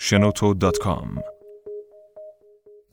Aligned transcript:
shenoto.com 0.00 1.20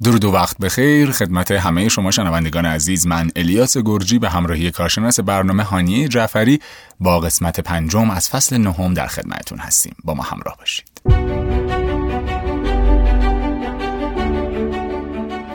درود 0.03 0.25
و 0.25 0.31
وقت 0.31 0.57
بخیر. 0.57 1.11
خدمت 1.11 1.51
همه 1.51 1.89
شما 1.89 2.11
شنوندگان 2.11 2.65
عزیز 2.65 3.07
من 3.07 3.31
الیاس 3.35 3.77
گرجی 3.77 4.19
به 4.19 4.29
همراهی 4.29 4.71
کارشناس 4.71 5.19
برنامه 5.19 5.63
هانیه 5.63 6.07
جعفری 6.07 6.59
با 6.99 7.19
قسمت 7.19 7.59
پنجم 7.59 8.09
از 8.09 8.29
فصل 8.29 8.57
نهم 8.57 8.93
در 8.93 9.07
خدمتتون 9.07 9.57
هستیم. 9.59 9.95
با 10.03 10.13
ما 10.13 10.23
همراه 10.23 10.57
باشید. 10.57 11.01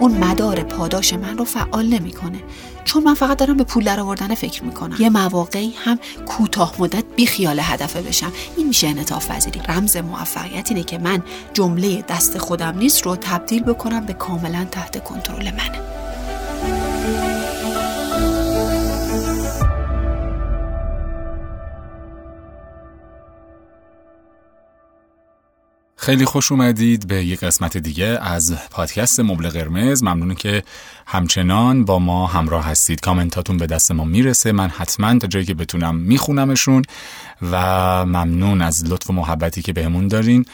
اون 0.01 0.19
مدار 0.25 0.63
پاداش 0.63 1.13
من 1.13 1.39
رو 1.39 1.45
فعال 1.45 1.87
نمی‌کنه. 1.87 2.43
چون 2.85 3.03
من 3.03 3.15
فقط 3.15 3.37
دارم 3.37 3.57
به 3.57 3.65
پول 3.65 3.85
درآوردن 3.85 4.35
فکر 4.35 4.65
می‌کنم. 4.65 4.97
یه 4.99 5.11
مواقعی 5.11 5.75
هم 5.85 5.99
کوتاه 6.27 6.75
مدت 6.79 7.05
بی 7.17 7.27
خیال 7.27 7.61
هدفه 7.63 8.03
بشم. 8.03 8.33
این 8.57 8.69
میشه 8.69 8.89
انعطاف 8.89 9.31
پذیری. 9.31 9.61
رمز 9.69 9.97
موفقیت 9.97 10.71
اینه 10.71 10.83
که 10.83 10.99
من 10.99 11.23
جمله 11.53 12.05
دست 12.09 12.39
خودم 12.39 12.79
نیست 12.79 13.03
رو 13.03 13.17
تبدیل 13.17 13.63
بکنم 13.63 14.07
به 14.07 14.13
کاملا 14.13 14.67
تحت 14.71 15.05
کنترل 15.05 15.51
منه. 15.51 16.00
خیلی 26.03 26.25
خوش 26.25 26.53
اومدید 26.53 27.09
به 27.09 27.25
یک 27.25 27.41
قسمت 27.41 27.77
دیگه 27.77 28.07
از 28.07 28.55
پادکست 28.71 29.21
مبل 29.21 29.49
قرمز. 29.49 30.03
ممنون 30.03 30.35
که 30.35 30.63
همچنان 31.07 31.85
با 31.85 31.99
ما 31.99 32.27
همراه 32.27 32.67
هستید. 32.67 33.01
کامنتاتون 33.01 33.57
به 33.57 33.67
دست 33.67 33.91
ما 33.93 34.05
می‌رسه. 34.05 34.53
من 34.53 34.69
حتما 34.69 35.19
تا 35.19 35.27
جایی 35.27 35.45
که 35.45 35.55
بتونم 35.55 35.97
میخونمشون 35.97 36.83
و 37.43 37.57
ممنون 38.07 38.63
از 38.63 38.85
لطف 38.85 39.11
و 39.11 39.13
محبتی 39.13 39.63
که 39.63 39.73
بهمون 39.73 40.09
دارین. 40.09 40.45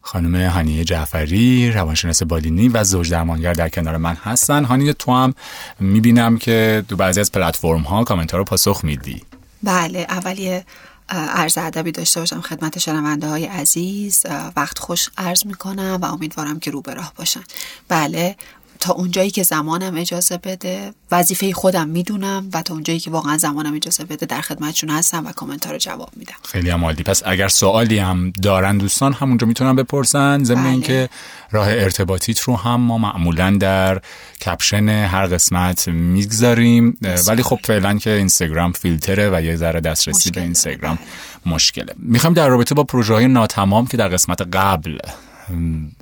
خانم 0.00 0.34
هانیه 0.50 0.84
جعفری 0.84 1.72
روانشناس 1.72 2.22
بالینی 2.22 2.68
و 2.68 2.84
زوج 2.84 3.10
درمانگر 3.10 3.52
در 3.52 3.68
کنار 3.68 3.96
من 3.96 4.14
هستن. 4.14 4.64
هانیه 4.64 4.92
تو 4.92 5.14
هم 5.14 5.34
می‌بینم 5.80 6.38
که 6.38 6.84
دو 6.88 6.96
بعضی 6.96 7.20
از 7.20 7.32
پلتفرم 7.32 7.82
ها 7.82 8.04
کامنت 8.04 8.34
رو 8.34 8.44
پاسخ 8.44 8.84
میدی. 8.84 9.22
بله 9.62 10.06
اولیه 10.08 10.64
عرض 11.12 11.58
ادبی 11.58 11.92
داشته 11.92 12.20
باشم 12.20 12.40
خدمت 12.40 12.78
شنونده 12.78 13.28
های 13.28 13.44
عزیز. 13.44 14.22
وقت 14.56 14.78
خوش 14.78 15.08
عرض 15.18 15.46
می‌کنم 15.46 15.98
و 16.02 16.04
امیدوارم 16.04 16.60
که 16.60 16.70
رو 16.70 16.80
به 16.80 16.94
راه 16.94 17.12
باشن. 17.16 17.42
بله 17.88 18.36
تا 18.82 18.92
اونجایی 18.92 19.30
که 19.30 19.42
زمانم 19.42 19.96
اجازه 19.96 20.38
بده 20.38 20.92
وظیفه 21.10 21.52
خودم 21.52 21.88
می‌دونم 21.88 22.48
و 22.52 22.62
تا 22.62 22.74
اونجایی 22.74 23.00
که 23.00 23.10
واقعا 23.10 23.36
زمانم 23.36 23.74
اجازه 23.74 24.04
بده 24.04 24.26
در 24.26 24.40
خدمتشون 24.40 24.90
هستم 24.90 25.26
و 25.26 25.32
کامنت 25.32 25.66
رو 25.66 25.78
جواب 25.78 26.10
میدم. 26.16 26.34
خیلی 26.44 26.70
هم 26.70 26.84
عالی. 26.84 27.02
پس 27.02 27.22
اگر 27.26 27.48
سوالی 27.48 27.98
هم 27.98 28.30
دارن 28.42 28.78
دوستان 28.78 29.12
همونجا 29.12 29.46
می‌تونن 29.46 29.76
بپرسن. 29.76 30.44
ضمن 30.44 30.62
بله. 30.62 30.70
اینکه 30.70 31.08
راه 31.50 31.68
ارتباطیت 31.68 32.40
رو 32.40 32.56
هم 32.56 32.80
ما 32.80 32.98
معمولا 32.98 33.56
در 33.60 34.00
کپشن 34.46 34.88
هر 34.88 35.26
قسمت 35.26 35.88
می‌گذاریم. 35.88 36.98
ولی 37.28 37.42
خب 37.42 37.58
فعلا 37.64 37.98
که 37.98 38.10
اینستاگرام 38.10 38.72
فیلتره 38.72 39.30
و 39.32 39.42
یه 39.42 39.56
ذره 39.56 39.80
دسترسی 39.80 40.30
به. 40.30 40.40
اینستاگرام 40.40 40.98
مشکله. 41.46 41.94
می‌خوام 41.98 42.34
در 42.34 42.48
رابطه 42.48 42.74
با 42.74 42.84
پروژه 42.84 43.14
های 43.14 43.28
ناتمام 43.28 43.86
که 43.86 43.96
در 43.96 44.08
قسمت 44.08 44.40
قبل 44.56 44.98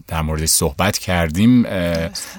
در 0.09 0.23
مورد 0.23 0.45
صحبت 0.45 0.99
کردیم 0.99 1.63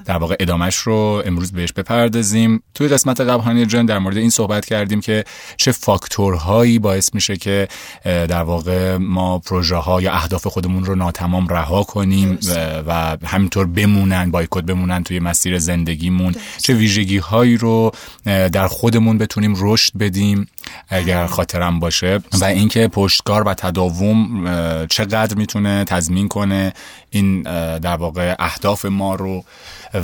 در 0.05 0.17
واقع 0.17 0.35
ادامش 0.39 0.75
رو 0.75 1.23
امروز 1.25 1.51
بهش 1.51 1.71
بپردازیم. 1.73 2.63
توی 2.73 2.87
قسمت 2.87 3.21
قبل 3.21 3.41
هانیه 3.43 3.65
جان 3.65 3.85
در 3.85 3.99
مورد 3.99 4.17
این 4.17 4.29
صحبت 4.29 4.65
کردیم 4.65 5.01
که 5.01 5.23
چه 5.57 5.71
فاکتورهایی 5.71 6.79
باعث 6.79 7.13
میشه 7.13 7.37
که 7.37 7.67
در 8.03 8.43
واقع 8.43 8.97
ما 8.97 9.39
پروژه 9.39 9.75
ها 9.75 10.01
یا 10.01 10.13
اهداف 10.13 10.47
خودمون 10.47 10.85
رو 10.85 10.95
ناتمام 10.95 11.47
رها 11.47 11.83
کنیم 11.83 12.37
و- 12.47 12.83
و 12.87 13.17
همینطور 13.25 13.65
بمونن 13.67 14.31
بایکوت 14.31 14.63
بمونن 14.63 15.03
توی 15.03 15.19
مسیر 15.19 15.59
زندگیمون. 15.59 16.35
چه 16.63 16.73
ویژگی 16.73 17.17
هایی 17.17 17.57
رو 17.57 17.91
در 18.25 18.67
خودمون 18.67 19.17
بتونیم 19.17 19.53
رشد 19.57 19.97
بدیم 19.97 20.47
اگر 20.89 21.25
خاطرم 21.25 21.79
باشه. 21.79 22.19
و 22.41 22.45
اینکه 22.45 22.87
پشتکار 22.87 23.43
و 23.47 23.53
تداوم 23.53 24.45
چقدر 24.87 25.35
می‌تونه 25.35 25.83
تضمین 25.83 26.27
کنه 26.27 26.73
این 27.13 27.41
در 27.77 27.95
واقع 27.95 28.35
اهداف 28.39 28.85
ما 28.85 29.15
رو 29.15 29.43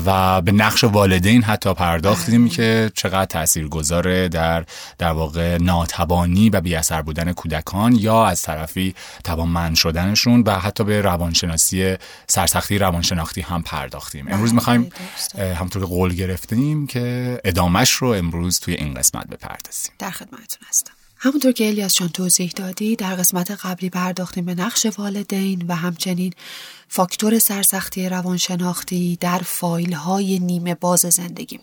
و 0.05 0.41
به 0.41 0.51
نقش 0.51 0.83
والدین 0.83 1.43
حتی 1.43 1.73
پرداختیم 1.73 2.49
که 2.49 2.91
چقدر 2.95 3.25
تأثیر 3.25 3.67
گذاره 3.67 4.29
در 4.29 4.65
در 4.97 5.11
واقع 5.11 5.57
ناتوانی 5.57 6.49
و 6.49 6.61
بی 6.61 6.75
اثر 6.75 7.01
بودن 7.01 7.33
کودکان 7.33 7.95
یا 7.95 8.25
از 8.25 8.41
طرفی 8.41 8.95
توانمند 9.23 9.75
شدنشون 9.75 10.43
و 10.45 10.51
حتی 10.51 10.83
به 10.83 11.01
روانشناسی 11.01 11.95
سرسختی 12.27 12.77
روانشناختی 12.77 13.41
هم 13.41 13.63
پرداختیم. 13.63 14.27
امروز 14.29 14.53
می‌خوایم. 14.53 14.89
همطور 15.37 15.81
که 15.81 15.87
قول 15.87 16.13
گرفتیم 16.13 16.87
که 16.87 17.37
ادامش 17.43 17.91
رو 17.91 18.07
امروز 18.07 18.59
توی 18.59 18.73
این 18.73 18.93
قسمت 18.93 19.27
بپردازیم. 19.27 19.91
در 19.99 20.11
خدمتتون 20.11 20.67
هستم. 20.69 20.91
همونطور 21.19 21.51
که 21.51 21.67
الیاس 21.67 21.93
جان 21.95 22.09
توضیح 22.09 22.51
دادی 22.55 22.95
در 22.95 23.15
قسمت 23.15 23.51
قبلی 23.51 23.89
پرداختیم 23.89 24.45
به 24.45 24.55
نقش 24.55 24.87
والدین 24.97 25.65
و 25.67 25.75
همچنین 25.75 26.33
فاکتور 26.89 27.39
سرسختی 27.39 28.09
روانشناختی 28.09 29.17
در 29.21 29.37
فایل 29.37 29.93
های 29.93 30.39
نیمه 30.39 30.75
باز 30.75 30.99
زندگی 30.99 31.59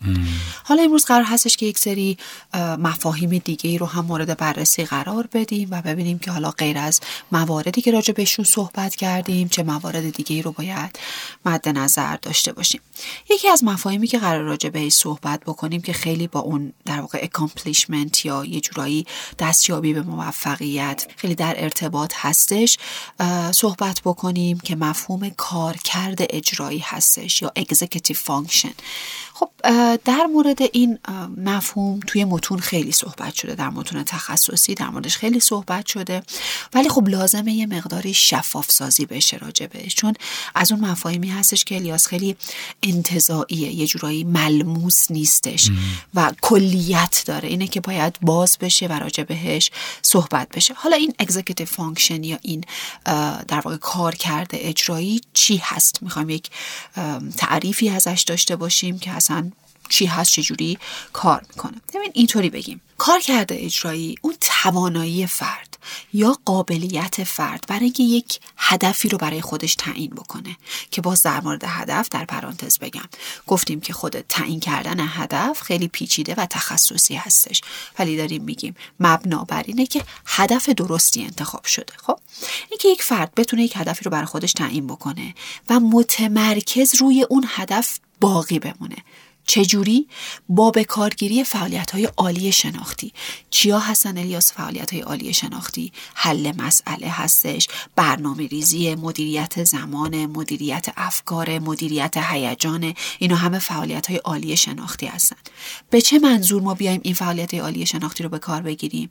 حالا 0.64 0.82
امروز 0.82 1.04
قرار 1.04 1.24
هستش 1.24 1.56
که 1.56 1.66
یک 1.66 1.78
سری 1.78 2.18
اه، 2.52 2.76
مفاهیم 2.76 3.38
دیگه 3.38 3.70
ای 3.70 3.78
رو 3.78 3.86
هم 3.86 4.04
مورد 4.04 4.36
بررسی 4.36 4.84
قرار 4.84 5.28
بدیم 5.32 5.68
و 5.70 5.82
ببینیم 5.82 6.18
که 6.18 6.30
حالا 6.30 6.50
غیر 6.50 6.78
از 6.78 7.00
مواردی 7.32 7.80
که 7.80 7.90
راجع 7.90 8.12
بهشون 8.12 8.44
صحبت 8.44 8.96
کردیم 8.96 9.48
چه 9.48 9.62
موارد 9.62 10.10
دیگه 10.10 10.36
ای 10.36 10.42
رو 10.42 10.52
باید 10.52 10.98
مد 11.46 11.68
نظر 11.68 12.16
داشته 12.16 12.52
باشیم. 12.52 12.80
یکی 13.30 13.48
از 13.48 13.64
مفاهیمی 13.64 14.06
که 14.06 14.18
قرار 14.18 14.42
راجع 14.42 14.68
بهش 14.68 14.92
صحبت 14.92 15.40
بکنیم 15.40 15.82
که 15.82 15.92
خیلی 15.92 16.26
با 16.26 16.40
اون 16.40 16.72
در 16.84 17.00
واقع 17.00 17.26
accomplishment 17.26 18.24
یا 18.24 18.44
یه 18.44 18.60
جورایی 18.60 19.06
دستیابی 19.38 19.94
به 19.94 20.02
موفقیت 20.02 21.06
خیلی 21.16 21.34
در 21.34 21.54
ارتباط 21.58 22.12
هستش 22.16 22.78
صحبت 23.52 24.00
بکنیم 24.04 24.58
که 24.58 24.76
مفهوم 24.76 25.13
کارکرد 25.36 26.18
اجرایی 26.20 26.78
هستش 26.78 27.42
یا 27.42 27.52
executive 27.58 28.18
function. 28.26 28.72
خب 29.36 29.50
در 30.04 30.26
مورد 30.32 30.58
این 30.72 30.98
مفهوم 31.36 32.00
توی 32.06 32.24
متون 32.24 32.58
خیلی 32.58 32.92
صحبت 32.92 33.34
شده 33.34 33.54
در 33.54 33.68
متون 33.68 34.04
تخصصی 34.04 34.74
در 34.74 34.88
موردش 34.88 35.16
خیلی 35.16 35.40
صحبت 35.40 35.86
شده. 35.86 36.22
ولی 36.74 36.88
خب 36.88 37.08
لازمه 37.08 37.52
یه 37.52 37.66
مقداری 37.66 38.14
شفاف 38.14 38.70
سازی 38.70 39.06
بشه 39.06 39.36
راجع 39.36 39.66
بهش 39.66 39.94
چون 39.94 40.14
از 40.54 40.72
اون 40.72 40.80
مفاهیمی 40.80 41.28
هستش 41.28 41.64
که 41.64 41.74
الیاس 41.74 42.06
خیلی 42.06 42.36
انتظاییه 42.82 43.72
یه 43.72 43.86
جورایی 43.86 44.24
ملموس 44.24 45.10
نیستش 45.10 45.70
و 46.14 46.32
کلیت 46.40 47.22
داره. 47.26 47.48
اینه 47.48 47.66
که 47.66 47.80
باید 47.80 48.18
باز 48.22 48.58
بشه 48.60 48.86
و 48.86 48.92
راجع 48.92 49.22
بهش 49.22 49.70
صحبت 50.02 50.48
بشه. 50.48 50.74
حالا 50.74 50.96
این 50.96 51.14
executive 51.22 51.68
function 51.76 52.24
یا 52.24 52.38
این 52.42 52.64
در 53.48 53.60
واقع 53.60 53.76
کار 53.76 54.14
کرده 54.14 54.58
اجرایی 54.60 55.20
چی 55.32 55.56
هست؟ 55.56 56.02
می‌خوایم 56.02 56.30
یک 56.30 56.50
تعریفی 57.36 57.88
ازش 57.88 58.24
داشته 58.26 58.56
باشیم 58.56 58.98
که 58.98 59.10
اصلا 59.24 59.50
چی 59.88 60.06
هست 60.06 60.32
چجوری 60.32 60.78
کار 61.12 61.46
می‌کنه. 61.48 61.80
ببین 61.94 62.10
اینطوری 62.14 62.50
بگیم. 62.50 62.80
کار 62.98 63.20
کرده 63.20 63.56
اجرایی 63.58 64.14
اون 64.22 64.34
توانایی 64.40 65.26
فرد 65.26 65.78
یا 66.12 66.38
قابلیت 66.44 67.24
فرد 67.24 67.64
برای 67.68 67.84
اینکه 67.84 68.02
یک 68.02 68.40
هدفی 68.56 69.08
رو 69.08 69.18
برای 69.18 69.40
خودش 69.40 69.74
تعیین 69.74 70.10
بکنه 70.10 70.56
که 70.90 71.00
باز 71.00 71.22
در 71.22 71.40
مورد 71.40 71.64
هدف 71.66 72.08
در 72.08 72.24
پرانتز 72.24 72.78
بگم. 72.78 73.08
گفتیم 73.46 73.80
که 73.80 73.92
خود 73.92 74.20
تعیین 74.20 74.60
کردن 74.60 75.00
هدف 75.00 75.60
خیلی 75.62 75.88
پیچیده 75.88 76.34
و 76.34 76.46
تخصصی 76.46 77.14
هستش. 77.14 77.60
ولی 77.98 78.16
داریم 78.16 78.42
میگیم 78.42 78.74
مبنا 79.00 79.44
بر 79.44 79.62
اینه 79.66 79.86
که 79.86 80.02
هدف 80.26 80.68
درستی 80.68 81.24
انتخاب 81.24 81.64
شده 81.64 81.92
خب؟ 81.96 82.18
اینکه 82.70 82.88
یک 82.88 83.02
فرد 83.02 83.34
بتونه 83.34 83.62
یک 83.62 83.76
هدفی 83.76 84.04
رو 84.04 84.10
برای 84.10 84.26
خودش 84.26 84.52
تعیین 84.52 84.86
بکنه 84.86 85.34
و 85.70 85.80
متمرکز 85.80 86.94
روی 86.94 87.26
اون 87.30 87.44
هدف 87.48 87.98
باقی 88.20 88.58
بمونه. 88.58 88.96
چجوری؟ 89.46 90.08
با 90.48 90.70
به 90.70 90.84
کارگیری 90.84 91.44
فعالیت 91.44 91.90
های 91.90 92.04
عالی 92.04 92.52
شناختی. 92.52 93.12
چیا 93.50 93.78
هستن 93.78 94.18
الیاس 94.18 94.52
فعالیت 94.52 94.92
های 94.92 95.02
عالی 95.02 95.32
شناختی؟ 95.32 95.92
حل 96.14 96.52
مسئله 96.56 97.08
هستش. 97.08 97.68
برنامه 97.96 98.46
ریزی 98.46 98.94
مدیریت 98.94 99.64
زمان 99.64 100.26
مدیریت 100.26 100.86
افکار 100.96 101.58
مدیریت 101.58 102.16
هیجان 102.16 102.94
اینا 103.18 103.36
همه 103.36 103.58
فعالیت 103.58 104.06
های 104.06 104.16
عالی 104.16 104.56
شناختی 104.56 105.06
هستن. 105.06 105.36
به 105.90 106.00
چه 106.00 106.18
منظور 106.18 106.62
ما 106.62 106.74
بیایم 106.74 107.00
این 107.04 107.14
فعالیت 107.14 107.54
های 107.54 107.62
عالی 107.62 107.86
شناختی 107.86 108.22
رو 108.22 108.28
به 108.28 108.38
کار 108.38 108.62
بگیریم؟ 108.62 109.10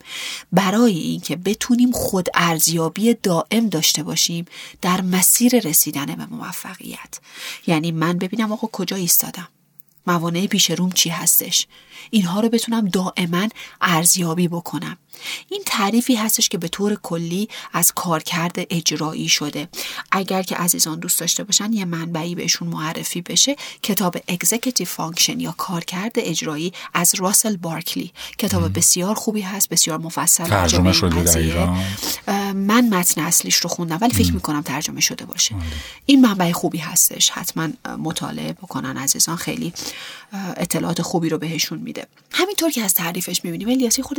برای 0.51 0.97
اینکه 0.97 1.35
بتونیم 1.35 1.91
خود 1.91 2.29
ارزیابی 2.33 3.13
دائم 3.13 3.69
داشته 3.69 4.03
باشیم 4.03 4.45
در 4.81 5.01
مسیر 5.01 5.59
رسیدن 5.59 6.05
به 6.05 6.25
موفقیت. 6.25 7.19
یعنی 7.67 7.91
من 7.91 8.17
ببینم 8.17 8.51
آقا 8.51 8.67
کجا 8.67 8.95
ایستادم. 8.95 9.47
موانع 10.07 10.47
پیش 10.47 10.71
روم 10.71 10.91
چی 10.91 11.09
هستش؟ 11.09 11.67
اینها 12.09 12.39
رو 12.39 12.49
بتونم 12.49 12.87
دائما 12.87 13.47
ارزیابی 13.81 14.47
بکنم. 14.47 14.97
این 15.49 15.63
تعریفی 15.65 16.15
هستش 16.15 16.49
که 16.49 16.57
به 16.57 16.67
طور 16.67 16.95
کلی 16.95 17.49
از 17.73 17.91
کارکرد 17.91 18.55
اجرایی 18.57 19.29
شده. 19.29 19.67
اگر 20.11 20.43
که 20.43 20.55
عزیزان 20.55 20.99
دوست 20.99 21.19
داشته 21.19 21.43
باشن 21.43 21.73
یه 21.73 21.85
منبعی 21.85 22.35
بهشون 22.35 22.67
معرفی 22.67 23.21
بشه. 23.21 23.55
کتاب 23.83 24.17
Executive 24.17 24.87
Function 24.97 25.35
یا 25.37 25.51
کارکرد 25.57 26.11
اجرایی 26.15 26.73
از 26.93 27.15
راسل 27.15 27.57
بارکلی. 27.57 28.11
کتاب 28.37 28.77
بسیار 28.77 29.15
خوبی 29.15 29.41
هست 29.41 29.69
بسیار 29.69 29.97
مفصل 29.97 30.45
ترجمه 30.45 30.93
شده 30.93 31.23
در 31.23 31.37
ایران. 31.37 31.83
من 32.53 32.89
متن 32.89 33.21
اصلیش 33.21 33.55
رو 33.55 33.69
خوندم 33.69 33.97
ولی 34.01 34.13
فکر 34.13 34.33
می‌کنم 34.33 34.61
ترجمه 34.61 35.01
شده 35.01 35.25
باشه. 35.25 35.55
این 36.05 36.21
منبع 36.21 36.51
خوبی 36.51 36.77
هستش. 36.77 37.29
حتما 37.29 37.67
مطالعه 37.97 38.53
بکنن 38.53 38.97
عزیزان. 38.97 39.35
خیلی 39.35 39.73
اطلاعات 40.57 41.01
خوبی 41.01 41.29
رو 41.29 41.37
بهشون 41.37 41.79
میده 41.79 41.92
همینطور 42.31 42.71
که 42.71 42.81
از 42.81 42.93
تعریفش 42.93 43.45
می‌بینیم 43.45 43.69
الیاسی 43.69 44.01
خود 44.01 44.17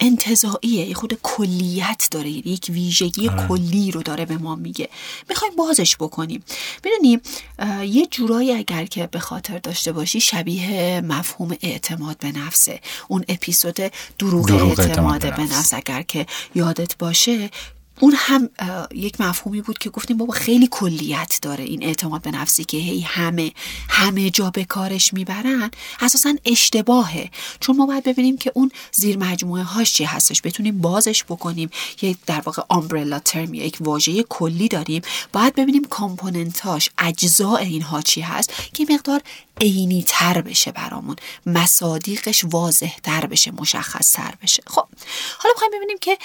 انتظاییه 0.00 0.94
خود 0.94 1.18
کلیت 1.22 2.08
داره. 2.10 2.30
یک 2.30 2.66
ویژگی 2.68 3.28
آره. 3.28 3.48
کلی 3.48 3.90
رو 3.90 4.02
داره 4.02 4.24
به 4.24 4.38
ما 4.38 4.54
میگه. 4.54 4.88
می‌خوایم 5.28 5.56
بازش 5.56 5.96
بکنیم. 5.96 6.44
می‌دونیم 6.84 7.20
یه 7.94 8.06
جورایی 8.06 8.52
اگر 8.52 8.84
که 8.84 9.06
به 9.06 9.18
خاطر 9.18 9.58
داشته 9.58 9.92
باشی 9.92 10.20
شبیه 10.20 11.00
مفهوم 11.00 11.56
اعتماد 11.62 12.18
به 12.18 12.32
نفسه. 12.32 12.80
اون 13.08 13.24
اپیزود 13.28 13.74
دروغ, 14.18 14.48
دروغ 14.48 14.78
اعتماد, 14.80 14.80
اعتماد 14.80 15.36
به 15.36 15.42
نفس. 15.42 15.74
اگر 15.74 16.02
که 16.02 16.26
یادت 16.54 16.96
باشه 16.98 17.50
اون 18.00 18.14
هم 18.16 18.50
یک 18.94 19.20
مفهومی 19.20 19.60
بود 19.60 19.78
که 19.78 19.90
گفتیم 19.90 20.16
بابا 20.16 20.32
خیلی 20.32 20.68
کلیت 20.70 21.38
داره 21.42 21.64
این 21.64 21.82
اعتماد 21.82 22.22
به 22.22 22.30
نفسی 22.30 22.64
که 22.64 22.76
هی 22.76 23.00
همه 23.00 23.52
همه 23.88 24.30
جا 24.30 24.50
به 24.50 24.64
کارش 24.64 25.14
می‌برن 25.14 25.70
اساسا 26.00 26.34
اشتباهه. 26.44 27.30
چون 27.60 27.76
ما 27.76 27.86
باید 27.86 28.04
ببینیم 28.04 28.36
که 28.36 28.52
اون 28.54 28.70
زیر 28.92 29.18
مجموعه 29.18 29.62
هاش 29.62 29.92
چی 29.92 30.04
هستش. 30.04 30.42
بتونیم 30.42 30.80
بازش 30.80 31.24
بکنیم. 31.24 31.70
یک 32.02 32.16
در 32.26 32.40
واقع 32.40 32.62
آمبرلا 32.68 33.18
ترم 33.18 33.54
یک 33.54 33.76
واژه 33.80 34.22
کلی 34.22 34.68
داریم. 34.68 35.02
باید 35.32 35.54
ببینیم 35.54 35.84
کامپوننتاش 35.84 36.90
اجزاء 36.98 37.56
اینها 37.56 38.02
چی 38.02 38.20
هست 38.20 38.52
که 38.72 38.86
مقدار 38.90 39.20
عینی 39.60 40.04
تر 40.06 40.40
بشه 40.40 40.72
برامون. 40.72 41.16
مصادیقش 41.46 42.44
واضح 42.44 42.96
تر 43.02 43.26
بشه 43.26 43.50
مشخص 43.50 44.12
تر 44.12 44.34
بشه. 44.42 44.62
خب 44.66 44.86
حالا 45.38 45.54
می‌خوایم 45.54 45.72
ببینیم 45.76 45.98
که 46.00 46.18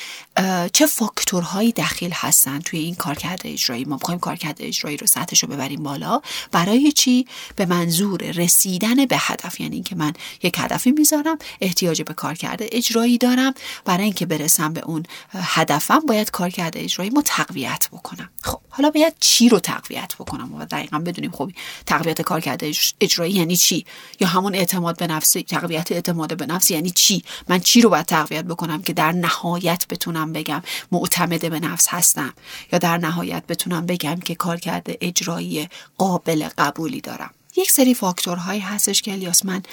چه 0.74 0.86
فاکتورهایی 0.86 1.72
دخیل 1.72 2.12
هستن 2.14 2.60
توی 2.60 2.80
این 2.80 2.96
کارکرد 2.96 3.42
اجرایی. 3.46 3.86
ما 3.86 3.96
می‌خوایم 3.96 4.20
کارکرد 4.20 4.58
اجرایی 4.60 4.98
رو 4.98 5.08
سطحش 5.08 5.44
رو 5.44 5.50
ببریم 5.50 5.84
بالا. 5.84 6.22
برای 6.52 6.92
چی؟ 6.92 7.28
به 7.56 7.66
منظور 7.66 8.22
رسیدن 8.22 9.06
به 9.06 9.18
هدف. 9.20 9.60
یعنی 9.60 9.76
اینکه 9.76 9.96
من 9.96 10.14
یک 10.44 10.56
هدفی 10.60 10.92
می‌ذارم 10.92 11.38
احتیاج 11.62 12.02
به 12.02 12.14
کارکرد 12.14 12.60
اجرایی 12.62 13.18
دارم. 13.18 13.54
برای 13.86 14.04
اینکه 14.04 14.26
برسم 14.26 14.74
به 14.74 14.82
اون 14.82 15.04
هدفم 15.34 16.00
باید 16.00 16.32
کارکرد 16.32 16.78
اجرایی 16.78 17.10
ما 17.10 17.22
تقویت 17.26 17.90
بکنم. 17.92 18.30
خب 18.44 18.60
حالا 18.70 18.90
باید 18.90 19.14
چی 19.20 19.50
رو 19.50 19.60
تقویت 19.60 20.16
بکنم؟ 20.20 20.56
و 20.56 20.66
دقیقا 20.66 21.00
بدونیم 21.00 21.32
خب 21.32 21.52
تقویت 21.86 22.22
کارکرد 22.22 22.64
اجرایی 23.02 23.23
یعنی 23.32 23.56
چی؟ 23.56 23.86
یا 24.20 24.28
همون 24.28 24.56
اعتماد 24.56 24.98
به 24.98 25.08
نفس 25.08 25.32
تقویت 25.32 25.92
اعتماد 25.92 26.38
به 26.38 26.46
نفس 26.46 26.72
یعنی 26.72 26.90
چی؟ 26.90 27.24
من 27.50 27.60
چی 27.60 27.82
رو 27.82 27.90
باید 27.90 28.06
تقویت 28.06 28.46
بکنم 28.46 28.82
که 28.82 28.94
در 28.94 29.12
نهایت 29.12 29.86
بتونم 29.90 30.34
بگم 30.34 30.64
معتمد 30.92 31.50
به 31.50 31.60
نفس 31.60 31.88
هستم؟ 31.90 32.34
یا 32.72 32.80
در 32.80 32.98
نهایت 32.98 33.48
بتونم 33.48 33.86
بگم 33.86 34.20
که 34.20 34.36
کارکرد 34.36 34.88
اجرایی 35.02 35.70
قابل 35.98 36.50
قبولی 36.58 37.02
دارم؟ 37.02 37.32
یک 37.56 37.72
سری 37.72 37.94
فاکتورهایی 37.94 38.60
هستش 38.60 39.02
که 39.02 39.12
الیاس 39.12 39.46
من 39.46 39.64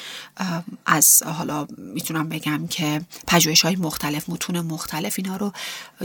از 0.85 1.23
حالا 1.23 1.67
می‌تونم 1.77 2.29
بگم 2.29 2.67
که 2.67 3.01
پژوهش 3.27 3.61
های 3.61 3.75
مختلف 3.75 4.29
متون 4.29 4.59
مختلف 4.59 5.15
اینا 5.17 5.37
رو 5.37 5.51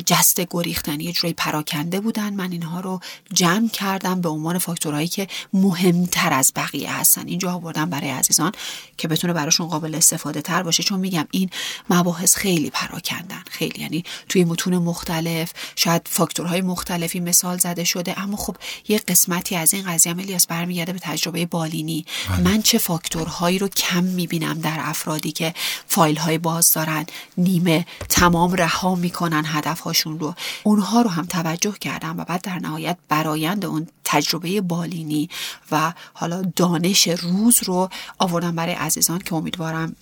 جست 0.06 0.40
گریختن 0.50 1.00
یه 1.00 1.12
جوری 1.12 1.32
پراکنده 1.32 2.00
بودن. 2.00 2.34
من 2.34 2.52
اینها 2.52 2.80
رو 2.80 3.00
جمع 3.32 3.68
کردم 3.68 4.20
به 4.20 4.28
عنوان 4.28 4.58
فاکتورهایی 4.58 5.08
که 5.08 5.28
مهمتر 5.52 6.32
از 6.32 6.52
بقیه 6.56 6.92
هستن. 6.92 7.28
اینجا 7.28 7.52
آوردم 7.52 7.90
برای 7.90 8.10
عزیزان 8.10 8.52
که 8.96 9.08
بتونه 9.08 9.32
براشون 9.32 9.68
قابل 9.68 9.94
استفاده 9.94 10.40
تر 10.40 10.62
باشه 10.62 10.82
چون 10.82 11.00
میگم 11.00 11.26
این 11.30 11.50
مباحث 11.90 12.36
خیلی 12.36 12.70
پراکندن. 12.70 13.42
خیلی 13.50 13.82
یعنی 13.82 14.04
توی 14.28 14.44
متون 14.44 14.78
مختلف 14.78 15.52
شاید 15.76 16.08
فاکتورهای 16.10 16.60
مختلفی 16.60 17.20
مثال 17.20 17.58
زده 17.58 17.84
شده 17.84 18.20
اما 18.20 18.36
خب 18.36 18.56
یه 18.88 18.98
قسمتی 18.98 19.56
از 19.56 19.74
این 19.74 19.92
قضیه 19.92 20.12
الیاس 20.18 20.46
برمیگرده 20.46 20.92
به 20.92 20.98
تجربه 20.98 21.46
بالینی. 21.66 22.06
بله. 22.28 22.40
من 22.40 22.62
چه 22.62 22.78
فاکتورهایی 22.78 23.58
رو 23.58 23.68
کم 23.68 24.04
می‌بینم 24.04 24.58
در 24.58 24.76
افرادی 24.78 25.32
که 25.32 25.54
فایل 25.86 26.16
های 26.16 26.38
باز 26.38 26.72
دارن 26.72 27.06
نیمه 27.38 27.86
تمام 28.08 28.52
رها 28.52 28.94
می‌کنن 28.94 29.42
هدفهاشون 29.46 30.18
رو. 30.18 30.34
اونها 30.62 31.02
رو 31.02 31.10
هم 31.10 31.26
توجه 31.26 31.72
کردم 31.80 32.18
و 32.18 32.24
بعد 32.24 32.42
در 32.42 32.58
نهایت 32.58 32.96
برایند 33.08 33.64
اون 33.64 33.88
تجربه 34.04 34.60
بالینی 34.60 35.28
و 35.72 35.92
حالا 36.14 36.42
دانش 36.56 37.08
روز 37.08 37.62
رو 37.62 37.88
آوردم 38.18 38.56
برای 38.56 38.74
عزیزان 38.74 39.18
که 39.18 39.34
امیدوارم 39.34 39.96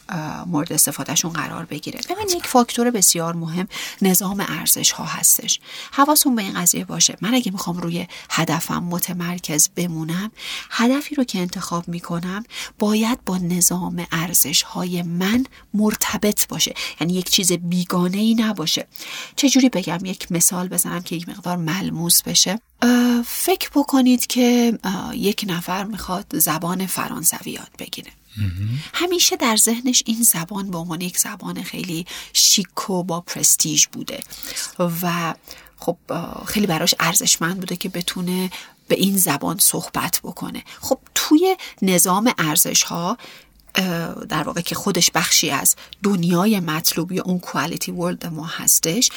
مورد 0.47 0.73
استفادهشون 0.73 1.33
قرار 1.33 1.65
بگیره. 1.65 2.01
ببین 2.11 2.37
یک 2.37 2.47
فاکتور 2.47 2.91
بسیار 2.91 3.35
مهم 3.35 3.69
نظام 4.03 4.45
ارزش 4.49 4.91
ها 4.91 5.05
هستش. 5.05 5.61
حواستون 5.93 6.37
به 6.37 6.43
این 6.43 6.61
قضیه 6.61 6.85
باشه. 6.85 7.17
من 7.21 7.35
اگه 7.35 7.53
می‌خوام 7.53 7.77
روی 7.77 8.07
هدفم 8.31 8.83
متمرکز 8.83 9.69
بمونم 9.77 10.31
هدفی 10.71 11.15
رو 11.15 11.25
که 11.25 11.39
انتخاب 11.55 11.89
می‌کنم 11.89 12.45
باید 12.79 13.25
با 13.25 13.39
نظام 13.39 14.07
ارزش 14.13 14.63
های 14.63 15.03
من 15.03 15.47
مرتبط 15.75 16.49
باشه. 16.49 16.75
یعنی 17.01 17.13
یک 17.13 17.31
چیز 17.31 17.53
بیگانه 17.53 18.19
ای 18.19 18.35
نباشه. 18.35 18.87
چجوری 19.37 19.69
بگم؟ 19.69 19.99
یک 20.05 20.33
مثال 20.33 20.69
بزنم 20.69 21.03
که 21.03 21.17
یک 21.17 21.29
مقدار 21.29 21.57
ملموس 21.57 22.23
بشه. 22.23 22.61
فکر 23.27 23.71
بکنید 23.75 24.27
که 24.27 24.79
یک 25.15 25.45
نفر 25.49 25.85
می‌خواد 25.85 26.39
زبان 26.39 26.87
فرانسوی 26.87 27.53
یاد 27.53 27.71
بگیره. 27.79 28.11
همیشه 28.95 29.37
در 29.37 29.57
ذهنش 29.57 30.03
این 30.07 30.23
زبان 30.23 30.71
به 30.71 30.79
عنوان 30.79 31.01
یک 31.01 31.19
زبان 31.19 31.63
خیلی 31.63 32.07
شیک 32.33 32.91
و 32.91 33.03
با 33.03 33.21
پرستیژ 33.21 33.87
بوده. 33.87 34.21
و 34.79 35.35
خب 35.77 35.97
خیلی 36.47 36.67
براش 36.67 36.95
ارزشمند 37.01 37.61
بوده 37.61 37.77
که 37.77 37.89
بتونه 37.89 38.51
به 38.89 38.95
این 38.95 39.17
زبان 39.17 39.59
صحبت 39.59 40.21
بکنه. 40.25 40.65
خب 40.81 40.99
توی 41.15 41.57
نظام 41.83 42.35
ارزش 42.39 42.83
ها 42.83 43.19
در 44.29 44.43
واقع 44.43 44.61
که 44.61 44.75
خودش 44.75 45.11
بخشی 45.11 45.51
از 45.51 45.77
دنیای 46.03 46.61
مطلوبی 46.61 47.19
اون 47.21 47.39
کوالیتی 47.39 47.93
ورلد 47.93 48.27
ما 48.27 48.47
هستش 48.47 49.11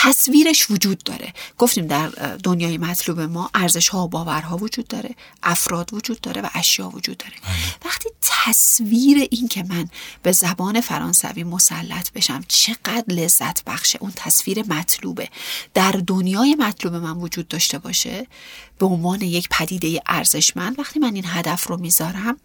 تصویرش 0.00 0.70
وجود 0.70 0.98
داره. 1.04 1.32
گفتیم 1.58 1.86
در 1.86 2.08
دنیای 2.44 2.78
مطلوب 2.78 3.20
ما 3.20 3.50
ارزش 3.54 3.88
ها 3.88 4.04
و 4.04 4.08
باورها 4.08 4.56
وجود 4.56 4.88
داره 4.88 5.14
افراد 5.42 5.94
وجود 5.94 6.20
داره 6.20 6.42
و 6.42 6.48
اشیا 6.54 6.88
وجود 6.88 7.16
داره. 7.16 7.32
بله. 7.42 7.74
وقتی 7.84 8.08
تصویر 8.20 9.28
این 9.30 9.48
که 9.48 9.62
من 9.62 9.88
به 10.22 10.32
زبان 10.32 10.80
فرانسوی 10.80 11.44
مسلط 11.44 12.12
بشم 12.12 12.44
چقدر 12.48 13.04
لذت 13.08 13.64
بخشه 13.64 13.98
اون 14.02 14.12
تصویر 14.16 14.62
مطلوبه. 14.62 15.28
در 15.74 15.92
دنیای 15.92 16.54
مطلوب 16.54 16.94
من 16.94 17.16
وجود 17.16 17.48
داشته 17.48 17.78
باشه 17.78 18.26
به 18.78 18.86
عنوان 18.86 19.22
یک 19.22 19.48
پدیده 19.50 20.02
ارزشمند 20.06 20.78
وقتی 20.78 20.98
من 20.98 21.14
این 21.14 21.24
هدف 21.26 21.66
رو 21.66 21.76
می‌ذارم 21.76 22.36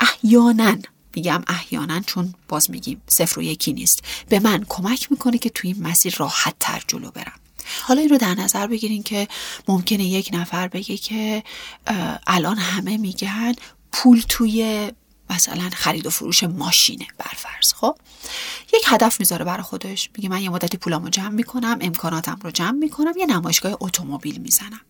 احیانا 0.00 0.76
میگم 1.16 1.44
احیانا 1.46 2.00
چون 2.00 2.34
باز 2.48 2.70
میگیم 2.70 3.02
صفر 3.06 3.38
و 3.38 3.42
یکی 3.42 3.72
نیست. 3.72 4.02
به 4.28 4.40
من 4.40 4.64
کمک 4.68 5.10
می‌کنه 5.10 5.38
که 5.38 5.50
توی 5.50 5.72
این 5.72 5.82
مسیر 5.82 6.14
راحت 6.18 6.54
تر 6.60 6.82
جلو 6.88 7.10
برم. 7.10 7.40
حالا 7.82 8.00
این 8.00 8.10
رو 8.10 8.18
در 8.18 8.34
نظر 8.34 8.66
بگیرین 8.66 9.02
که 9.02 9.28
ممکنه 9.68 10.04
یک 10.04 10.30
نفر 10.32 10.68
بگه 10.68 10.96
که 10.96 11.42
الان 12.26 12.58
همه 12.58 12.96
میگن 12.96 13.54
پول 13.92 14.22
توی 14.28 14.90
مثلا 15.30 15.70
خرید 15.72 16.06
و 16.06 16.10
فروش 16.10 16.42
ماشینه 16.42 17.06
برفرض 17.18 17.72
خب؟ 17.72 17.96
یک 18.74 18.82
هدف 18.86 19.20
می‌ذاره 19.20 19.44
برای 19.44 19.62
خودش. 19.62 20.10
میگه 20.16 20.28
من 20.28 20.42
یه 20.42 20.50
مدتی 20.50 20.76
پولامو 20.76 21.08
جمع 21.08 21.28
می‌کنم 21.28 21.78
امکاناتم 21.80 22.38
رو 22.42 22.50
جمع 22.50 22.78
می‌کنم 22.78 23.12
یه 23.18 23.26
نمایشگاه 23.26 23.76
اتومبیل 23.80 24.38
می‌زنم. 24.38 24.80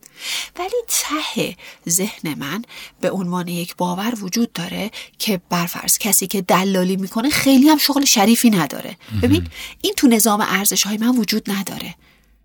ولی 0.58 0.76
ته 0.88 1.56
ذهن 1.88 2.34
من 2.38 2.64
به 3.00 3.10
عنوان 3.10 3.48
یک 3.48 3.76
باور 3.76 4.14
وجود 4.20 4.52
داره 4.52 4.90
که 5.18 5.40
برفرض 5.50 5.98
کسی 5.98 6.26
که 6.26 6.42
دلالی 6.42 6.96
می‌کنه 6.96 7.30
خیلی 7.30 7.68
هم 7.68 7.78
شغل 7.78 8.04
شریفی 8.04 8.50
نداره. 8.50 8.96
ببین 9.22 9.48
این 9.80 9.94
تو 9.96 10.06
نظام 10.06 10.40
ارزش 10.40 10.82
های 10.82 10.96
من 10.96 11.16
وجود 11.16 11.50
نداره. 11.50 11.94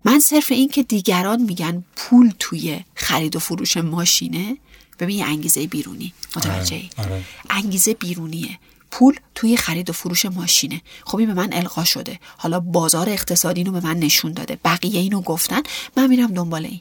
من 0.04 0.20
صرف 0.20 0.50
این 0.50 0.68
که 0.68 0.82
دیگران 0.82 1.42
میگن 1.42 1.84
پول 1.96 2.32
توی 2.38 2.80
خرید 2.94 3.36
و 3.36 3.38
فروش 3.38 3.76
ماشینه 3.76 4.56
ببین 5.00 5.18
یه 5.18 5.24
انگیزه 5.24 5.66
بیرونی. 5.66 6.12
متوجه 6.36 6.82
آره، 6.96 7.10
آره. 7.10 7.24
انگیزه 7.50 7.94
بیرونیه. 7.94 8.58
پول 8.90 9.16
توی 9.34 9.56
خرید 9.56 9.90
و 9.90 9.92
فروش 9.92 10.24
ماشینه. 10.24 10.80
خب 11.04 11.18
این 11.18 11.28
به 11.28 11.34
من 11.34 11.52
القا 11.52 11.84
شده. 11.84 12.20
حالا 12.36 12.60
بازار 12.60 13.08
اقتصادی 13.08 13.64
رو 13.64 13.72
به 13.72 13.80
من 13.80 13.96
نشون 13.98 14.32
داده. 14.32 14.58
بقیه 14.64 15.00
اینو 15.00 15.20
گفتن. 15.20 15.62
من 15.96 16.06
میرم 16.06 16.34
دنبال 16.34 16.64
این. 16.64 16.80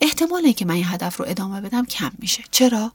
احتمال 0.00 0.52
که 0.52 0.64
من 0.64 0.74
این 0.74 0.84
هدف 0.86 1.16
رو 1.16 1.24
ادامه 1.28 1.60
بدم 1.60 1.86
کم 1.86 2.12
میشه. 2.18 2.44
چرا؟ 2.50 2.92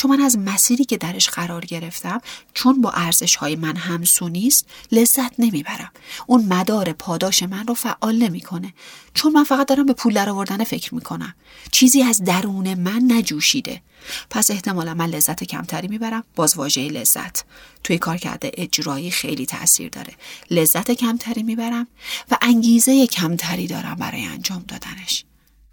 چون 0.00 0.10
من 0.10 0.20
از 0.20 0.38
مسیری 0.38 0.84
که 0.84 0.96
درش 0.96 1.28
قرار 1.28 1.64
گرفتم 1.64 2.20
چون 2.54 2.80
با 2.80 2.90
ارزش 2.90 3.36
های 3.36 3.56
من 3.56 3.76
همسو 3.76 4.28
نیست 4.28 4.66
لذت 4.92 5.40
نمی‌برم. 5.40 5.92
اون 6.26 6.44
مدار 6.44 6.92
پاداش 6.92 7.42
من 7.42 7.66
رو 7.66 7.74
فعال 7.74 8.16
نمی‌کنه. 8.16 8.74
چون 9.14 9.32
من 9.32 9.44
فقط 9.44 9.66
دارم 9.66 9.86
به 9.86 9.92
پول 9.92 10.14
درآوردن 10.14 10.64
فکر 10.64 10.94
می‌کنم. 10.94 11.34
چیزی 11.72 12.02
از 12.02 12.24
درون 12.24 12.74
من 12.74 13.02
نجوشیده. 13.08 13.82
پس 14.30 14.50
احتمالا 14.50 14.94
من 14.94 15.06
لذت 15.06 15.44
کمتری 15.44 15.88
می‌برم. 15.88 16.24
باز 16.36 16.56
واژه 16.56 16.88
لذت. 16.88 17.44
توی 17.84 17.98
کار 17.98 18.16
کرده 18.16 18.50
اجرایی 18.54 19.10
خیلی 19.10 19.46
تاثیر 19.46 19.88
داره. 19.88 20.12
لذت 20.50 20.90
کمتری 20.90 21.42
می‌برم 21.42 21.86
و 22.30 22.36
انگیزه 22.42 23.06
کمتری 23.06 23.66
دارم 23.66 23.94
برای 23.94 24.24
انجام 24.24 24.64
دادنش. 24.68 25.24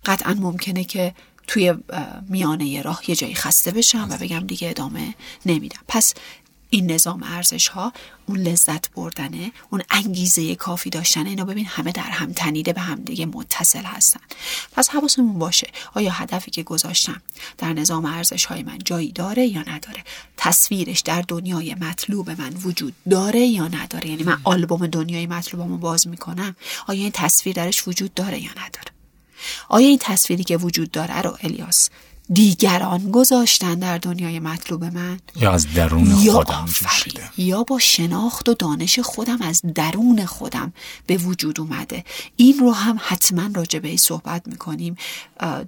قطعا 0.06 0.34
ممکنه 0.34 0.84
که 0.84 1.14
توی 1.48 1.74
میانه 2.30 2.82
راه 2.82 3.02
یه 3.08 3.16
جایی 3.16 3.36
خسته 3.36 3.72
بشم 3.72 4.08
و 4.12 4.18
بگم 4.18 4.40
دیگه 4.40 4.70
ادامه 4.70 5.16
نمیدم. 5.46 5.80
پس 5.88 6.14
این 6.70 6.92
نظام 6.92 7.24
ارزش 7.24 7.68
ها 7.68 7.94
اون 8.26 8.40
لذت 8.40 8.92
بردنه 8.92 9.52
اون 9.70 9.82
انگیزه 9.90 10.56
کافی 10.56 10.90
داشتنه. 10.90 11.30
اینا 11.30 11.46
ببین 11.46 11.66
همه 11.66 11.92
در 11.92 12.02
هم 12.02 12.34
تنیده 12.34 12.74
به 12.74 12.82
هم 12.82 13.02
دیگه 13.02 13.26
متصل 13.26 13.84
هستن. 13.84 14.20
پس 14.72 14.90
حواسمون 14.90 15.40
باشه. 15.40 15.68
آیا 15.94 16.12
هدفی 16.12 16.52
که 16.52 16.64
گذاشتم 16.64 17.22
در 17.58 17.74
نظام 17.74 18.06
ارزش 18.06 18.46
های 18.46 18.64
من 18.64 18.78
جایی 18.86 19.12
داره 19.12 19.46
یا 19.46 19.62
نداره؟ 19.62 20.04
تصویرش 20.38 21.00
در 21.00 21.24
دنیای 21.28 21.76
مطلوب 21.76 22.42
من 22.42 22.54
وجود 22.54 22.94
داره 23.10 23.40
یا 23.40 23.68
نداره؟ 23.68 24.10
یعنی 24.10 24.24
من 24.24 24.38
آلبوم 24.44 24.88
دنیای 24.88 25.28
مطلوبمو 25.28 25.78
باز 25.78 26.08
می‌کنم. 26.08 26.56
آیا 26.88 27.02
این 27.02 27.12
تصویر 27.12 27.56
درش 27.56 27.88
وجود 27.88 28.14
داره 28.14 28.40
یا 28.40 28.52
نداره؟ 28.52 28.97
آیا 29.70 29.88
این 29.88 30.00
تصویری 30.02 30.44
که 30.44 30.58
وجود 30.58 30.92
داره 30.92 31.22
رو 31.22 31.38
الیاس 31.44 31.90
دیگران 32.34 33.12
گذاشتن 33.12 33.76
در 33.80 33.98
دنیای 33.98 34.40
مطلوب 34.40 34.84
من؟ 34.84 35.20
یا 35.36 35.52
از 35.52 35.74
درون 35.74 36.14
خودم 36.16 36.66
یا 37.38 37.64
با 37.64 37.80
شناخت 37.80 38.50
و 38.50 38.54
دانش 38.54 39.00
خودم 39.00 39.42
از 39.42 39.62
درون 39.76 40.26
خودم 40.26 40.74
به 41.06 41.18
وجود 41.18 41.60
اومده. 41.60 42.04
این 42.36 42.60
رو 42.60 42.72
هم 42.72 43.00
حتما 43.02 43.50
راجع 43.56 43.80
به 43.80 43.98
صحبت 43.98 44.48
می‌کنیم. 44.48 44.96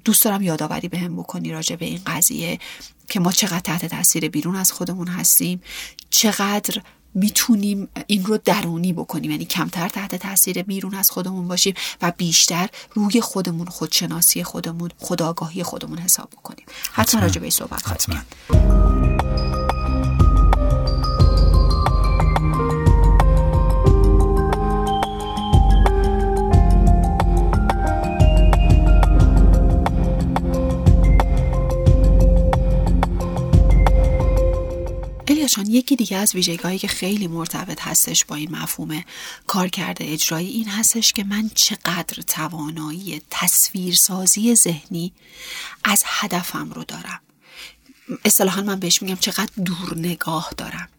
دوست 0.06 0.24
دارم 0.24 0.42
یادآوری 0.42 0.88
به 0.88 0.98
هم 0.98 1.16
بکنی 1.16 1.52
راجع 1.52 1.76
به 1.76 1.86
این 1.86 2.02
قضیه 2.06 2.60
که 3.10 3.20
ما 3.20 3.32
چقدر 3.32 3.60
تحت 3.60 3.86
تاثیر 3.86 4.30
بیرون 4.30 4.56
از 4.56 4.72
خودمون 4.72 5.08
هستیم. 5.08 5.62
چقدر 6.10 6.82
می‌تونیم 7.14 7.88
این 8.08 8.26
رو 8.26 8.38
درونی 8.46 8.94
بکنیم. 8.94 9.32
یعنی 9.32 9.46
کمتر 9.46 9.90
تحت 9.90 10.16
تاثیر 10.16 10.64
بیرون 10.64 10.96
از 10.96 11.10
خودمون 11.10 11.48
باشیم 11.48 11.74
و 12.02 12.12
بیشتر 12.18 12.70
روی 12.94 13.22
خودمون 13.22 13.68
خودشناسی 13.68 14.44
خودمون 14.44 14.90
خداگاهی 14.98 15.64
خودمون 15.64 15.98
حساب 15.98 16.30
بکنیم. 16.30 16.66
حتما 16.92 17.22
راجع 17.22 17.42
به 17.42 17.50
صحبت 17.50 17.84
حتما 35.44 35.66
یکی 35.68 35.96
دیگه 35.96 36.18
از 36.18 36.36
ویژگیهایی 36.36 36.80
که 36.80 36.88
خیلی 36.88 37.28
مرتبط 37.28 37.82
هستش 37.82 38.26
با 38.26 38.36
این 38.36 38.56
مفهوم 38.56 39.04
کار 39.48 39.68
کرده 39.68 40.06
اجرایی 40.14 40.48
این 40.48 40.68
هستش 40.68 41.14
که 41.14 41.24
من 41.24 41.50
چقدر 41.56 42.22
توانایی 42.28 43.22
تصویرسازی 43.30 44.56
ذهنی 44.56 45.14
از 45.84 46.04
هدفم 46.06 46.72
رو 46.72 46.84
دارم. 46.84 47.20
اصطلاحا 48.26 48.62
من 48.62 48.80
بهش 48.80 49.02
میگم 49.02 49.16
چقدر 49.16 49.52
دور 49.66 49.98
نگاه 49.98 50.54
دارم. 50.58 50.90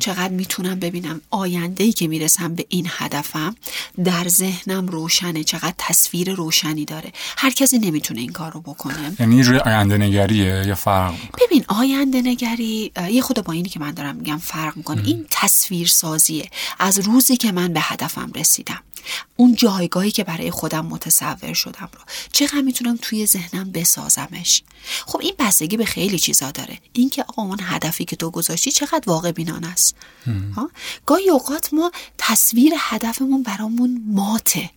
چقدر 0.00 0.28
می‌تونم 0.28 0.80
ببینم 0.80 1.20
آینده 1.30 1.84
ای 1.84 1.92
که 1.92 2.08
می‌رسم 2.08 2.54
به 2.54 2.66
این 2.68 2.86
هدفم؟ 2.90 3.56
در 4.04 4.28
ذهنم 4.28 4.88
روشنه. 4.88 5.44
چقدر 5.44 5.74
تصویر 5.78 6.34
روشنی 6.34 6.84
داره. 6.84 7.12
هر 7.36 7.50
کسی 7.50 7.78
نمی‌تونه 7.78 8.20
این 8.20 8.32
کار 8.32 8.52
رو 8.52 8.60
بکنه. 8.60 9.16
یعنی 9.20 9.42
روی 9.42 9.58
آینده 9.58 9.98
نگریه 9.98 10.62
یا 10.66 10.74
فرق؟ 10.74 11.14
ببین 11.46 11.64
آینده 11.68 12.22
نگری 12.22 12.92
یه 13.10 13.22
خود 13.22 13.44
با 13.44 13.52
اینی 13.52 13.68
که 13.68 13.80
من 13.80 13.90
دارم 13.90 14.16
میگم 14.16 14.38
فرق 14.38 14.76
می‌کنه. 14.76 15.02
این 15.06 15.26
تصویر 15.30 15.86
سازیه 15.86 16.50
از 16.78 16.98
روزی 16.98 17.36
که 17.36 17.52
من 17.52 17.72
به 17.72 17.80
هدفم 17.80 18.32
رسیدم. 18.34 18.82
اون 19.36 19.54
جایگاهی 19.54 20.10
که 20.10 20.24
برای 20.24 20.50
خودم 20.50 20.86
متصور 20.86 21.52
شدم 21.54 21.88
رو. 21.92 22.00
چقدر 22.32 22.60
می‌تونم 22.60 22.98
توی 23.02 23.26
ذهنم 23.26 23.70
بسازمش. 23.72 24.62
خب 25.06 25.18
این 25.22 25.34
بستگی 25.38 25.76
به 25.76 25.84
خیلی 25.84 26.18
چیزا 26.18 26.50
داره. 26.50 26.78
اینکه 26.92 27.22
آقا 27.22 27.42
اون 27.42 27.58
هدفی 27.62 28.04
که 28.04 28.16
تو 28.16 28.30
گذاشتی 28.30 28.70
چقدر 28.70 29.02
واقع 29.06 29.32
بینانه 29.32 29.66
است. 29.66 29.96
گاهی 31.06 31.30
اوقات 31.30 31.74
ما 31.74 31.92
تصویر 32.18 32.72
هدفمون 32.78 33.42
برامون 33.42 34.02
ماته. 34.06 34.70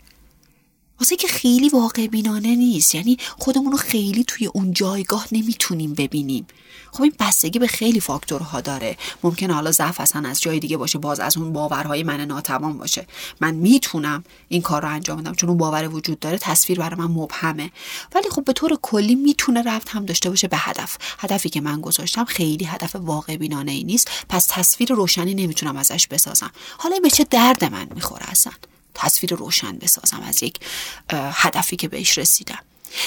واسه 1.02 1.16
که 1.16 1.28
خیلی 1.28 1.70
واقع 1.70 2.08
بینانه 2.08 2.56
نیست. 2.56 2.96
یعنی 2.96 3.18
خودمون 3.40 3.72
رو 3.72 3.78
خیلی 3.78 4.24
توی 4.24 4.48
اون 4.48 4.74
جایگاه 4.74 5.28
نمی‌تونیم 5.32 5.94
ببینیم. 5.94 6.48
خب 6.92 7.04
این 7.04 7.14
بستگی 7.20 7.60
به 7.60 7.68
خیلی 7.68 8.00
فاکتورها 8.00 8.62
داره. 8.62 8.98
ممکنه 9.24 9.54
حالا 9.54 9.72
ضعف 9.72 10.00
اصلا 10.00 10.30
از 10.30 10.42
جای 10.42 10.60
دیگه 10.60 10.78
باشه 10.78 10.98
باز 11.00 11.20
از 11.20 11.38
اون 11.38 11.54
باورهای 11.54 12.04
من 12.04 12.22
ناتوان 12.22 12.78
باشه. 12.78 13.08
من 13.42 13.56
می‌تونم 13.56 14.24
این 14.50 14.62
کار 14.62 14.82
رو 14.82 14.90
انجام 14.90 15.22
بدم 15.22 15.36
چون 15.36 15.50
اون 15.50 15.58
باور 15.58 15.88
وجود 15.88 16.20
داره 16.20 16.38
تصویر 16.38 16.80
برای 16.80 17.00
من 17.00 17.06
مبهمه. 17.06 17.72
ولی 18.16 18.30
خب 18.30 18.44
به 18.44 18.54
طور 18.54 18.78
کلی 18.82 19.16
می‌تونه 19.16 19.62
رفت 19.62 19.90
هم 19.90 20.06
داشته 20.06 20.30
باشه 20.30 20.48
به 20.48 20.58
هدف. 20.58 20.98
هدفی 21.20 21.50
که 21.50 21.62
من 21.62 21.82
گذاشتم 21.82 22.26
خیلی 22.26 22.66
هدف 22.66 22.96
واقع 22.96 23.38
بینانه 23.38 23.72
ای 23.72 23.84
نیست. 23.84 24.10
پس 24.30 24.46
تصویر 24.50 24.94
روشنی 24.94 25.34
نمی‌تونم 25.34 25.78
ازش 25.78 26.08
بسازم. 26.08 26.52
حالا 26.78 27.00
به 27.04 27.10
چه 27.10 27.24
درد 27.30 27.66
من 27.66 27.88
می‌خوره 27.96 28.30
اصلا؟ 28.30 28.54
تصویر 28.94 29.36
روشن 29.36 29.78
بسازم 29.78 30.22
از 30.22 30.44
یک 30.44 30.60
هدفی 31.12 31.76
که 31.76 31.88
بهش 31.88 32.18
رسیدم. 32.18 32.60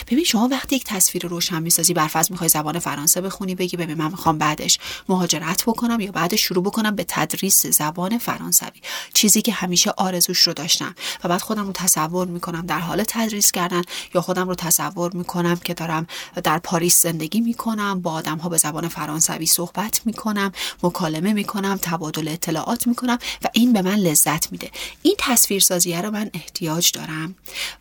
ببین 0.08 0.24
شما 0.24 0.48
وقتی 0.48 0.76
یک 0.76 0.84
تصویر 0.84 1.26
روشن 1.26 1.62
می‌سازی 1.62 1.94
برفرض 1.94 2.30
می‌خوای 2.30 2.48
زبان 2.48 2.78
فرانسه 2.78 3.20
بخونی 3.20 3.54
بگی 3.54 3.76
ببین 3.76 3.98
من 3.98 4.10
می‌خوام 4.10 4.38
بعدش 4.38 4.78
مهاجرت 5.08 5.62
بکنم 5.62 6.00
یا 6.00 6.12
بعدش 6.12 6.40
شروع 6.40 6.64
بکنم 6.64 6.96
به 6.96 7.04
تدریس 7.08 7.66
زبان 7.66 8.18
فرانسوی. 8.18 8.80
چیزی 9.14 9.42
که 9.42 9.52
همیشه 9.52 9.90
آرزوش 9.90 10.40
رو 10.40 10.52
داشتم 10.52 10.94
و 11.24 11.28
بعد 11.28 11.40
خودم 11.40 11.66
رو 11.66 11.72
تصور 11.72 12.26
می‌کنم 12.26 12.66
در 12.66 12.78
حال 12.78 13.04
تدریس 13.08 13.52
کردن 13.52 13.82
یا 14.14 14.20
خودم 14.20 14.48
رو 14.48 14.54
تصور 14.54 15.16
می‌کنم 15.16 15.56
که 15.56 15.74
دارم 15.74 16.06
در 16.44 16.58
پاریس 16.58 17.02
زندگی 17.02 17.40
می‌کنم 17.40 18.00
با 18.00 18.12
آدم 18.12 18.38
ها 18.38 18.48
به 18.48 18.56
زبان 18.56 18.88
فرانسوی 18.88 19.46
صحبت 19.46 20.00
می‌کنم 20.04 20.52
مکالمه 20.82 21.32
می‌کنم 21.32 21.78
تبادل 21.82 22.28
اطلاعات 22.28 22.86
می‌کنم 22.86 23.18
و 23.44 23.48
این 23.52 23.72
به 23.72 23.82
من 23.82 23.94
لذت 23.94 24.52
میده. 24.52 24.70
این 25.02 25.14
تصویرسازی 25.18 25.94
رو 25.94 26.10
من 26.10 26.30
احتیاج 26.34 26.92
دارم 26.92 27.34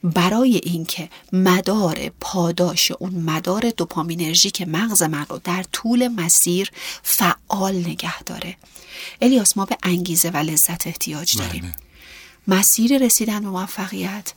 برای 0.03 0.62
اینکه 0.63 1.10
مدار 1.33 1.92
پاداش 2.19 2.91
اون 2.91 3.13
مدار 3.13 3.69
دوپامینرژی 3.69 4.51
که 4.51 4.65
مغز 4.65 5.03
من 5.03 5.25
رو 5.29 5.41
در 5.43 5.63
طول 5.63 6.07
مسیر 6.07 6.71
فعال 7.03 7.75
نگه 7.75 8.23
داره. 8.23 8.57
الیاس 9.21 9.57
ما 9.57 9.65
به 9.65 9.77
انگیزه 9.83 10.29
و 10.29 10.38
لذت 10.38 10.88
احتیاج 10.88 11.38
داریم. 11.38 11.62
بله. 11.62 11.73
مسیر 12.59 12.97
رسیدن 12.97 13.39
به 13.39 13.50
موفقیت 13.50 14.33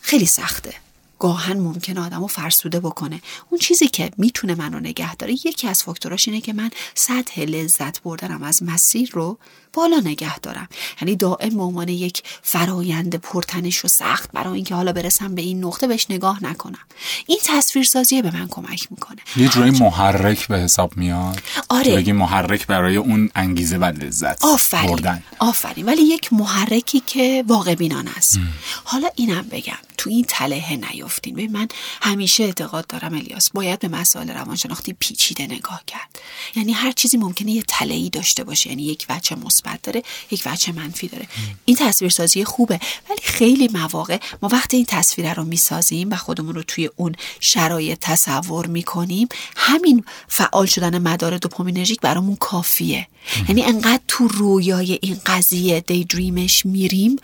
خیلی 0.00 0.26
سخته. 0.26 0.74
گاهن 1.18 1.56
ممکن 1.56 1.98
آدم 1.98 2.20
رو 2.20 2.26
فرسوده 2.26 2.80
بکنه. 2.80 3.20
اون 3.50 3.58
چیزی 3.58 3.88
که 3.88 4.10
می‌تونه 4.16 4.54
من 4.54 4.72
رو 4.72 4.80
نگه 4.80 5.16
داره 5.16 5.32
یکی 5.32 5.68
از 5.68 5.82
فاکتوراش 5.82 6.28
اینه 6.28 6.40
که 6.40 6.52
من 6.52 6.70
سطح 6.94 7.40
لذت 7.40 8.02
بردنم 8.02 8.42
از 8.42 8.62
مسیر 8.62 9.10
رو 9.12 9.38
بالا 9.72 10.00
نگه 10.04 10.38
دارم. 10.38 10.68
یعنی 11.00 11.16
دائم 11.16 11.56
به 11.56 11.62
عنوان 11.62 11.88
یک 11.88 12.22
فرایند 12.42 13.14
پرتنش 13.14 13.84
و 13.84 13.88
سخت 13.88 14.32
برای 14.32 14.54
اینکه 14.54 14.74
حالا 14.74 14.92
برسم 14.92 15.34
به 15.34 15.42
این 15.42 15.64
نقطه 15.64 15.86
بهش 15.86 16.06
نگاه 16.10 16.44
نکنم. 16.44 16.84
این 17.26 17.38
تصویرسازی 17.44 18.22
به 18.22 18.30
من 18.30 18.48
کمک 18.48 18.86
می‌کنه. 18.90 19.18
یه 19.36 19.48
جوری 19.48 19.70
محرک 19.70 20.48
به 20.48 20.58
حساب 20.58 20.96
میاد. 20.96 21.42
آره. 21.68 21.96
بگی 21.96 22.12
محرک 22.12 22.66
برای 22.66 22.96
اون 22.96 23.30
انگیزه 23.34 23.76
و 23.76 23.84
لذت 23.84 24.44
آفرین. 24.44 24.90
بردن. 24.90 25.22
آفرین. 25.38 25.86
ولی 25.86 26.02
یک 26.02 26.32
محرکی 26.32 27.00
که 27.00 27.44
واقع 27.46 27.74
بینان 27.74 28.08
است. 28.08 28.38
حالا 28.84 29.08
اینم 29.14 29.42
بگم. 29.42 29.78
تو 29.96 30.10
این 30.10 30.24
تله 30.28 30.76
نیفتین. 30.76 31.34
ببین 31.34 31.52
من 31.52 31.68
همیشه 32.02 32.44
اعتقاد 32.44 32.86
دارم 32.86 33.14
الیاس. 33.14 33.50
باید 33.50 33.78
به 33.78 33.88
مسائل 33.88 34.30
روانشناختی 34.30 34.92
پیچیده 34.92 35.46
نگاه 35.46 35.82
کرد. 35.86 36.18
یعنی 36.56 36.72
هر 36.72 36.92
چیزی 36.92 37.16
ممکنه 37.16 37.50
یه 37.50 37.62
تله 37.68 37.94
ای 37.94 38.10
داشته 38.10 38.44
باشه. 38.44 38.70
یعنی 38.70 38.82
یک 38.82 39.06
وجه 39.08 39.36
مثبت 39.60 39.82
داره 39.82 40.02
یک 40.30 40.42
وجه 40.46 40.72
منفی 40.72 41.08
داره. 41.08 41.28
این 41.64 41.76
تصویرسازی 41.76 42.44
خوبه 42.44 42.80
ولی 43.10 43.20
خیلی 43.22 43.68
مواقع 43.68 44.18
ما 44.42 44.48
وقتی 44.52 44.76
این 44.76 44.86
تصویر 44.86 45.34
رو 45.34 45.44
می‌سازیم 45.44 46.10
و 46.10 46.16
خودمون 46.16 46.54
رو 46.54 46.62
توی 46.62 46.90
اون 46.96 47.14
شرایط 47.40 47.98
تصور 48.00 48.66
می‌کنیم 48.66 49.28
همین 49.56 50.04
فعال 50.28 50.66
شدن 50.66 50.98
مدار 50.98 51.38
دوپامینرژیک 51.38 52.00
برامون 52.00 52.36
کافیه. 52.36 53.06
یعنی 53.48 53.62
انقدر 53.62 54.02
تو 54.08 54.28
رویای 54.28 54.98
این 55.02 55.20
قضیه 55.26 55.80
دی 55.80 56.04
دریمش 56.04 56.66
میریم 56.66 57.16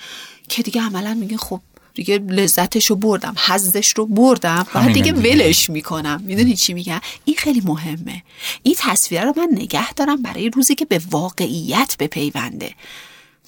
که 0.49 0.63
دیگه 0.63 0.83
عملا 0.83 1.15
میگه 1.15 1.37
خب 1.37 1.61
دیگه 1.97 2.19
لذتش 2.19 2.87
رو 2.87 2.97
بردم 2.97 3.35
حزش 3.47 3.93
رو 3.97 4.07
بردم 4.07 4.67
بعد 4.75 4.93
دیگه 4.93 5.13
ولش 5.13 5.71
می‌کنم. 5.71 6.23
می‌دونی 6.25 6.57
چی 6.57 6.75
میگم؟ 6.75 7.01
این 7.25 7.37
خیلی 7.37 7.63
مهمه. 7.65 8.23
این 8.63 8.75
تصویر 8.79 9.25
رو 9.25 9.35
من 9.37 9.49
نگه 9.53 9.93
دارم 9.93 10.23
برای 10.23 10.51
روزی 10.51 10.75
که 10.75 10.85
به 10.85 11.01
واقعیت 11.11 11.97
بپیونده. 11.99 12.75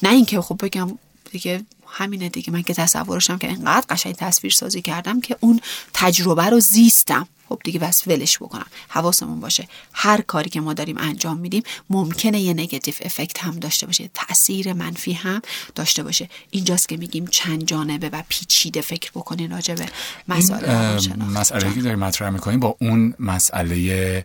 نه 0.03 0.13
اینکه 0.13 0.41
خب 0.41 0.57
بگم 0.63 0.99
دیگه 1.33 1.61
همینه 1.91 2.29
دیگه. 2.29 2.53
من 2.53 2.63
که 2.63 2.75
تصورشم 2.75 3.39
که 3.39 3.49
اینقدر 3.49 3.87
قشنگ 3.89 4.15
تصویر 4.15 4.53
سازی 4.53 4.83
کردم 4.83 5.21
که 5.21 5.37
اون 5.41 5.61
تجربه 5.95 6.45
رو 6.45 6.61
زیستم. 6.61 7.29
خب 7.49 7.61
دیگه 7.65 7.79
بس 7.79 8.09
ولش 8.09 8.39
بکنم. 8.39 8.67
حواسمون 8.89 9.41
باشه. 9.41 9.69
هر 9.93 10.21
کاری 10.21 10.51
که 10.51 10.61
ما 10.61 10.75
داریم 10.75 10.99
انجام 10.99 11.37
میدیم 11.37 11.63
ممکنه 11.91 12.41
یه 12.41 12.53
نگاتیو 12.53 12.95
افکت 13.01 13.45
هم 13.45 13.59
داشته 13.59 13.87
باشه. 13.87 14.11
تاثیر 14.15 14.73
منفی 14.73 15.13
هم 15.13 15.43
داشته 15.75 16.03
باشه. 16.03 16.29
اینجاست 16.51 16.89
که 16.89 16.97
میگیم 16.97 17.27
چند 17.27 17.65
جانبه 17.65 18.09
و 18.09 18.23
پیچیده 18.29 18.81
فکر 18.81 19.11
بکنین 19.11 19.51
راجع 19.51 19.75
به 19.75 19.87
مسائل 20.29 20.99
مسئله 21.19 21.75
که 21.75 21.81
داریم 21.81 21.99
مطرح 21.99 22.31
می‌کنیم 22.31 22.61
با 22.61 22.77
اون 22.81 23.15
مسئله 23.19 24.25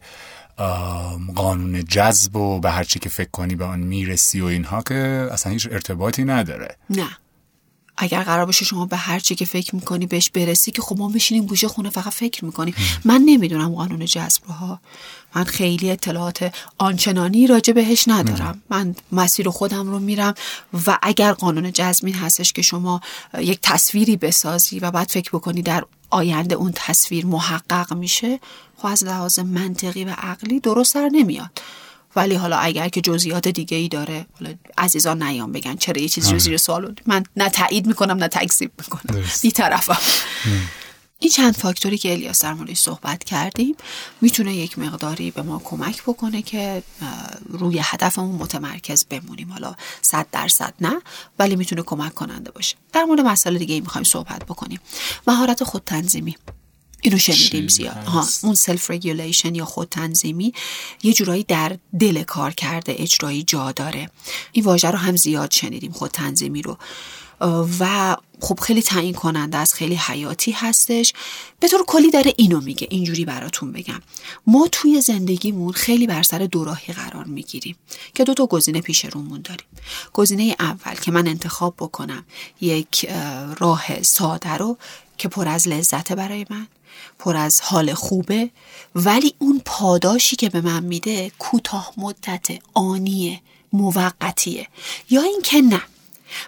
قانون 1.36 1.86
جذب 1.86 2.36
و 2.36 2.60
به 2.60 2.72
هر 2.72 2.84
چی 2.84 3.00
که 3.00 3.10
فکر 3.10 3.30
کنی 3.32 3.56
به 3.56 3.66
آن 3.66 3.80
می‌رسی 3.80 4.42
و 4.42 4.46
اینها 4.46 4.82
که 4.82 5.30
اصلا 5.32 5.52
هیچ 5.52 5.68
ارتباطی 5.72 6.24
نداره. 6.24 6.78
نه. 6.90 7.18
اگر 7.98 8.24
قرار 8.24 8.46
باشه 8.46 8.66
شما 8.66 8.86
به 8.86 8.98
هر 8.98 9.20
چی 9.20 9.36
که 9.36 9.46
فکر 9.46 9.76
می‌کنی 9.76 10.06
بهش 10.06 10.30
برسی 10.30 10.72
که 10.72 10.82
خب 10.82 10.98
ما 10.98 11.08
میشینیم 11.08 11.46
گوشه 11.46 11.68
خونه 11.68 11.90
فقط 11.90 12.14
فکر 12.14 12.46
می‌کنیم. 12.46 12.76
من 13.06 13.22
نمی‌دونم 13.26 13.76
قانون 13.76 14.06
جذب 14.06 14.42
رو 14.48 14.54
ها 14.54 14.80
من 15.36 15.44
خیلی 15.44 15.92
اطلاعات 15.92 16.54
آنچنانی 16.78 17.48
راجع 17.48 17.74
بهش 17.74 18.08
ندارم. 18.08 18.62
من 18.70 18.96
مسیر 19.12 19.50
خودم 19.50 19.90
رو 19.92 20.00
میرم 20.00 20.34
و 20.88 20.98
اگر 21.02 21.34
قانون 21.34 21.72
جذب 21.72 22.06
این 22.06 22.16
هستش 22.16 22.54
که 22.54 22.62
شما 22.62 23.02
یک 23.38 23.60
تصویری 23.62 24.18
بسازی 24.18 24.80
و 24.80 24.92
بعد 24.92 25.10
فکر 25.10 25.30
بکنی 25.30 25.62
در 25.62 25.84
آینده 26.10 26.56
اون 26.56 26.72
تصویر 26.76 27.26
محقق 27.26 27.94
میشه 27.94 28.40
خب 28.78 28.86
از 28.86 29.04
لحاظ 29.04 29.40
منطقی 29.40 30.04
و 30.04 30.10
عقلی 30.18 30.60
درست 30.60 30.94
سر 30.94 31.10
نمیاد. 31.10 31.62
ولی 32.16 32.36
حالا 32.36 32.58
اگر 32.58 32.90
که 32.90 33.02
جزئیات 33.02 33.48
دیگه 33.48 33.78
ای 33.78 33.88
داره 33.88 34.26
حالا 34.40 34.54
عزیزان 34.78 35.24
نیام 35.24 35.52
بگن 35.52 35.76
چرا 35.76 36.02
یه 36.02 36.10
چیزی 36.10 36.32
رو 36.32 36.40
زیر 36.40 36.58
سوال 36.58 36.96
من 37.06 37.24
نه 37.38 37.50
تایید 37.50 37.86
می‌کنم 37.86 38.18
نه 38.18 38.28
تکذیب 38.28 38.72
می‌کنم. 38.80 39.24
بی 39.42 39.52
طرفم. 39.52 39.98
این 41.20 41.32
چند 41.32 41.56
فاکتوری 41.56 41.98
که 41.98 42.12
الیاس 42.12 42.44
در 42.44 42.54
موردش 42.54 42.78
صحبت 42.78 43.24
کردیم 43.24 43.76
می‌تونه 44.22 44.56
یک 44.56 44.80
مقداری 44.80 45.32
به 45.32 45.42
ما 45.42 45.62
کمک 45.66 46.04
بکنه 46.04 46.42
که 46.42 46.84
روی 47.50 47.80
هدفمون 47.84 48.36
متمرکز 48.36 49.06
بمونیم. 49.06 49.52
حالا 49.52 49.76
صد 50.02 50.28
درصد 50.32 50.74
نه 50.82 51.02
ولی 51.40 51.56
می‌تونه 51.56 51.82
کمک 51.82 52.14
کننده 52.14 52.52
باشه. 52.52 52.76
در 52.94 53.04
مورد 53.04 53.20
مسئله 53.20 53.60
دیگه 53.60 53.74
ای 53.74 53.82
می‌خوایم 53.82 54.04
صحبت 54.04 54.46
بکنیم. 54.46 54.80
مهارت 55.28 55.64
خود 55.64 55.84
تنظیمی 55.86 56.38
اینو 57.04 57.18
شنیدیم 57.18 57.68
زیاد. 57.68 57.96
ها 57.96 58.28
اون 58.44 58.56
self-regulation 58.56 59.56
یا 59.56 59.66
خود 59.66 59.90
تنظیمی 59.90 60.54
یه 61.04 61.14
جورایی 61.14 61.44
در 61.44 61.78
دل 62.00 62.24
کارکرد 62.24 62.96
اجرایی 62.98 63.44
جا 63.44 63.72
داره. 63.72 64.10
این 64.52 64.66
واژه 64.66 64.92
رو 64.92 64.98
هم 64.98 65.16
زیاد 65.16 65.52
شنیدیم 65.52 65.92
خود 65.92 66.12
تنظیمی 66.12 66.62
رو 66.62 66.78
و 67.80 68.16
خب 68.42 68.60
خیلی 68.60 68.82
تعیین 68.82 69.14
کننده 69.14 69.58
است 69.58 69.74
خیلی 69.74 69.96
حیاتی 69.96 70.52
هستش. 70.52 71.14
به 71.60 71.68
طور 71.68 71.84
کلی 71.88 72.12
داره 72.12 72.34
اینو 72.38 72.62
میگه 72.62 72.88
اینجوری 72.92 73.26
براتون 73.26 73.72
بگم. 73.72 74.02
ما 74.48 74.68
توی 74.72 75.02
زندگیمون 75.02 75.72
خیلی 75.72 76.08
بر 76.08 76.24
سر 76.24 76.40
دوراهی 76.40 76.94
قرار 76.94 77.26
می‌گیریم 77.26 77.76
که 78.16 78.24
دو 78.24 78.34
تا 78.34 78.46
گزینه 78.46 78.82
پیش 78.82 79.06
رومون 79.06 79.42
داریم. 79.42 79.66
گزینه 80.14 80.56
اول 80.60 80.96
که 80.96 81.12
من 81.12 81.28
انتخاب 81.28 81.76
بکنم 81.80 82.26
یک 82.62 83.06
راه 83.60 84.04
ساده 84.04 84.54
رو 84.54 84.78
که 85.18 85.28
پر 85.28 85.48
از 85.48 85.68
لذت 85.68 86.12
برای 86.12 86.46
من 86.50 86.68
پر 87.20 87.38
از 87.38 87.62
حال 87.62 87.94
خوبه 87.94 88.50
ولی 88.96 89.34
اون 89.40 89.62
پاداشی 89.66 90.36
که 90.36 90.50
به 90.50 90.62
من 90.62 90.84
میده 90.84 91.32
کوتاه 91.40 91.94
مدت 91.98 92.48
آنیه 92.74 93.42
موقتیه. 93.74 94.68
یا 95.10 95.22
اینکه 95.22 95.62
نه. 95.62 95.82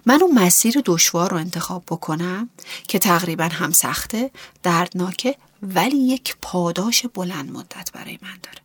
من 0.05 0.21
اون 0.21 0.33
مسیر 0.33 0.81
دشوار 0.85 1.31
رو 1.31 1.37
انتخاب 1.37 1.83
بکنم 1.87 2.49
که 2.87 2.99
تقریبا 2.99 3.43
هم 3.43 3.71
سخته 3.71 4.31
دردناکه 4.63 5.35
ولی 5.61 5.97
یک 5.97 6.35
پاداش 6.41 7.05
بلند 7.05 7.51
مدت 7.51 7.91
برای 7.93 8.19
من 8.21 8.37
داره. 8.43 8.59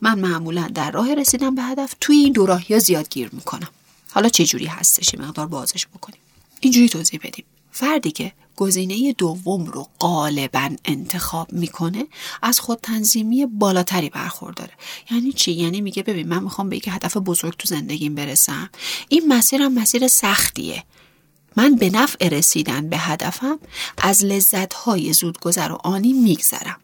من 0.00 0.18
معمولا 0.18 0.70
در 0.74 0.90
راه 0.90 1.14
رسیدن 1.14 1.54
به 1.54 1.62
هدف 1.62 1.94
توی 2.00 2.16
این 2.16 2.32
دو 2.32 2.46
راه 2.46 2.72
یا 2.72 2.78
زیاد 2.78 3.08
گیر 3.08 3.30
می‌کنم. 3.32 3.68
حالا 4.10 4.28
چه 4.28 4.44
جوری 4.44 4.66
هستش 4.66 5.14
مقدار 5.14 5.46
بازش 5.46 5.86
بکنیم. 5.86 6.20
اینجوری 6.60 6.88
توضیح 6.88 7.20
بدیم. 7.22 7.44
فردی 7.70 8.10
که 8.10 8.32
گزینه 8.56 9.12
دوم 9.12 9.64
رو 9.64 9.86
غالبا 10.00 10.70
انتخاب 10.84 11.52
می‌کنه 11.52 12.06
از 12.42 12.60
خود 12.60 12.78
تنظیمی 12.78 13.46
بالاتری 13.46 14.10
برخورداره. 14.10 14.72
یعنی 15.10 15.32
چی؟ 15.32 15.52
یعنی 15.52 15.80
میگه 15.80 16.02
ببین 16.02 16.28
من 16.28 16.42
می‌خوام 16.42 16.68
به 16.68 16.76
یک 16.76 16.88
هدف 16.88 17.16
بزرگ 17.16 17.56
تو 17.56 17.68
زندگیم 17.68 18.14
برسم. 18.14 18.70
این 19.08 19.28
مسیرم 19.28 19.72
مسیر 19.74 20.08
سختیه. 20.08 20.84
من 21.56 21.74
به 21.74 21.90
نفع 21.90 22.28
رسیدن 22.28 22.88
به 22.88 22.98
هدفم 22.98 23.58
از 23.98 24.24
لذت 24.24 24.74
های 24.74 25.12
زودگذر 25.12 25.72
و 25.72 25.78
آنی 25.84 26.12
میگذرم. 26.12 26.80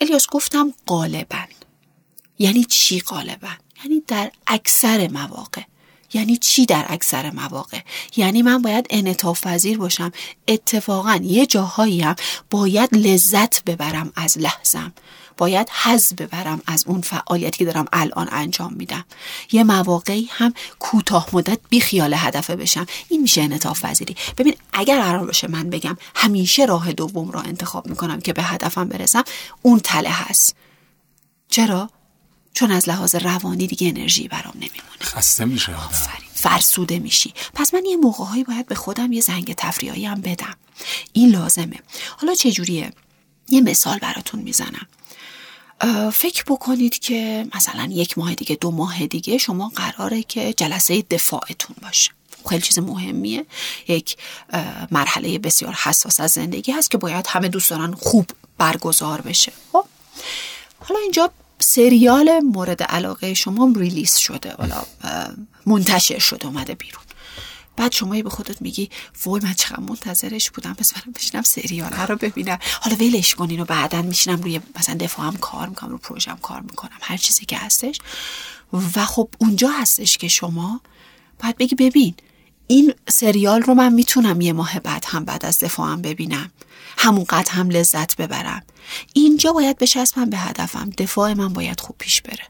الیاس 0.00 0.26
گفتم 0.32 0.74
غالبا. 0.86 1.44
یعنی 2.38 2.64
چی 2.64 3.00
غالبا؟ 3.00 3.48
یعنی 3.84 4.02
در 4.06 4.30
اکثر 4.46 5.08
مواقع. 5.08 5.62
یعنی 6.12 6.36
چی 6.36 6.66
در 6.66 6.86
اکثر 6.88 7.30
مواقع؟ 7.30 7.80
یعنی 8.16 8.42
من 8.42 8.62
باید 8.62 8.86
انعطاف 8.90 9.46
پذیر 9.46 9.78
باشم. 9.78 10.12
اتفاقا 10.48 11.20
یه 11.22 11.46
جاهایی 11.46 12.00
هم 12.00 12.16
باید 12.50 12.94
لذت 12.96 13.64
ببرم 13.64 14.12
از 14.16 14.38
لحظم. 14.38 14.92
باید 15.36 15.68
حز 15.82 16.14
ببرم 16.14 16.62
از 16.66 16.84
اون 16.86 17.00
فعالیتی 17.00 17.58
که 17.58 17.64
دارم 17.64 17.84
الان 17.92 18.28
انجام 18.30 18.72
میدم. 18.72 19.04
یه 19.52 19.64
مواقعی 19.64 20.28
هم 20.32 20.54
کوتاه 20.78 21.28
مدت 21.32 21.58
بی 21.68 21.80
خیال 21.80 22.14
هدفه 22.16 22.56
بشم. 22.56 22.86
این 23.08 23.22
میشه 23.22 23.42
انعطاف 23.42 23.84
پذیری. 23.84 24.16
ببین 24.38 24.54
اگر 24.72 25.02
قرار 25.02 25.26
باشه 25.26 25.48
من 25.48 25.70
بگم 25.70 25.96
همیشه 26.14 26.64
راه 26.64 26.92
دوم 26.92 27.30
را 27.30 27.40
انتخاب 27.40 27.86
می‌کنم 27.86 28.20
که 28.20 28.32
به 28.32 28.42
هدفم 28.42 28.88
برسم 28.88 29.24
اون 29.62 29.78
تله 29.78 30.10
هست. 30.10 30.56
چرا؟ 31.48 31.90
چون 32.56 32.70
از 32.70 32.88
لحاظ 32.88 33.14
روانی 33.14 33.66
دیگه 33.66 33.88
انرژی 33.88 34.28
برام 34.28 34.54
نمیمونه. 34.54 35.00
خسته 35.00 35.44
میشه 35.44 35.72
فرسوده 36.34 36.98
میشی. 36.98 37.34
پس 37.54 37.74
من 37.74 37.84
یه 37.84 37.96
موقعهایی 37.96 38.44
باید 38.44 38.66
به 38.66 38.74
خودم 38.74 39.12
یه 39.12 39.20
زنگ 39.20 39.54
تفریحی 39.54 40.06
هم 40.06 40.20
بدم. 40.20 40.56
این 41.12 41.30
لازمه. 41.30 41.80
حالا 42.16 42.34
چه 42.34 42.52
جوریه؟ 42.52 42.92
یه 43.48 43.60
مثال 43.60 43.98
براتون 43.98 44.40
می‌زنم. 44.40 44.86
فکر 46.12 46.44
بکنید 46.44 46.98
که 46.98 47.46
مثلا 47.54 47.88
یک 47.90 48.18
ماه 48.18 48.34
دیگه 48.34 48.56
دو 48.56 48.70
ماه 48.70 49.06
دیگه 49.06 49.38
شما 49.38 49.72
قراره 49.74 50.22
که 50.22 50.52
جلسه 50.52 51.02
دفاعتون 51.02 51.76
باشه. 51.82 52.10
خیلی 52.48 52.62
چیز 52.62 52.78
مهمیه. 52.78 53.46
یک 53.88 54.16
مرحله 54.90 55.38
بسیار 55.38 55.72
حساس 55.72 56.20
از 56.20 56.30
زندگی 56.30 56.72
هست 56.72 56.90
که 56.90 56.98
باید 56.98 57.26
همه 57.28 57.48
دوست 57.48 57.70
دارن 57.70 57.94
خوب 57.94 58.30
برگزار 58.58 59.20
بشه. 59.20 59.52
خب؟ 59.72 59.84
حالا 60.80 61.00
اینجا 61.00 61.30
سریال 61.76 62.40
مورد 62.40 62.82
علاقه 62.82 63.34
شما 63.34 63.72
ریلیز 63.76 64.16
شده 64.16 64.54
حالا 64.58 64.82
منتشر 65.66 66.18
شده 66.18 66.46
اومده 66.46 66.74
بیرون. 66.74 67.02
بعد 67.76 67.92
شما 67.92 68.22
به 68.22 68.30
خودت 68.30 68.62
میگی 68.62 68.90
وای 69.24 69.40
من 69.44 69.54
چقدر 69.54 69.80
منتظرش 69.80 70.50
بودم 70.50 70.74
پس 70.74 70.94
برم 70.94 71.12
بشینم 71.12 71.42
سریال 71.42 71.92
رو 71.92 72.16
ببینم. 72.16 72.58
حالا 72.80 72.96
ولش 72.96 73.34
کنین 73.34 73.60
و 73.60 73.64
بعدا 73.64 74.02
میشینم 74.02 74.42
روی 74.42 74.60
مثلا 74.78 74.94
دفاعم 74.94 75.36
کار 75.36 75.68
می‌کنم 75.68 75.90
رو 75.90 75.98
پروژم 75.98 76.38
کار 76.42 76.60
می‌کنم 76.60 76.98
هر 77.00 77.16
چیزی 77.16 77.44
که 77.46 77.58
هستش. 77.58 77.98
و 78.72 79.06
خب 79.06 79.28
اونجا 79.38 79.68
هستش 79.68 80.18
که 80.18 80.28
شما 80.28 80.80
باید 81.42 81.56
بگی 81.56 81.74
ببین 81.74 82.14
این 82.66 82.94
سریال 83.08 83.62
رو 83.62 83.74
من 83.74 83.92
می‌تونم 83.92 84.40
یه 84.40 84.52
ماه 84.52 84.80
بعد 84.80 85.04
هم 85.08 85.24
بعد 85.24 85.46
از 85.46 85.58
دفاعم 85.58 86.02
ببینم. 86.02 86.50
همونقدر 86.98 87.52
هم 87.52 87.70
لذت 87.70 88.16
ببرم. 88.16 88.62
اینجا 89.12 89.52
باید 89.52 89.78
بچسبم 89.78 90.30
به 90.30 90.36
هدفم. 90.36 90.90
دفاع 90.98 91.32
من 91.32 91.52
باید 91.52 91.80
خوب 91.80 91.96
پیش 91.98 92.22
بره. 92.22 92.44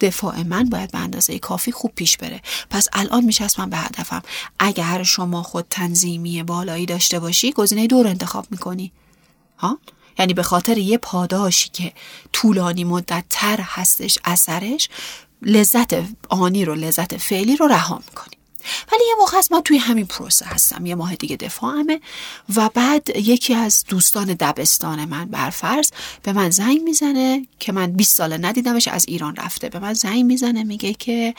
دفاع 0.00 0.42
من 0.42 0.64
باید 0.64 0.90
به 0.90 0.98
اندازه 0.98 1.38
کافی 1.38 1.72
خوب 1.72 1.92
پیش 1.94 2.16
بره. 2.16 2.42
پس 2.70 2.88
الان 2.92 3.24
میچسبم 3.24 3.70
به 3.70 3.76
هدفم. 3.76 4.22
اگر 4.58 5.02
شما 5.02 5.42
خود 5.42 5.66
تنظیمی 5.70 6.42
بالایی 6.42 6.86
داشته 6.86 7.18
باشی 7.20 7.52
گزینه 7.52 7.86
دور 7.86 8.06
انتخاب 8.06 8.46
می‌کنی. 8.50 8.92
ها؟ 9.58 9.78
یعنی 10.18 10.34
به 10.34 10.42
خاطر 10.42 10.78
یه 10.78 10.98
پاداشی 10.98 11.68
که 11.68 11.92
طولانی 12.32 12.84
مدت 12.84 13.24
تر 13.30 13.60
هستش 13.62 14.18
اثرش 14.24 14.88
لذت 15.42 15.94
آنی 16.28 16.64
رو 16.64 16.74
لذت 16.74 17.16
فعلی 17.16 17.56
رو 17.56 17.66
رها 17.66 18.02
می‌کنی. 18.08 18.37
ولی 18.92 19.02
یه 19.08 19.14
موقع 19.18 19.38
هست 19.38 19.52
من 19.52 19.60
توی 19.60 19.78
همین 19.78 20.06
پروسه 20.06 20.46
هستم. 20.46 20.86
یه 20.86 20.94
ماه 20.94 21.16
دیگه 21.16 21.36
دفاعمه 21.36 22.00
و 22.56 22.68
بعد 22.74 23.16
یکی 23.16 23.54
از 23.54 23.84
دوستان 23.88 24.26
دبستان 24.26 25.04
من 25.04 25.24
برفرض 25.24 25.90
به 26.22 26.32
من 26.32 26.50
زنگ 26.50 26.82
می‌زنه 26.82 27.46
که 27.58 27.72
من 27.72 27.92
20 27.92 28.16
ساله 28.16 28.38
ندیدمش 28.38 28.88
از 28.88 29.04
ایران 29.08 29.36
رفته. 29.36 29.68
به 29.68 29.78
من 29.78 29.92
زنگ 29.92 30.24
می‌زنه 30.24 30.64
میگه 30.64 30.94
که 30.94 31.34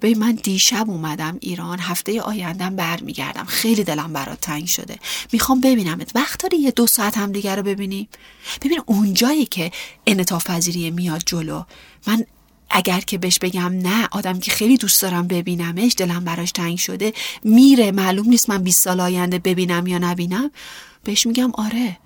به 0.00 0.14
من 0.14 0.32
دیشب 0.32 0.90
اومدم 0.90 1.38
ایران 1.40 1.78
هفته 1.78 2.20
آیندم 2.20 2.76
برمیگردم. 2.76 3.44
خیلی 3.44 3.84
دلم 3.84 4.12
برات 4.12 4.40
تنگ 4.40 4.66
شده. 4.66 4.98
می‌خوام 5.32 5.60
ببینمت. 5.60 6.10
وقت 6.14 6.42
داری 6.42 6.56
یه 6.56 6.70
دو 6.70 6.86
ساعت 6.86 7.18
هم 7.18 7.32
دیگه 7.32 7.54
رو 7.54 7.62
ببینیم 7.62 8.08
ببین 8.62 8.82
اونجایی 8.86 9.46
که 9.46 9.70
انعطاف 10.06 10.50
میاد 10.74 11.22
جلو 11.26 11.62
من 12.06 12.24
اگر 12.76 13.00
که 13.00 13.18
بهش 13.18 13.38
بگم 13.38 13.72
نه 13.82 14.08
آدم 14.10 14.40
که 14.40 14.50
خیلی 14.50 14.76
دوست 14.76 15.02
دارم 15.02 15.28
ببینمش 15.28 15.94
دلم 15.96 16.24
براش 16.24 16.52
تنگ 16.52 16.78
شده 16.78 17.12
میره 17.44 17.92
معلوم 17.92 18.28
نیست 18.28 18.50
من 18.50 18.62
20 18.62 18.84
سال 18.84 19.00
آینده 19.00 19.38
ببینم 19.38 19.86
یا 19.86 19.98
نبینم 19.98 20.50
بهش 21.04 21.26
میگم 21.26 21.52
آره. 21.52 21.98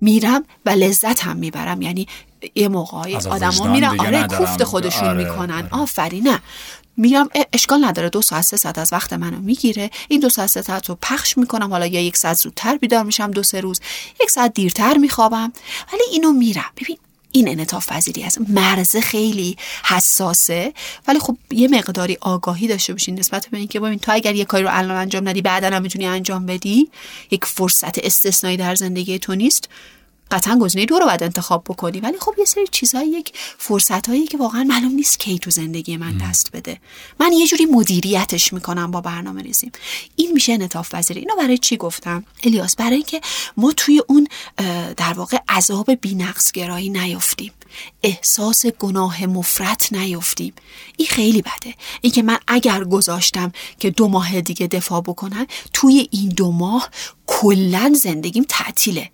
میرم 0.00 0.44
و 0.66 0.70
لذت 0.70 1.24
هم 1.24 1.36
می‌برم. 1.36 1.82
یعنی 1.82 2.06
یه 2.54 2.68
موقعی 2.68 3.16
آدم 3.16 3.50
ها 3.50 3.72
میرن 3.72 4.00
آره 4.00 4.26
کوفت 4.26 4.64
خودشون 4.64 5.08
آره، 5.08 5.24
می‌کنن. 5.24 5.54
آره. 5.54 5.68
آفرین 5.70 6.28
نه. 6.28 6.38
میرم 6.96 7.28
اشکال 7.52 7.84
نداره. 7.84 8.08
دو 8.08 8.22
ساعت 8.22 8.44
سه 8.44 8.56
ساعت 8.56 8.78
از 8.78 8.92
وقت 8.92 9.12
منو 9.12 9.40
می‌گیره. 9.40 9.90
این 10.08 10.20
دو 10.20 10.28
ساعت 10.28 10.48
سه 10.48 10.62
ساعت 10.62 10.88
رو 10.88 10.98
پخش 11.02 11.38
می‌کنم. 11.38 11.70
حالا 11.70 11.86
یا 11.86 12.00
یک 12.00 12.16
ساعت 12.16 12.36
زودتر 12.36 12.76
بیدار 12.76 13.04
میشم 13.04 13.30
دو 13.30 13.42
سه 13.42 13.60
روز. 13.60 13.80
یک 14.20 14.30
ساعت 14.30 14.54
دیرتر 14.54 14.96
میخوابم. 14.96 15.52
ولی 15.92 16.02
اینو 16.12 16.32
میرم. 16.32 16.70
ببین 16.76 16.98
این 17.32 17.48
انعطاف 17.48 17.92
پذیری 17.92 18.22
است 18.22 18.38
مرزه 18.48 19.00
خیلی 19.00 19.56
حساسه. 19.84 20.72
ولی 21.08 21.18
خب 21.18 21.36
یه 21.50 21.68
مقداری 21.68 22.18
آگاهی 22.20 22.68
داشته 22.68 22.92
باشین 22.92 23.18
نسبت 23.18 23.46
به 23.46 23.58
اینکه 23.58 23.80
ببین 23.80 23.98
تو 23.98 24.12
اگر 24.12 24.34
یه 24.34 24.44
کاری 24.44 24.64
رو 24.64 24.70
الان 24.72 24.96
انجام 24.96 25.28
ندی 25.28 25.42
بعدا 25.42 25.76
هم 25.76 25.82
می‌تونی 25.82 26.06
انجام 26.06 26.46
بدی 26.46 26.88
یک 27.30 27.44
فرصت 27.44 27.98
استثنایی 27.98 28.56
در 28.56 28.74
زندگی 28.74 29.18
تو 29.18 29.34
نیست. 29.34 29.68
قطعا 30.30 30.58
گزینه 30.58 30.86
دو 30.86 30.98
رو 30.98 31.06
باید 31.06 31.22
انتخاب 31.22 31.64
بکنی. 31.64 32.00
ولی 32.00 32.18
خب 32.20 32.34
یه 32.38 32.44
سری 32.44 32.66
چیزهایی 32.72 33.10
یک 33.10 33.32
فرصت 33.58 34.08
هایی 34.08 34.26
که 34.26 34.38
واقعا 34.38 34.64
معلوم 34.64 34.92
نیست 34.92 35.20
کی 35.20 35.38
تو 35.38 35.50
زندگی 35.50 35.96
من 35.96 36.18
دست 36.18 36.50
بده. 36.52 36.80
من 37.20 37.32
یه 37.32 37.46
جوری 37.46 37.66
مدیریتش 37.66 38.52
می‌کنم 38.52 38.90
با 38.90 39.00
برنامه 39.00 39.42
ریزیم. 39.42 39.72
این 40.16 40.32
میشه 40.32 40.52
انعطاف 40.52 40.94
پذیری. 40.94 41.20
اینو 41.20 41.36
برای 41.36 41.58
چی 41.58 41.76
گفتم؟ 41.76 42.24
الیاس 42.42 42.76
برای 42.76 42.94
اینکه 42.94 43.20
ما 43.56 43.72
توی 43.72 44.02
اون 44.08 44.28
در 44.96 45.12
واقع 45.12 45.38
عذاب 45.48 45.94
بینقص 45.94 46.52
گرایی 46.52 46.88
نیفتیم 46.88 47.52
احساس 48.02 48.66
گناه 48.66 49.26
مفرت 49.26 49.92
نیفتیم 49.92 50.52
این 50.96 51.08
خیلی 51.08 51.42
بده. 51.42 51.74
اینکه 52.00 52.22
من 52.22 52.38
اگر 52.46 52.84
گذاشتم 52.84 53.52
که 53.78 53.90
دو 53.90 54.08
ماه 54.08 54.40
دیگه 54.40 54.66
دفاع 54.66 55.00
بکنم 55.00 55.46
توی 55.72 56.08
این 56.10 56.28
دو 56.28 56.52
ماه 56.52 56.90
کلا 57.26 57.92
زندگیم 57.96 58.46
تعطیله. 58.48 59.10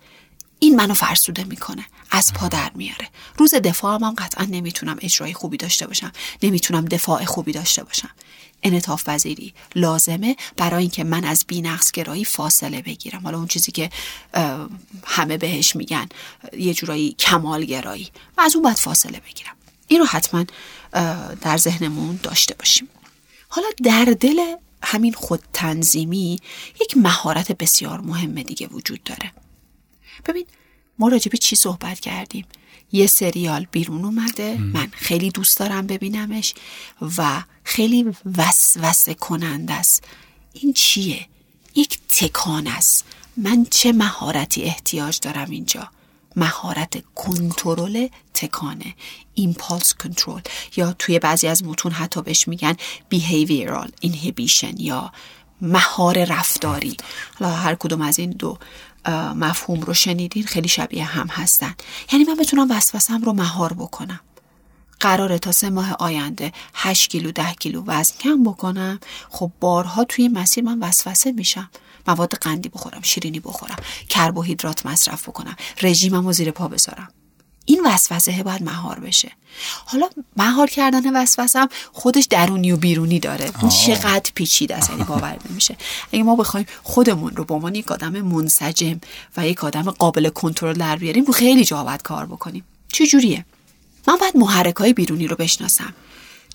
این 0.59 0.75
منو 0.75 0.93
فرسوده 0.93 1.43
می‌کنه. 1.43 1.85
از 2.11 2.33
پا 2.33 2.47
در 2.47 2.71
میاره. 2.75 3.09
روز 3.37 3.53
دفاعم 3.53 4.03
هم 4.03 4.13
قطعا 4.13 4.45
نمی‌تونم 4.45 4.97
اجرای 5.01 5.33
خوبی 5.33 5.57
داشته 5.57 5.87
باشم. 5.87 6.11
نمی‌تونم 6.43 6.85
دفاع 6.85 7.25
خوبی 7.25 7.51
داشته 7.51 7.83
باشم. 7.83 8.09
انطاف 8.63 9.03
پذیری 9.03 9.53
لازمه 9.75 10.35
برای 10.57 10.81
اینکه 10.81 11.03
من 11.03 11.23
از 11.23 11.45
بینقص 11.47 11.91
گرایی 11.91 12.25
فاصله 12.25 12.81
بگیرم. 12.81 13.21
حالا 13.23 13.37
اون 13.37 13.47
چیزی 13.47 13.71
که 13.71 13.89
همه 15.05 15.37
بهش 15.37 15.75
میگن 15.75 16.07
یه 16.57 16.73
جورایی 16.73 17.15
کمال 17.19 17.65
گرایی. 17.65 18.11
و 18.37 18.41
از 18.41 18.55
اون 18.55 18.63
باید 18.63 18.77
فاصله 18.77 19.19
بگیرم. 19.19 19.55
این 19.87 19.99
رو 19.99 20.05
حتما 20.05 20.45
در 21.41 21.57
ذهنمون 21.57 22.19
داشته 22.23 22.55
باشیم. 22.55 22.89
حالا 23.47 23.67
در 23.83 24.05
دل 24.05 24.39
همین 24.83 25.13
خود 25.13 25.43
تنظیمی 25.53 26.39
یک 26.81 26.97
مهارت 26.97 27.51
بسیار 27.51 28.01
مهم 28.01 28.41
دیگه 28.41 28.67
وجود 28.67 29.03
داره. 29.03 29.31
ببین 30.25 30.45
ما 30.99 31.07
راجبه 31.07 31.37
چی 31.37 31.55
صحبت 31.55 31.99
کردیم؟ 31.99 32.45
یه 32.91 33.07
سریال 33.07 33.67
بیرون 33.71 34.05
اومده 34.05 34.57
من 34.57 34.87
خیلی 34.91 35.29
دوست 35.29 35.57
دارم 35.57 35.87
ببینمش 35.87 36.53
و 37.17 37.43
خیلی 37.63 38.05
وسوسه 38.37 39.13
کننده 39.13 39.73
است. 39.73 40.03
این 40.53 40.73
چیه؟ 40.73 41.27
یک 41.75 41.99
تکان 42.09 42.67
است. 42.67 43.05
من 43.37 43.65
چه 43.71 43.91
مهارتی 43.91 44.63
احتیاج 44.63 45.19
دارم 45.19 45.49
اینجا؟ 45.49 45.89
مهارت 46.35 47.03
کنترل 47.15 48.07
تکانه. 48.33 48.95
ایمپالس 49.33 49.93
کنترل 49.93 50.41
یا 50.77 50.95
توی 50.99 51.19
بعضی 51.19 51.47
از 51.47 51.63
متون 51.63 51.91
حتی 51.91 52.21
بهش 52.21 52.47
میگن 52.47 52.75
behavioral 53.13 53.89
inhibition 54.05 54.73
یا 54.77 55.11
مهار 55.61 56.23
رفتاری. 56.23 56.97
حالا 57.39 57.51
هر 57.51 57.75
کدوم 57.75 58.01
از 58.01 58.19
این 58.19 58.31
دو 58.31 58.57
مفهوم 59.35 59.81
رو 59.81 59.93
شنیدین 59.93 60.43
خیلی 60.43 60.67
شبیه 60.67 61.03
هم 61.03 61.27
هستن. 61.27 61.75
یعنی 62.11 62.25
من 62.25 62.35
بتونم 62.35 62.71
وسوسم 62.71 63.21
رو 63.21 63.33
مهار 63.33 63.73
بکنم. 63.73 64.19
قراره 64.99 65.39
تا 65.39 65.51
سه 65.51 65.69
ماه 65.69 65.93
آینده 65.93 66.51
8 66.73 67.09
کیلو 67.09 67.31
10 67.31 67.53
کیلو 67.53 67.83
وزن 67.87 68.15
کم 68.19 68.43
بکنم. 68.43 68.99
خب 69.29 69.51
بارها 69.59 70.03
توی 70.03 70.27
مسیر 70.27 70.63
من 70.63 70.79
وسوسه 70.79 71.31
میشم. 71.31 71.69
مواد 72.07 72.33
قندی 72.33 72.69
بخورم 72.69 73.01
شیرینی 73.01 73.39
بخورم 73.39 73.75
کربوهیدرات 74.09 74.85
مصرف 74.85 75.29
بکنم. 75.29 75.55
رژیمم 75.81 76.25
رو 76.25 76.33
زیر 76.33 76.51
پا 76.51 76.67
بذارم. 76.67 77.07
این 77.65 77.81
وسوسه 77.85 78.43
باید 78.43 78.63
مهار 78.63 78.99
بشه. 78.99 79.31
حالا 79.85 80.09
مهار 80.37 80.69
کردن 80.69 81.15
وسوسه 81.15 81.67
خودش 81.91 82.25
درونی 82.25 82.71
و 82.71 82.77
بیرونی 82.77 83.19
داره. 83.19 83.51
این 83.61 83.69
چقدر 83.69 84.31
پیچیده 84.35 84.75
است 84.75 84.89
یعنی 84.89 85.03
باور 85.03 85.37
نمیشه. 85.49 85.77
اگه 86.13 86.23
ما 86.23 86.35
بخوایم 86.35 86.65
خودمون 86.83 87.35
رو 87.35 87.43
به 87.43 87.53
عنوان 87.53 87.75
یک 87.75 87.91
آدم 87.91 88.21
منسجم 88.21 88.99
و 89.37 89.47
یک 89.47 89.63
آدم 89.63 89.91
قابل 89.91 90.29
کنترل 90.29 90.73
در 90.73 90.95
بیاریم 90.95 91.25
رو 91.25 91.33
خیلی 91.33 91.65
جا 91.65 91.83
باید 91.83 92.01
کار 92.01 92.25
بکنیم. 92.25 92.63
چه 92.87 93.07
جوریه 93.07 93.45
من 94.07 94.15
باید 94.15 94.37
محرک 94.37 94.75
های 94.75 94.93
بیرونی 94.93 95.27
رو 95.27 95.35
بشناسم. 95.35 95.93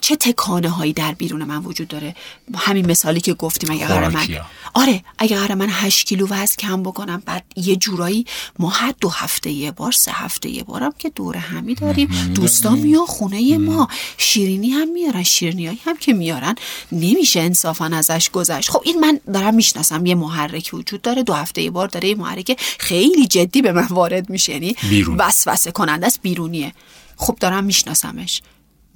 چه 0.01 0.17
تکانه 0.17 0.69
هایی 0.69 0.93
در 0.93 1.13
بیرون 1.13 1.45
من 1.45 1.57
وجود 1.57 1.89
داره؟ 1.89 2.17
همین 2.55 2.91
مثالی 2.91 3.21
که 3.21 3.35
گفتیم 3.35 3.71
اگه 3.71 3.87
قرار 3.87 4.09
من 4.09 4.27
آره 4.75 5.05
اگه 5.19 5.37
قرار 5.37 5.55
من 5.55 5.69
8 5.71 6.07
کیلو 6.07 6.27
وزن 6.27 6.55
کم 6.59 6.83
بکنم 6.83 7.23
بعد 7.27 7.45
یه 7.57 7.77
جورایی 7.77 8.27
ما 8.59 8.69
هر 8.69 8.95
دو 9.01 9.09
هفته 9.09 9.51
یه 9.51 9.71
بار 9.71 9.93
سه 9.93 10.13
هفته 10.15 10.49
یه 10.49 10.63
بارم 10.63 10.93
که 10.99 11.11
دور 11.11 11.37
همی 11.37 11.75
داریم. 11.75 12.09
دوستان 12.35 12.79
میان 12.79 13.07
خونه 13.07 13.59
ما. 13.59 13.89
شیرینی 14.19 14.71
هم 14.71 14.93
میارن 14.93 15.23
شیرینی 15.23 15.81
هم 15.85 15.97
که 15.97 16.13
میارن. 16.13 16.55
نمیشه 16.93 17.41
انصافا 17.41 17.91
ازش 17.95 18.31
گذشت. 18.31 18.71
خب 18.71 18.83
این 18.85 19.01
من 19.01 19.21
دارم 19.35 19.55
می‌شناسم 19.55 20.07
یه 20.07 20.15
محرک 20.15 20.71
وجود 20.73 21.03
داره. 21.03 21.23
دو 21.23 21.33
هفته 21.33 21.63
یه 21.63 21.71
بار 21.71 21.89
داره 21.89 22.09
یه 22.09 22.15
محرک 22.15 22.61
خیلی 22.79 23.27
جدی 23.27 23.63
به 23.63 23.73
من 23.73 23.87
وارد 23.87 24.31
میشه. 24.31 24.53
یعنی 24.53 24.77
وسوسه 25.19 25.71
کننده 25.71 26.07
است 26.07 26.23
بیرونیه. 26.23 26.73
خب 27.17 27.37
دارم 27.41 27.65
میشناسمش. 27.65 28.43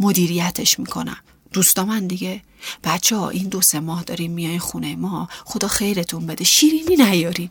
مدیریتش 0.00 0.78
می‌کنم. 0.78 1.16
دوستا 1.52 1.84
من 1.84 2.06
دیگه. 2.06 2.42
بچه 2.84 3.16
ها 3.16 3.28
این 3.28 3.48
دو 3.48 3.60
سه 3.62 3.80
ماه 3.80 4.02
داریم 4.02 4.30
میای 4.30 4.58
خونه 4.58 4.96
ما. 4.96 5.28
خدا 5.44 5.68
خیرتون 5.68 6.26
بده. 6.26 6.44
شیرینی 6.44 6.96
نیارین. 6.96 7.48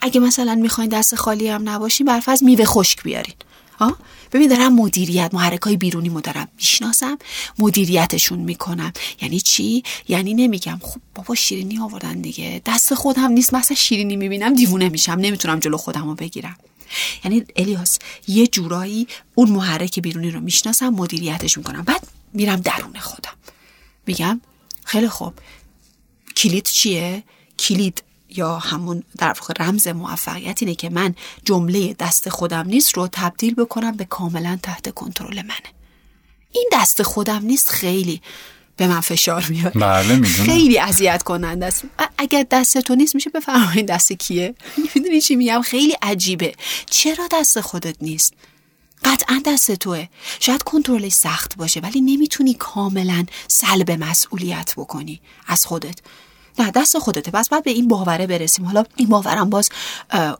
اگه 0.00 0.20
مثلا 0.20 0.54
می‌خواین 0.54 0.90
دست 0.90 1.14
خالی 1.14 1.48
هم 1.48 1.68
نباشین 1.68 2.06
برفرض 2.06 2.42
میوه 2.42 2.64
خشک 2.64 3.02
بیارین. 3.02 3.34
ها 3.80 3.96
ببین 4.32 4.48
دارم 4.48 4.74
مدیریت 4.74 5.30
محرک 5.34 5.62
های 5.62 5.76
بیرونی 5.76 6.08
مو 6.08 6.20
دارم 6.20 6.48
می‌شناسم. 6.56 7.18
مدیریتشون 7.58 8.38
می‌کنم. 8.38 8.92
یعنی 9.22 9.40
چی؟ 9.40 9.82
یعنی 10.08 10.34
نمیگم 10.34 10.78
خب 10.82 11.00
بابا 11.14 11.34
شیرینی 11.34 11.78
آوردن 11.78 12.20
دیگه. 12.20 12.62
دست 12.66 12.94
خودم 12.94 13.32
نیست 13.32 13.54
مثلا 13.54 13.76
شیرینی 13.76 14.16
می‌بینم 14.16 14.54
دیوونه 14.54 14.88
میشم. 14.88 15.12
نمی‌تونم 15.12 15.58
جلو 15.58 15.76
خودم 15.76 16.08
رو 16.08 16.14
بگیرم. 16.14 16.56
یعنی 17.24 17.44
الیاس 17.56 17.98
یه 18.28 18.46
جورایی 18.46 19.08
اون 19.34 19.50
محرک 19.50 20.00
بیرونی 20.00 20.30
رو 20.30 20.40
می‌شناسم 20.40 20.88
مدیریتش 20.88 21.58
می‌کنم. 21.58 21.82
بعد 21.82 22.06
میرم 22.32 22.60
درون 22.60 22.98
خودم. 22.98 23.34
میگم 24.06 24.40
خیلی 24.84 25.08
خوب. 25.08 25.34
کلید 26.36 26.64
چیه؟ 26.64 27.22
کلید 27.58 28.02
یا 28.30 28.58
همون 28.58 29.02
در 29.18 29.32
واقع 29.32 29.54
رمز 29.58 29.88
موفقیت 29.88 30.62
اینه 30.62 30.74
که 30.74 30.90
من 30.90 31.14
جمله 31.44 31.94
دست 31.98 32.28
خودم 32.28 32.66
نیست 32.66 32.96
رو 32.96 33.08
تبدیل 33.12 33.54
بکنم 33.54 33.96
به 33.96 34.04
کاملا 34.04 34.58
تحت 34.62 34.94
کنترل 34.94 35.42
منه. 35.42 35.72
این 36.52 36.70
دست 36.72 37.02
خودم 37.02 37.44
نیست 37.44 37.70
خیلی. 37.70 38.22
به 38.78 38.86
من 38.86 39.00
فشار 39.00 39.46
میاد. 39.48 39.72
بله 39.74 40.22
خیلی 40.22 40.78
اذیت 40.78 41.22
کننده 41.22 41.66
است. 41.66 41.84
اگر 42.18 42.46
دست 42.50 42.78
تو 42.78 42.94
نیست 42.94 43.14
میشه 43.14 43.30
بفرمایید 43.30 43.86
دست 43.86 44.12
کیه؟ 44.12 44.54
می‌دونی 44.94 45.20
چی 45.20 45.36
میگم؟ 45.36 45.62
خیلی 45.62 45.96
عجیبه. 46.02 46.54
چرا 46.90 47.28
دست 47.32 47.60
خودت 47.60 47.96
نیست؟ 48.00 48.34
قطعا 49.04 49.42
دست 49.46 49.72
توه. 49.72 50.08
شاید 50.40 50.62
کنترلش 50.62 51.12
سخت 51.12 51.56
باشه 51.56 51.80
ولی 51.80 52.00
نمی‌تونی 52.00 52.54
کاملا 52.54 53.24
سلب 53.48 53.90
مسئولیت 53.90 54.74
بکنی 54.76 55.20
از 55.46 55.66
خودت. 55.66 55.98
نه 56.58 56.70
دست 56.70 56.98
خودته. 56.98 57.30
پس 57.30 57.48
باید 57.48 57.64
به 57.64 57.70
این 57.70 57.88
باوره 57.88 58.26
برسیم. 58.26 58.64
حالا 58.64 58.84
این 58.96 59.08
باورم 59.08 59.50
باز 59.50 59.70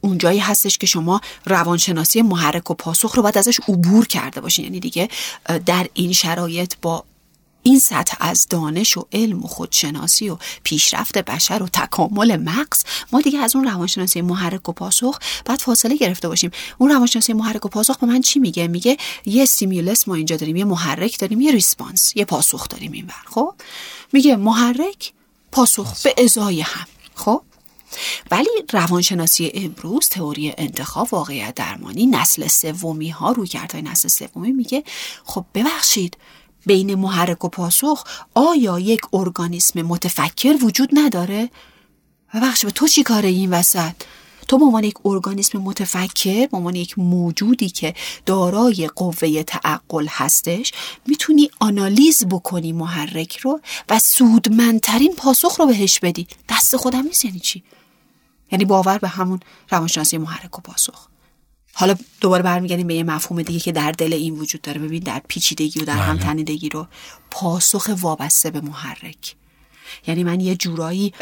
اونجایی 0.01 0.38
هستش 0.38 0.79
که 0.79 0.87
شما 0.87 1.20
روانشناسی 1.46 2.22
محرک 2.22 2.70
و 2.70 2.74
پاسخ 2.74 3.14
رو 3.14 3.22
باید 3.22 3.38
ازش 3.38 3.61
عبور 3.68 4.07
کرده 4.07 4.40
باشین. 4.40 4.64
یعنی 4.64 4.81
دیگه 4.81 5.09
در 5.66 5.87
این 5.94 6.12
شرایط 6.12 6.74
با 6.83 7.05
این 7.68 7.78
سطح 7.78 8.16
از 8.20 8.46
دانش 8.48 8.96
و 8.96 9.07
علم 9.12 9.44
و 9.44 9.46
خودشناسی 9.46 10.28
و 10.28 10.37
پیشرفت 10.62 11.18
بشر 11.18 11.62
و 11.62 11.68
تکامل 11.68 12.37
مغز 12.37 12.85
ما 13.12 13.20
دیگه 13.20 13.38
از 13.38 13.57
اون 13.57 13.64
روانشناسی 13.64 14.20
محرک 14.20 14.68
و 14.68 14.72
پاسخ 14.72 15.18
بعد 15.44 15.59
فاصله 15.59 15.96
گرفته 15.96 16.28
باشیم. 16.28 16.50
اون 16.78 16.90
روانشناسی 16.90 17.33
محرک 17.33 17.66
و 17.66 17.68
پاسخ 17.68 17.98
به 17.98 18.07
من 18.07 18.20
چی 18.20 18.38
میگه؟ 18.38 18.68
میگه 18.68 18.96
یه 19.26 19.42
استیمولس 19.42 20.09
ما 20.09 20.14
اینجا 20.14 20.37
داریم 20.37 20.57
یه 20.57 20.64
محرک 20.64 21.18
داریم 21.18 21.40
یه 21.40 21.52
ریسپانس 21.52 22.16
یه 22.16 22.24
پاسخ 22.24 22.68
داریم 22.68 22.92
اینور 22.92 23.22
خب؟ 23.26 23.54
میگه 24.12 24.37
محرک 24.37 25.12
پاسخ 25.52 26.02
به 26.02 26.14
ازای 26.24 26.61
هم 26.61 26.87
خب؟ 27.14 27.42
ولی 28.31 28.48
روانشناسی 28.72 29.50
امروز 29.54 30.09
تئوری 30.09 30.54
انتخاب 30.59 31.09
واقعیت 31.12 31.54
درمانی 31.54 32.07
نسل 32.07 32.46
سومی 32.48 33.11
ها 33.11 33.33
روی 33.33 33.48
های 33.72 33.83
نسل 33.83 34.09
سومی 34.09 34.52
میگه 34.52 34.85
خب 35.24 35.44
ببخشید 35.54 36.16
بین 36.68 36.94
محرک 36.94 37.44
و 37.44 37.48
پاسخ 37.48 38.04
آیا 38.35 38.78
یک 38.78 39.00
ارگانیسم 39.12 39.83
متفکر 39.83 40.57
وجود 40.62 40.88
نداره؟ 40.92 41.50
ببخشید 42.35 42.70
تو 42.70 42.88
چی 42.88 43.02
کاره 43.02 43.28
این 43.28 43.50
وسط؟ 43.50 43.94
تو 44.48 44.59
به 44.59 44.64
عنوان 44.64 44.85
یک 44.85 44.94
ارگانیسم 45.04 45.59
متفکر 45.59 46.46
به 46.46 46.57
عنوان 46.57 46.76
یک 46.76 46.98
موجودی 46.98 47.70
که 47.70 47.94
دارای 48.26 48.88
قوه 48.96 49.42
تعقل 49.42 50.07
هستش 50.11 50.72
می‌تونی 51.07 51.50
آنالیز 51.61 52.26
بکنی 52.26 52.72
محرک 52.72 53.37
رو 53.37 53.61
و 53.88 53.98
سودمندترین 53.98 55.14
پاسخ 55.14 55.61
رو 55.61 55.66
بهش 55.66 55.98
بدی 55.98 56.26
دست 56.48 56.76
خودم 56.76 57.02
نیست 57.02 57.24
یعنی 57.24 57.40
چی 57.40 57.62
یعنی 58.52 58.64
باور 58.64 58.98
به 58.98 59.09
همون 59.09 59.40
روانشناسی 59.70 60.18
محرک 60.18 60.59
و 60.59 60.62
پاسخ 60.62 61.09
حالا 61.81 61.95
دوباره 62.21 62.43
برمیگردیم 62.43 62.87
به 62.87 62.95
یه 62.95 63.03
مفهوم 63.03 63.43
دیگه 63.43 63.59
که 63.59 63.73
در 63.73 63.93
دل 63.93 64.12
این 64.12 64.35
وجود 64.38 64.61
داره. 64.62 64.81
ببین 64.81 65.03
در 65.03 65.23
پیچیدگی 65.29 65.81
و 65.81 65.85
در 65.85 65.97
هم 65.97 66.19
تنیدگی 66.19 66.69
رو 66.69 66.87
پاسخ 67.31 67.91
وابسته 68.01 68.51
به 68.51 68.61
محرک. 68.61 69.35
یعنی 70.07 70.25
من 70.25 70.41
یه 70.41 70.57
جورایی 70.57 71.12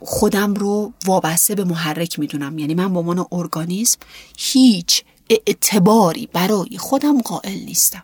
خودم 0.00 0.54
رو 0.54 0.92
وابسته 1.06 1.54
به 1.54 1.64
محرک 1.64 2.18
می‌دونم. 2.18 2.58
یعنی 2.58 2.74
من 2.74 2.92
به 2.92 2.98
عنوان 2.98 3.26
ارگانیسم 3.32 3.98
هیچ 4.38 5.02
اعتباری 5.30 6.28
برای 6.32 6.78
خودم 6.78 7.20
قائل 7.20 7.58
نیستم. 7.58 8.02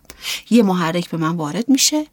یه 0.51 0.63
محرک 0.63 1.11
به 1.11 1.17
من 1.17 1.37
وارد 1.37 1.69
میشه 1.69 2.07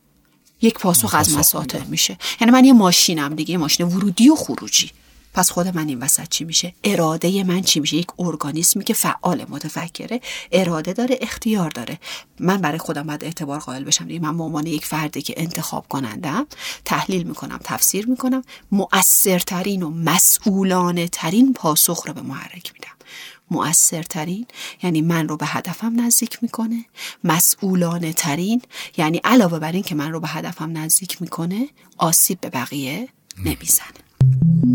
یک 0.62 0.74
پاسخ 0.74 1.16
از 1.16 1.34
مساطع 1.34 1.84
میشه. 1.84 2.18
یعنی 2.42 2.52
من 2.52 2.66
یه 2.66 2.74
ماشینم 2.74 3.36
دیگه 3.36 3.52
یه 3.52 3.58
ماشین 3.58 3.86
ورودی 3.86 4.30
و 4.30 4.36
خروجی. 4.36 4.92
پس 5.36 5.52
خود 5.52 5.68
من 5.68 5.88
این 5.88 6.00
وسط 6.00 6.28
چی 6.30 6.44
میشه؟ 6.44 6.74
اراده 6.84 7.44
من 7.44 7.62
چی 7.62 7.80
میشه؟ 7.80 7.98
یک 7.98 8.08
ارگانیسمی 8.20 8.84
که 8.84 8.94
فعال 8.94 9.46
متفکره. 9.50 10.22
اراده 10.52 10.94
داره 10.94 11.18
اختیار 11.22 11.70
داره. 11.70 12.00
من 12.40 12.58
برای 12.58 12.78
خودم 12.78 13.04
باید 13.04 13.24
اعتبار 13.24 13.60
قائل 13.60 13.84
بشم. 13.84 14.06
دیگه 14.06 14.20
من 14.20 14.38
به 14.38 14.44
عنوان 14.44 14.68
یک 14.68 14.86
فردی 14.86 15.22
که 15.22 15.34
انتخاب 15.38 15.88
کنندم 15.88 16.48
تحلیل 16.86 17.24
می‌کنم 17.24 17.60
تفسیر 17.64 18.08
می‌کنم 18.08 18.44
مؤثرترین 18.72 19.84
و 19.84 19.90
مسئولانه 19.90 21.08
ترین 21.08 21.54
پاسخ 21.54 22.08
رو 22.08 22.14
به 22.14 22.22
محرک 22.22 22.74
میدم. 22.74 22.96
مؤثرترین 23.52 24.46
یعنی 24.84 25.02
من 25.02 25.28
رو 25.28 25.38
به 25.38 25.46
هدفم 25.46 26.02
نزدیک 26.02 26.38
می‌کنه. 26.42 26.86
مسئولانه 27.24 28.14
ترین 28.14 28.62
یعنی 28.98 29.22
علاوه 29.24 29.60
بر 29.60 29.72
این 29.72 29.84
که 29.84 29.96
من 29.96 30.12
رو 30.12 30.20
به 30.20 30.28
هدفم 30.28 30.78
نزدیک 30.78 31.22
می‌کنه 31.22 31.70
آسیب 31.98 32.42
به 32.42 32.50
بقیه 32.50 33.10
نمی‌زنه. 33.46 34.05
حالا 34.66 34.72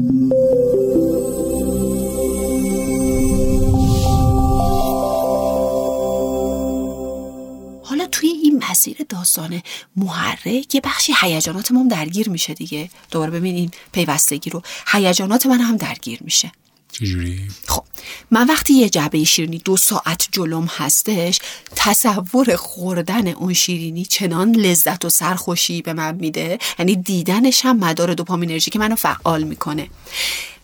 توی 8.12 8.28
این 8.28 8.64
مسیر 8.70 8.96
داستان 9.08 9.62
محرک 9.96 10.74
یه 10.74 10.80
بخشی 10.84 11.12
هیجانات 11.20 11.72
ما 11.72 11.80
هم 11.80 11.88
درگیر 11.88 12.28
میشه 12.28 12.54
دیگه. 12.54 12.90
دوباره 13.10 13.30
ببین 13.30 13.54
این 13.54 13.70
پیوستگی 13.92 14.50
رو. 14.50 14.62
هیجانات 14.86 15.46
من 15.46 15.60
هم 15.60 15.76
درگیر 15.76 16.18
میشه. 16.22 16.52
چجوری؟ 16.92 17.48
خب 17.66 17.82
من 18.30 18.46
وقتی 18.46 18.74
یه 18.74 18.88
جعبه 18.88 19.24
شیرینی 19.24 19.58
دو 19.58 19.76
ساعت 19.76 20.28
جلوم 20.32 20.68
هستش 20.76 21.38
تصور 21.76 22.56
خوردن 22.56 23.28
اون 23.28 23.52
شیرینی 23.52 24.04
چنان 24.04 24.56
لذت 24.56 25.04
و 25.04 25.08
سرخوشی 25.08 25.82
به 25.82 25.92
من 25.92 26.14
میده. 26.14 26.58
یعنی 26.78 26.96
دیدنش 26.96 27.64
هم 27.64 27.76
مدار 27.76 28.14
دوپامینرژی 28.14 28.70
که 28.70 28.78
منو 28.78 28.96
فعال 28.96 29.42
می‌کنه. 29.42 29.88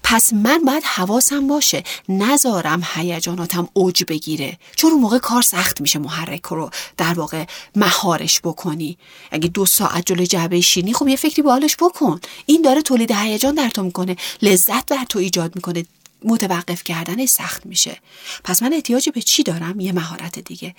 پس 0.03 0.33
من 0.33 0.65
باید 0.67 0.83
حواسم 0.85 1.47
باشه 1.47 1.85
نذارم 2.09 2.83
هیجاناتم 2.95 3.69
اوج 3.73 4.05
بگیره. 4.09 4.59
چون 4.77 4.93
اون 4.93 5.01
موقع 5.01 5.19
کار 5.19 5.43
سخت 5.43 5.81
میشه 5.81 5.99
محرک 5.99 6.43
رو 6.43 6.71
در 6.97 7.15
واقع 7.15 7.45
مهارش 7.77 8.41
بکنی. 8.41 8.99
اگه 9.31 9.49
دو 9.49 9.67
ساعت 9.67 10.07
جلو 10.07 10.25
جعبه 10.25 10.61
شیرینی 10.61 10.93
خب 10.93 11.09
یه 11.09 11.17
فکری 11.17 11.43
بالش 11.43 11.77
بکن. 11.77 12.21
این 12.47 12.63
داره 12.63 12.83
تولید 12.83 13.13
هیجان 13.13 13.55
در 13.55 13.69
تو 13.69 13.83
می‌کنه 13.83 14.17
لذت 14.43 14.87
در 14.87 15.05
تو 15.09 15.19
ایجاد 15.19 15.57
می‌کنه. 15.57 15.85
متوقف 16.27 16.85
کردن 16.85 17.27
سخت 17.27 17.67
میشه. 17.67 18.01
پس 18.45 18.63
من 18.63 18.73
احتیاج 18.73 19.09
به 19.09 19.23
چی 19.23 19.43
دارم؟ 19.43 19.81
یه 19.81 19.93
مهارت 19.93 20.39
دیگه. 20.39 20.75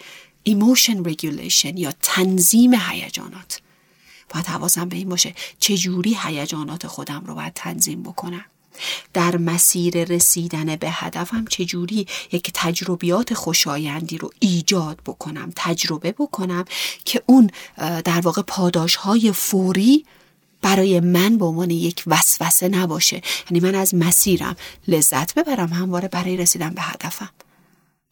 Emotion 0.50 1.08
regulation 1.10 1.74
یا 1.76 1.94
تنظیم 2.02 2.74
هیجانات. 2.74 3.62
باید 4.30 4.46
حواسم 4.46 4.90
به 4.90 4.96
این 4.96 5.10
باشه 5.10 5.34
چجوری 5.60 6.18
هیجانات 6.24 6.88
خودم 6.88 7.24
رو 7.26 7.36
باید 7.36 7.54
تنظیم 7.54 8.04
بکنم. 8.04 8.46
در 9.14 9.38
مسیر 9.38 10.04
رسیدن 10.04 10.76
به 10.76 10.92
هدفم 10.92 11.46
چجوری 11.46 12.08
یک 12.32 12.52
تجربیات 12.54 13.34
خوشایندی 13.34 14.18
رو 14.18 14.30
ایجاد 14.40 15.00
بکنم 15.06 15.52
تجربه 15.56 16.12
بکنم 16.12 16.66
که 17.06 17.24
اون 17.26 17.50
در 17.78 18.22
واقع 18.22 18.42
پاداش 18.42 18.96
های 18.96 19.32
فوری 19.32 20.06
برای 20.68 21.00
من 21.00 21.38
به 21.38 21.46
عنوان 21.46 21.70
یک 21.70 22.04
وسوسه 22.08 22.68
نباشه. 22.68 23.22
یعنی 23.52 23.60
من 23.60 23.76
از 23.76 23.96
مسیرم 23.96 24.56
لذت 24.88 25.34
ببرم. 25.34 25.74
همواره 25.74 26.08
برای 26.08 26.38
رسیدن 26.38 26.70
به 26.70 26.82
هدفم. 26.82 27.30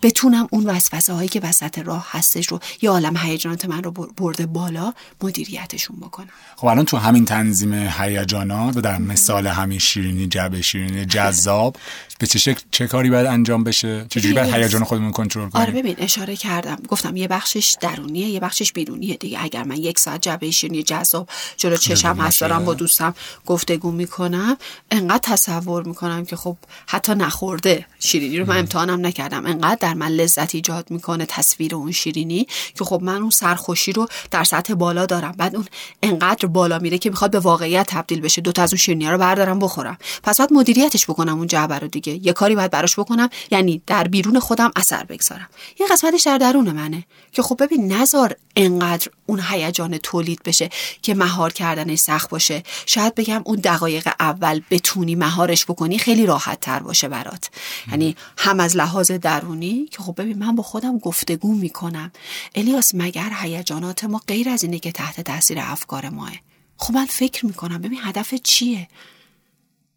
بتونم 0.03 0.47
اون 0.51 0.65
وسوسه 0.65 1.13
هایی 1.13 1.29
که 1.29 1.39
وسط 1.39 1.79
راه 1.79 2.07
هستش 2.11 2.47
رو 2.47 2.59
یا 2.81 2.91
عالم 2.91 3.17
هیجانات 3.17 3.65
من 3.65 3.83
رو 3.83 3.91
برده 3.91 4.45
بالا 4.45 4.93
مدیریتشون 5.21 5.95
بکنم. 5.95 6.29
خب 6.55 6.67
الان 6.67 6.85
تو 6.85 6.97
همین 6.97 7.25
تنظیم 7.25 7.73
هیجانات 7.73 8.77
و 8.77 8.81
در 8.81 8.97
مثال 8.97 9.47
همین 9.47 9.79
شیرینی 9.79 10.27
جبه 10.27 10.61
شیرینی 10.61 11.05
جذاب 11.05 11.77
به 12.19 12.27
چه 12.27 12.39
شکل 12.39 12.61
چه 12.71 12.87
کاری 12.87 13.09
باید 13.09 13.25
انجام 13.25 13.63
بشه؟ 13.63 14.05
چجوری 14.09 14.33
باید 14.33 14.53
هیجان 14.53 14.83
خودمون 14.83 15.11
کنترل 15.11 15.49
کنیم؟ 15.49 15.63
آره 15.63 15.73
ببین 15.73 15.95
اشاره 15.97 16.35
کردم. 16.35 16.77
گفتم 16.87 17.15
یه 17.15 17.27
بخشش 17.27 17.77
درونیه 17.81 18.27
یه 18.27 18.39
بخشش 18.39 18.71
بیرونیه 18.71 19.15
دیگه. 19.15 19.43
اگر 19.43 19.63
من 19.63 19.77
یک 19.77 19.99
ساعت 19.99 20.21
جبه 20.21 20.51
شیرینی 20.51 20.83
جذاب 20.83 21.29
جلو 21.57 21.77
چشم 21.77 22.17
هست 22.17 22.41
دارم 22.41 22.65
با 22.65 22.73
دوستم 22.73 23.15
گفتگو 23.45 23.91
می‌کنم 23.91 24.57
انقدر 24.91 25.19
تصور 25.23 25.83
می‌کنم 25.83 26.25
که 26.25 26.35
خب 26.35 26.57
حتی 26.87 27.15
نخورده 27.15 27.85
شیرینی 27.99 28.39
رو 28.39 28.45
من 28.45 28.57
امتحانم 28.57 29.05
نکردم. 29.05 29.45
انقدر 29.45 29.77
در 29.85 29.93
من 29.93 30.07
لذت 30.07 30.55
ایجاد 30.55 30.91
می‌کنه 30.91 31.25
تصویر 31.25 31.75
اون 31.75 31.91
شیرینی 31.91 32.47
که 32.77 32.83
خب 32.85 32.99
من 33.03 33.21
اون 33.21 33.29
سرخوشی 33.29 33.93
رو 33.93 34.07
در 34.31 34.43
سطح 34.43 34.73
بالا 34.73 35.05
دارم. 35.05 35.31
بعد 35.31 35.55
اون 35.55 35.65
انقدر 36.03 36.47
بالا 36.47 36.79
میره 36.79 36.97
که 36.97 37.09
می‌خواد 37.09 37.31
به 37.31 37.39
واقعیت 37.39 37.87
تبدیل 37.89 38.21
بشه. 38.21 38.41
دو 38.41 38.51
تا 38.51 38.63
از 38.63 38.73
اون 38.73 38.77
شیرینی 38.77 39.07
رو 39.07 39.17
بردارم 39.17 39.59
بخورم. 39.59 39.97
پس 40.23 40.39
بعد 40.39 40.53
مدیریتش 40.53 41.05
بکنم 41.05 41.37
اون 41.37 41.47
جعبه 41.47 41.79
رو 41.79 41.87
دیگه. 41.87 42.25
یه 42.25 42.33
کاری 42.33 42.55
باید 42.55 42.71
براش 42.71 42.99
بکنم 42.99 43.29
یعنی 43.51 43.81
در 43.87 44.03
بیرون 44.03 44.39
خودم 44.39 44.71
اثر 44.75 45.03
بگذارم. 45.03 45.49
یه 45.79 45.87
قسمتش 45.87 46.23
در 46.23 46.37
درون 46.37 46.71
منه 46.71 47.03
که 47.31 47.41
خب 47.41 47.63
ببین 47.63 47.91
نزار 47.93 48.35
انقدر 48.55 49.07
اون 49.25 49.41
هیجان 49.49 49.97
تولید 49.97 50.43
بشه 50.45 50.69
که 51.01 51.15
مهار 51.15 51.53
کردنش 51.53 51.99
سخت 51.99 52.29
باشه. 52.29 52.63
شاید 52.85 53.15
بگم 53.15 53.41
اون 53.45 53.55
دقایق 53.55 54.09
اول 54.19 54.61
بتونی 54.69 55.15
مهارش 55.15 55.65
بکنی 55.65 55.97
خیلی 55.97 56.25
راحت 56.25 56.59
تر 56.59 56.79
باشه 56.79 57.07
برات. 57.07 57.49
یعنی 57.91 58.15
هم 58.37 58.59
از 58.59 58.75
لحاظ 58.77 59.11
درونی 59.11 59.74
که 59.83 60.03
خب 60.03 60.21
ببین 60.21 60.37
من 60.37 60.55
با 60.55 60.63
خودم 60.63 60.97
گفتگو 60.99 61.53
می‌کنم. 61.53 62.11
الیاس 62.55 62.91
مگر 62.95 63.31
هیجانات 63.41 64.03
ما 64.03 64.21
غیر 64.27 64.49
از 64.49 64.63
اینه 64.63 64.79
که 64.79 64.91
تحت 64.91 65.21
تاثیر 65.21 65.59
افکار 65.61 66.09
ماه؟ 66.09 66.31
خب 66.77 66.93
من 66.93 67.05
فکر 67.05 67.45
می‌کنم. 67.45 67.81
ببین 67.81 67.99
هدف 68.01 68.33
چیه؟ 68.33 68.87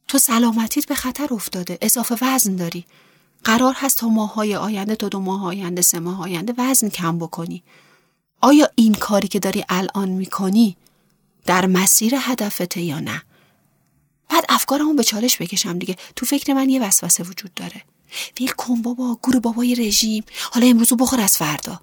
تو 0.08 0.18
سلامتیت 0.18 0.86
به 0.86 0.94
خطر 0.94 1.34
افتاده. 1.34 1.78
اضافه 1.80 2.16
وزن 2.22 2.56
داری. 2.56 2.84
قرار 3.44 3.74
هست 3.76 3.98
تا 3.98 4.08
ماهای 4.08 4.56
آینده 4.56 4.96
تا 4.96 5.08
دو 5.08 5.20
ماه 5.20 5.44
آینده 5.44 5.82
سه 5.82 5.98
ماه 5.98 6.22
آینده 6.22 6.54
وزن 6.58 6.88
کم 6.88 7.18
بکنی. 7.18 7.62
آیا 8.40 8.68
این 8.74 8.94
کاری 8.94 9.28
که 9.28 9.38
داری 9.38 9.64
الان 9.68 10.08
می‌کنی 10.08 10.76
در 11.46 11.66
مسیر 11.66 12.14
هدفته 12.18 12.80
یا 12.80 13.00
نه؟ 13.00 13.22
بعد 14.28 14.44
افکارمو 14.48 14.94
به 14.94 15.04
چالش 15.04 15.42
بکشم 15.42 15.78
دیگه. 15.78 15.96
تو 16.16 16.26
فکر 16.26 16.52
من 16.52 16.70
یه 16.70 16.82
وسوسه 16.82 17.24
وجود 17.24 17.54
داره. 17.54 17.82
ویل 18.40 18.50
کن 18.50 18.82
بابا 18.82 19.18
گور 19.22 19.40
بابای 19.40 19.74
رژیم. 19.74 20.24
حالا 20.50 20.66
امروزو 20.66 20.96
بخور 20.96 21.20
از 21.20 21.36
فردا. 21.36 21.80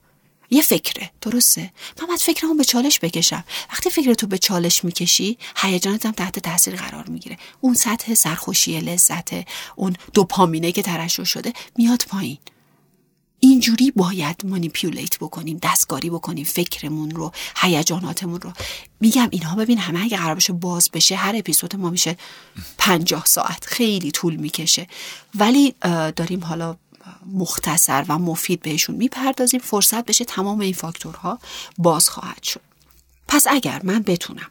یه 0.49 0.61
فکره 0.61 1.11
درسته؟ 1.21 1.73
من 2.01 2.07
باید 2.07 2.19
فکرمو 2.19 2.53
به 2.53 2.63
چالش 2.63 2.99
بکشم. 2.99 3.43
وقتی 3.69 3.89
فکر 3.89 4.13
تو 4.13 4.27
به 4.27 4.37
چالش 4.37 4.83
می‌کشی 4.83 5.37
هیجانت 5.57 6.05
هم 6.05 6.11
تحت 6.11 6.39
تاثیر 6.39 6.75
قرار 6.75 7.07
می‌گیره. 7.07 7.37
اون 7.61 7.73
سطح 7.73 8.13
سرخوشی 8.13 8.79
لذت 8.79 9.29
اون 9.75 9.95
دوپامینه 10.13 10.71
که 10.71 10.81
ترشح 10.81 11.23
شده 11.23 11.53
میاد 11.77 12.05
پایین. 12.09 12.37
اینجوری 13.49 13.91
باید 13.91 14.45
مانیپیولیت 14.45 15.17
بکنیم 15.17 15.59
دستکاری 15.63 16.09
بکنیم 16.09 16.45
فکرمون 16.45 17.11
رو 17.11 17.31
هیجاناتمون 17.57 18.41
رو. 18.41 18.53
میگم 18.99 19.27
اینها 19.31 19.55
ببین 19.55 19.77
همه 19.77 20.03
اگه 20.03 20.17
قرار 20.17 20.33
باشه 20.33 20.53
باز 20.53 20.89
بشه 20.93 21.15
هر 21.15 21.35
اپیزود 21.35 21.75
ما 21.75 21.89
میشه 21.89 22.17
پنجاه 22.77 23.25
ساعت. 23.25 23.65
خیلی 23.65 24.11
طول 24.11 24.35
می‌کشه. 24.35 24.87
ولی 25.35 25.75
داریم 26.15 26.43
حالا 26.43 26.77
مختصر 27.33 28.05
و 28.07 28.19
مفید 28.19 28.61
بهشون 28.61 28.95
می‌پردازیم. 28.95 29.59
فرصت 29.59 30.05
بشه 30.05 30.25
تمام 30.25 30.59
این 30.59 30.73
فاکتورها 30.73 31.39
باز 31.77 32.09
خواهد 32.09 32.43
شد. 32.43 32.61
پس 33.27 33.47
اگر 33.49 33.81
من 33.83 34.01
بتونم 34.01 34.47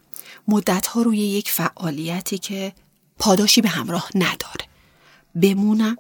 مدت 0.49 0.89
روی 0.95 1.19
یک 1.19 1.51
فعالیتی 1.51 2.39
که 2.39 2.73
پاداشی 3.19 3.61
به 3.61 3.69
همراه 3.69 4.11
نداره 4.15 4.67
بمونم 5.35 5.97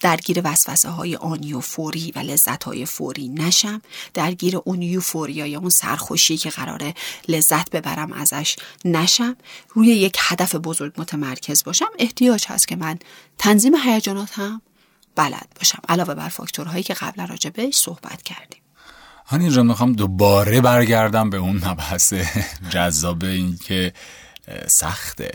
درگیر 0.00 0.40
وسوسه 0.44 0.88
های 0.88 1.16
آنی 1.16 1.52
و 1.52 1.60
فوری 1.60 2.12
و 2.16 2.18
لذت 2.18 2.64
های 2.64 2.86
فوری 2.86 3.28
نشم. 3.28 3.82
درگیر 4.14 4.56
اون 4.64 4.82
یا 4.82 5.58
اون 5.58 5.70
سرخوشی 5.70 6.36
که 6.36 6.50
قراره 6.50 6.94
لذت 7.28 7.70
ببرم 7.70 8.12
ازش 8.12 8.56
نشم. 8.84 9.36
روی 9.68 9.86
یک 9.86 10.16
هدف 10.20 10.54
بزرگ 10.54 10.92
متمرکز 10.96 11.64
باشم. 11.64 11.90
احتیاج 11.98 12.46
هست 12.48 12.68
که 12.68 12.76
من 12.76 12.98
تنظیم 13.38 13.74
هیجاناتم 13.74 14.62
بلد 15.16 15.48
باشم. 15.56 15.82
علاوه 15.88 16.14
بر 16.14 16.28
فاکتورهایی 16.28 16.82
که 16.82 16.94
قبلا 16.94 17.24
راجع 17.24 17.50
بهش 17.50 17.76
صحبت 17.76 18.22
کردیم. 18.22 18.60
هانی 19.26 19.44
اینجا 19.44 19.62
می‌خوام 19.62 19.92
دوباره 19.92 20.60
برگردم 20.60 21.30
به 21.30 21.36
اون 21.36 21.56
مبحث 21.56 22.14
جذاب 22.70 23.24
این 23.24 23.56
که 23.56 23.92
سخته. 24.68 25.32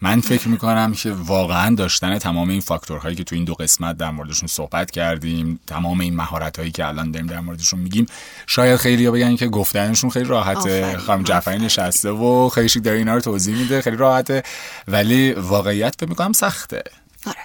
من 0.00 0.20
فکر 0.20 0.48
می‌کنم 0.48 0.92
که 0.94 1.12
واقعا 1.12 1.74
داشتن 1.74 2.18
تمام 2.18 2.50
این 2.50 2.60
فاکتورهایی 2.60 3.16
که 3.16 3.24
تو 3.24 3.34
این 3.34 3.44
دو 3.44 3.54
قسمت 3.54 3.96
در 3.96 4.10
موردشون 4.10 4.46
صحبت 4.46 4.90
کردیم 4.90 5.60
تمام 5.66 6.00
این 6.00 6.16
مهارت 6.16 6.58
هایی 6.58 6.70
که 6.70 6.86
الان 6.86 7.10
داریم 7.10 7.26
در 7.26 7.40
موردشون 7.40 7.80
میگیم 7.80 8.06
شاید 8.46 8.76
خیلی 8.76 9.06
ها 9.06 9.12
بگن 9.12 9.36
که 9.36 9.48
گفتنشون 9.48 10.10
خیلی 10.10 10.24
راحته. 10.24 10.96
خانم 10.98 11.22
جعفری 11.22 11.58
نشسته 11.58 12.10
و 12.10 12.48
خیلی 12.48 12.68
شیک 12.68 12.84
داره 12.84 12.98
اینا 12.98 13.14
رو 13.14 13.20
توضیح 13.20 13.56
میده 13.56 13.82
خیلی 13.82 13.96
راحته. 13.96 14.42
ولی 14.88 15.32
واقعیت 15.32 15.94
فکر 15.98 16.08
می‌کنم 16.08 16.32
سخته. 16.32 16.82
آره. 17.26 17.36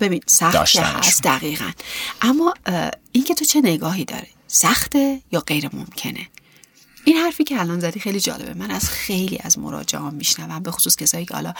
ببین 0.00 0.20
سخت 0.26 0.76
هست 0.76 1.22
دقیقا. 1.22 1.70
اما 2.22 2.54
این 3.12 3.24
که 3.24 3.34
تو 3.34 3.44
چه 3.44 3.60
نگاهی 3.60 4.04
داره 4.04 4.26
سخته 4.46 5.20
یا 5.32 5.40
غیر 5.40 5.70
ممکنه؟ 5.72 6.28
این 7.04 7.16
حرفی 7.16 7.44
که 7.44 7.60
الان 7.60 7.80
زدی 7.80 8.00
خیلی 8.00 8.20
جالبه. 8.20 8.54
من 8.54 8.70
از 8.70 8.88
خیلی 8.88 9.38
از 9.42 9.58
مراجعان 9.58 10.14
میشنوم 10.14 10.62
به 10.62 10.70
خصوص 10.70 10.96
کسایی 10.96 11.24
که 11.24 11.34
حالا 11.34 11.54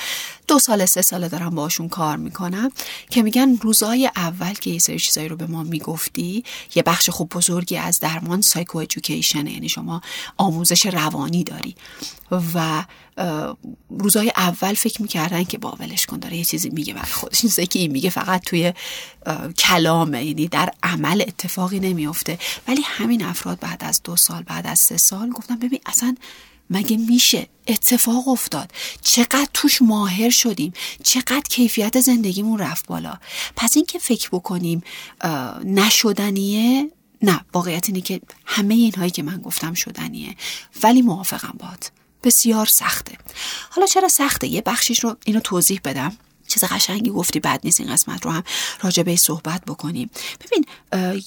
دو 0.49 0.59
سال 0.59 0.87
سه 0.87 1.03
ساله 1.03 1.29
دارم 1.29 1.51
باشون 1.51 1.89
کار 1.89 2.17
می‌کنم 2.17 2.71
که 3.11 3.23
میگن 3.23 3.57
روزای 3.57 4.11
اول 4.17 4.55
که 4.55 4.71
یه 4.71 4.79
سری 4.79 4.99
چیزایی 4.99 5.29
رو 5.29 5.37
به 5.37 5.47
ما 5.47 5.63
می‌گفتی 5.63 6.45
یه 6.75 6.83
بخش 6.83 7.11
خوب 7.11 7.29
بزرگی 7.29 7.77
از 7.77 7.99
درمان 7.99 8.41
سایکو 8.41 8.85
یعنی 9.35 9.69
شما 9.69 10.01
آموزش 10.37 10.87
روانی 10.87 11.45
داری. 11.45 11.75
و 12.31 12.85
روزای 13.91 14.33
اول 14.37 14.75
فکر 14.75 15.03
می‌کردن 15.03 15.45
که 15.45 15.59
با 15.59 15.77
ولش 15.81 16.07
کن 16.07 16.19
داره 16.19 16.37
یه 16.37 16.45
چیزی 16.45 16.71
میگه 16.71 16.95
برای 16.95 17.13
خودش. 17.13 17.59
این 17.59 17.67
که 17.67 17.79
این 17.79 17.91
میگه 17.91 18.11
فقط 18.11 18.45
توی 18.45 18.73
کلامه 19.59 20.25
یعنی 20.25 20.49
در 20.49 20.73
عمل 20.83 21.25
اتفاقی 21.29 21.81
نمیفته 21.81 22.39
ولی 22.69 22.83
همین 22.85 23.25
افراد 23.25 23.61
بعد 23.61 23.85
از 23.85 24.03
دو 24.03 24.17
سال 24.17 24.43
بعد 24.43 24.67
از 24.67 24.79
سه 24.79 24.97
سال 24.97 25.31
گفتم 25.31 25.57
ببین 25.57 25.81
اصلا 25.87 26.15
مگه 26.71 26.97
میشه 26.97 27.47
اتفاق 27.67 28.29
افتاد؟ 28.29 28.73
چقدر 29.03 29.49
توش 29.55 29.83
ماهر 29.83 30.31
شدیم؟ 30.31 30.73
چقدر 31.05 31.43
کیفیت 31.51 32.01
زندگیمون 32.01 32.59
رفت 32.59 32.87
بالا؟ 32.87 33.19
پس 33.57 33.77
اینکه 33.77 33.99
فکر 33.99 34.29
بکنیم 34.33 34.83
نشدنیه 35.65 36.91
نه 37.23 37.41
واقعیت 37.55 37.89
اینه 37.89 38.01
که 38.01 38.21
همه 38.47 38.75
اینهایی 38.75 39.11
که 39.11 39.23
من 39.23 39.37
گفتم 39.37 39.75
شدنیه. 39.75 40.37
ولی 40.83 41.03
موافقم 41.03 41.55
باد 41.59 41.93
بسیار 42.23 42.67
سخته. 42.67 43.19
حالا 43.71 43.87
چرا 43.87 44.09
سخته؟ 44.09 44.47
یه 44.47 44.61
بخشیش 44.61 45.05
رو 45.05 45.17
اینو 45.25 45.41
توضیح 45.41 45.81
بدم. 45.85 46.17
چیز 46.49 46.65
قشنگی 46.65 47.11
گفتی 47.11 47.41
بعد 47.41 47.61
نیست 47.65 47.81
این 47.81 47.93
قسمت 47.93 48.25
رو 48.25 48.31
هم 48.31 48.45
راجع 48.83 49.03
به 49.03 49.17
صحبت 49.17 49.65
بکنیم. 49.65 50.11
ببین 50.41 50.67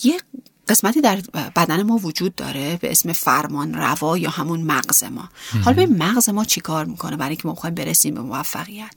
یه 0.03 0.21
قسمتی 0.67 1.01
در 1.01 1.21
بدن 1.55 1.83
ما 1.83 1.97
وجود 1.97 2.35
داره 2.35 2.77
به 2.81 2.91
اسم 2.91 3.13
فرمان 3.13 3.73
روا 3.73 4.17
یا 4.17 4.29
همون 4.29 4.61
مغز 4.61 5.03
ما. 5.03 5.29
حالا 5.65 5.75
به 5.75 5.85
مغز 5.85 6.29
ما 6.29 6.45
چیکار 6.45 6.85
می‌کنه 6.85 7.17
برای 7.17 7.29
اینکه 7.29 7.47
ما 7.47 7.53
می‌خوایم 7.53 7.75
برسیم 7.75 8.13
به 8.13 8.21
موفقیت؟ 8.21 8.93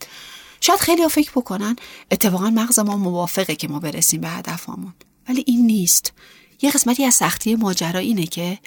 شاید 0.61 0.81
خیلی 0.81 1.03
ها 1.03 1.09
فکر 1.09 1.31
بکنن 1.31 1.77
اتفاقا 2.11 2.51
مغز 2.51 2.79
ما 2.79 2.97
موافقه 2.97 3.55
که 3.55 3.69
ما 3.69 3.81
برسیم 3.81 4.21
به 4.21 4.29
هدفمون 4.29 4.95
ولی 5.29 5.45
این 5.47 5.67
نیست. 5.67 6.13
یه 6.63 6.71
قسمتی 6.71 7.05
از 7.05 7.15
سختی 7.15 7.55
ماجرا 7.55 8.01
اینه 8.01 8.27
که 8.27 8.59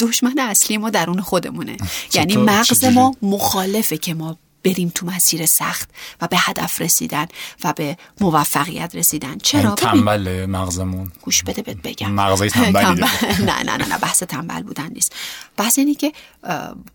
دشمن 0.00 0.38
اصلی 0.38 0.78
ما 0.78 0.90
درون 0.90 1.20
خودمونه. 1.20 1.76
یعنی 2.14 2.36
مغز 2.36 2.84
ما 2.84 3.14
مخالفه 3.22 3.96
که 3.96 4.14
ما 4.14 4.38
بریم 4.64 4.92
تو 4.94 5.06
مسیر 5.06 5.46
سخت 5.46 5.90
و 6.20 6.28
به 6.28 6.36
هدف 6.38 6.80
رسیدن 6.80 7.26
و 7.64 7.72
به 7.72 7.96
موفقیت 8.20 8.94
رسیدن. 8.94 9.38
چرا؟ 9.38 9.74
تنبل 9.74 10.46
مغزمون. 10.46 11.12
گوش 11.22 11.42
بده 11.42 11.62
بهت 11.62 11.76
بگم. 11.76 12.12
مغزای 12.12 12.50
تنبلی 12.50 13.00
نه 13.48 13.62
نه 13.62 13.76
نه 13.76 13.98
بحث 13.98 14.22
تنبل 14.22 14.62
بودن 14.62 14.90
نیست. 14.92 15.12
بحث 15.56 15.78
اینی 15.78 15.94
که 15.94 16.12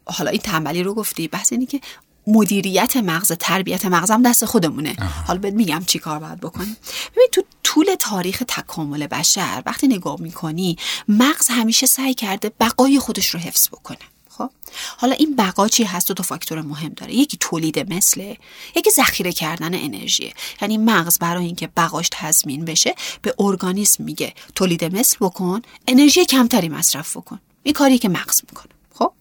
حالا 0.05 0.31
این 0.31 0.41
تنبلی 0.41 0.83
رو 0.83 0.93
گفتی. 0.93 1.27
بحث 1.27 1.53
اینی 1.53 1.65
که 1.65 1.81
مدیریت 2.27 2.97
مغز 2.97 3.31
تربیت 3.31 3.85
مغزم 3.85 4.21
دست 4.21 4.45
خودمونه. 4.45 4.95
حالا 5.27 5.39
بهت 5.39 5.53
میگم 5.53 5.83
چی 5.87 5.99
کار 5.99 6.19
باید 6.19 6.39
بکنیم. 6.39 6.77
ببین 7.15 7.27
تو 7.31 7.43
طول 7.69 7.95
تاریخ 7.99 8.43
تکامل 8.47 9.07
بشر. 9.07 9.63
وقتی 9.65 9.87
نگاه 9.87 10.21
می‌کنی 10.21 10.77
مغز 11.07 11.47
همیشه 11.49 11.85
سعی 11.85 12.13
کرده 12.13 12.51
بقای 12.59 12.99
خودش 12.99 13.29
رو 13.29 13.39
حفظ 13.39 13.67
بکنه. 13.67 13.97
خب؟ 14.29 14.49
حالا 14.97 15.13
این 15.13 15.35
بقا 15.35 15.67
چی 15.67 15.83
هست؟ 15.83 16.07
دو 16.07 16.13
تا 16.13 16.23
فاکتور 16.23 16.61
مهم 16.61 16.89
داره. 16.89 17.13
یکی 17.13 17.37
تولید 17.39 17.93
مثله 17.93 18.37
یکی 18.75 18.91
ذخیره 18.91 19.31
کردن 19.31 19.73
انرژی. 19.75 20.33
یعنی 20.61 20.77
مغز 20.77 21.19
برای 21.19 21.45
اینکه 21.45 21.67
بقاش 21.67 22.09
تضمین 22.11 22.65
بشه 22.65 22.95
به 23.21 23.33
ارگانیسم 23.39 24.03
میگه 24.03 24.33
تولید 24.55 24.95
مثل 24.95 25.17
بکن 25.21 25.61
انرژی 25.87 26.25
کمتری 26.25 26.69
مصرف 26.69 27.17
بکن. 27.17 27.39
این 27.63 27.73
کاری 27.73 27.97
که 27.97 28.09
مغز 28.09 28.41
می‌کنه. 28.49 28.73
خب؟ 28.93 29.11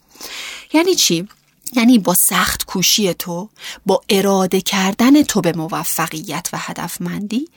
یعنی 0.73 0.95
چی؟ 0.95 1.29
یعنی 1.73 1.99
با 1.99 2.15
سخت 2.15 2.65
کوشی 2.65 3.15
تو 3.15 3.49
با 3.87 4.01
اراده 4.09 4.61
کردن 4.61 5.23
تو 5.23 5.41
به 5.41 5.53
موفقیت 5.53 6.49
و 6.53 6.59
هدفمندی 6.61 7.49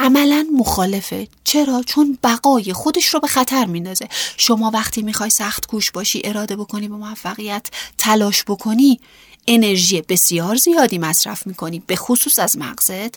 عملا 0.00 0.46
مخالفه. 0.58 1.28
چرا؟ 1.44 1.82
چون 1.86 2.18
بقای 2.22 2.72
خودش 2.72 3.06
رو 3.06 3.20
به 3.20 3.26
خطر 3.26 3.64
میندازه. 3.64 4.08
شما 4.36 4.70
وقتی 4.70 5.02
می‌خوای 5.02 5.30
سخت 5.30 5.66
کوش 5.66 5.90
باشی 5.90 6.20
اراده 6.24 6.56
بکنی 6.56 6.88
به 6.88 6.96
موفقیت 6.96 7.66
تلاش 7.98 8.44
بکنی 8.44 9.00
انرژی 9.46 10.00
بسیار 10.00 10.56
زیادی 10.56 10.98
مصرف 10.98 11.46
می‌کنی 11.46 11.78
به 11.86 11.96
خصوص 11.96 12.38
از 12.38 12.58
مغزت. 12.58 13.14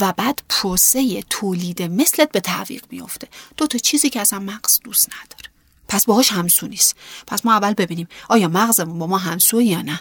و 0.00 0.12
بعد 0.12 0.42
پروسه 0.48 1.22
تولید 1.30 1.82
مثلت 1.82 2.32
به 2.32 2.40
تعویق 2.40 2.84
میفته 2.90 3.28
دو 3.56 3.66
تا 3.66 3.78
چیزی 3.78 4.10
که 4.10 4.20
اصلا 4.20 4.38
مغز 4.38 4.80
دوست 4.84 5.08
نداره. 5.08 5.50
پس 5.88 6.04
باهاش 6.04 6.32
همسو 6.32 6.66
نیست. 6.66 6.96
پس 7.26 7.46
ما 7.46 7.52
اول 7.52 7.74
ببینیم 7.74 8.08
آیا 8.28 8.48
مغزمون 8.48 8.98
با 8.98 9.06
ما 9.06 9.18
همسو 9.18 9.62
یا 9.62 9.82
نه؟ 9.82 10.00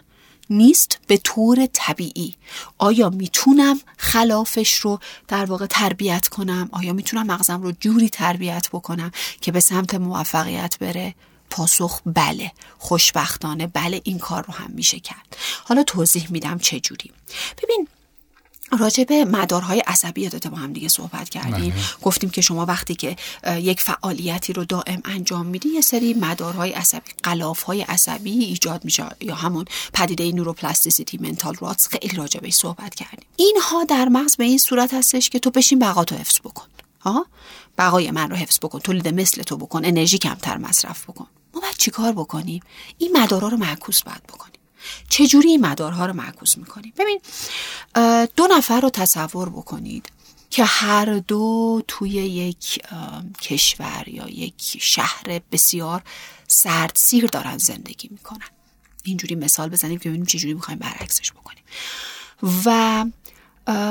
نیست 0.50 1.00
به 1.08 1.18
طور 1.18 1.68
طبیعی. 1.74 2.36
آیا 2.78 3.10
می‌تونم 3.10 3.80
خلافش 3.98 4.76
رو 4.76 5.00
در 5.28 5.46
واقع 5.46 5.66
تربیت 5.66 6.28
کنم؟ 6.28 6.70
آیا 6.72 6.94
می‌تونم 6.94 7.26
مغزم 7.28 7.62
رو 7.62 7.72
جوری 7.72 8.10
تربیت 8.10 8.68
بکنم 8.72 9.12
که 9.42 9.52
به 9.52 9.60
سمت 9.60 9.96
موفقیت 9.96 10.80
بره؟ 10.80 11.16
پاسخ 11.50 12.02
بله 12.06 12.52
خوشبختانه 12.78 13.68
بله 13.68 14.02
این 14.04 14.18
کار 14.18 14.46
رو 14.48 14.54
هم 14.54 14.72
میشه 14.72 15.00
کرد. 15.00 15.38
حالا 15.64 15.84
توضیح 15.84 16.28
میدم 16.32 16.58
چه 16.58 16.80
جوری. 16.80 17.12
ببین 17.64 17.88
راجع 18.80 19.04
به 19.04 19.26
مدارهای 19.26 19.80
عصبی 19.80 20.22
یادت 20.22 20.48
با 20.48 20.58
هم 20.58 20.74
دیگه 20.74 20.88
صحبت 20.88 21.30
کردیم. 21.30 21.72
بله. 21.72 21.84
گفتیم 22.02 22.30
که 22.30 22.42
شما 22.42 22.66
وقتی 22.66 22.96
که 22.96 23.16
یک 23.48 23.82
فعالیتی 23.82 24.54
رو 24.54 24.66
دائم 24.66 25.02
انجام 25.06 25.46
میدی 25.46 25.70
یه 25.70 25.82
سری 25.82 26.14
مدارهای 26.14 26.72
عصبی 26.72 27.12
قلافهای 27.24 27.82
عصبی 27.82 28.32
ایجاد 28.32 28.86
میشه 28.86 29.06
یا 29.22 29.36
همون 29.36 29.66
پدیده 29.94 30.32
نوروپلاستیسیتی 30.32 31.18
منتال 31.18 31.56
راتس 31.62 31.88
خیلی 31.88 32.16
راجع 32.16 32.40
بهش 32.40 32.54
صحبت 32.54 32.96
کردیم. 32.96 33.26
اینها 33.36 33.84
در 33.84 34.10
مغز 34.10 34.36
به 34.36 34.44
این 34.44 34.58
صورت 34.58 34.94
هستش 34.94 35.30
که 35.30 35.40
تو 35.40 35.52
بشین 35.52 35.80
بقا 35.80 36.04
تو 36.04 36.16
حفظ 36.16 36.40
بکن. 36.40 36.66
ها؟ 37.02 37.26
بقای 37.78 38.12
من 38.12 38.30
رو 38.30 38.36
حفظ 38.36 38.60
بکن 38.60 38.80
تولید 38.80 39.08
مثل 39.08 39.44
تو 39.44 39.58
بکن 39.58 39.86
انرژی 39.86 40.18
کمتر 40.18 40.58
مصرف 40.58 41.04
بکن. 41.04 41.28
ما 41.54 41.62
باید 41.62 41.76
چیکار 41.78 42.12
بکنیم؟ 42.12 42.64
این 42.98 43.18
مدارها 43.18 43.48
رو 43.48 43.58
معکوس 43.58 44.04
باید 44.04 44.24
بکنیم. 44.24 44.59
چجوری 45.10 45.50
این 45.50 45.66
مدارها 45.66 46.06
رو 46.06 46.14
معکوس 46.14 46.58
می‌کنیم؟ 46.58 46.94
ببین 46.98 47.22
دو 48.36 48.48
نفر 48.52 48.82
رو 48.82 48.90
تصور 48.90 49.50
بکنید 49.50 50.12
که 50.50 50.64
هر 50.64 51.06
دو 51.06 51.82
توی 51.88 52.10
یک 52.10 52.80
کشور 53.42 54.04
یا 54.08 54.30
یک 54.30 54.78
شهر 54.82 55.42
بسیار 55.52 56.04
سرد 56.48 56.92
سیر 56.96 57.26
دارن 57.26 57.58
زندگی 57.58 58.08
می‌کنن. 58.12 58.48
اینجوری 59.04 59.36
مثال 59.36 59.70
بزنیم 59.70 60.00
که 60.00 60.10
ببینیم 60.10 60.26
چجوری 60.26 60.54
می‌خوایم 60.54 60.80
برعکسش 60.80 61.32
بکنیم. 61.32 61.64
و 62.66 63.06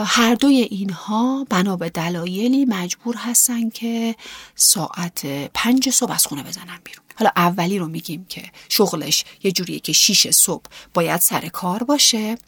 هر 0.06 0.34
دوی 0.34 0.56
اینها 0.56 1.46
بنا 1.50 1.76
به 1.76 1.90
دلایلی 1.90 2.64
مجبور 2.64 3.16
هستن 3.16 3.70
که 3.70 4.16
ساعت 4.54 5.26
پنج 5.54 5.90
صبح 5.90 6.12
از 6.12 6.26
خونه 6.26 6.42
بزنن 6.42 6.78
بیرون. 6.84 7.04
حالا 7.18 7.30
اولی 7.36 7.78
رو 7.78 7.88
میگیم 7.88 8.26
که 8.28 8.42
شغلش 8.68 9.24
یه 9.42 9.52
جوریه 9.52 9.80
که 9.80 9.92
شیش 9.92 10.28
صبح 10.30 10.62
باید 10.94 11.20
سر 11.20 11.48
کار 11.48 11.82
باشه 11.82 12.38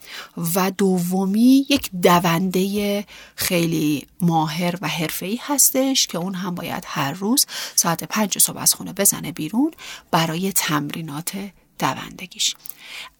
و 0.55 0.71
دومی 0.71 1.67
یک 1.69 1.91
دونده 2.03 3.05
خیلی 3.37 4.07
ماهر 4.21 4.75
و 4.81 4.89
حرفه‌ای 4.89 5.39
هستش 5.43 6.07
که 6.07 6.19
اون 6.19 6.35
هم 6.35 6.55
باید 6.55 6.85
هر 6.87 7.13
روز 7.13 7.47
ساعت 7.75 8.05
پنج 8.05 8.39
صبح 8.39 8.59
از 8.59 8.75
خونه 8.75 8.93
بزنه 8.93 9.33
بیرون 9.33 9.71
برای 10.11 10.53
تمرینات 10.53 11.33
دوندگیش. 11.79 12.55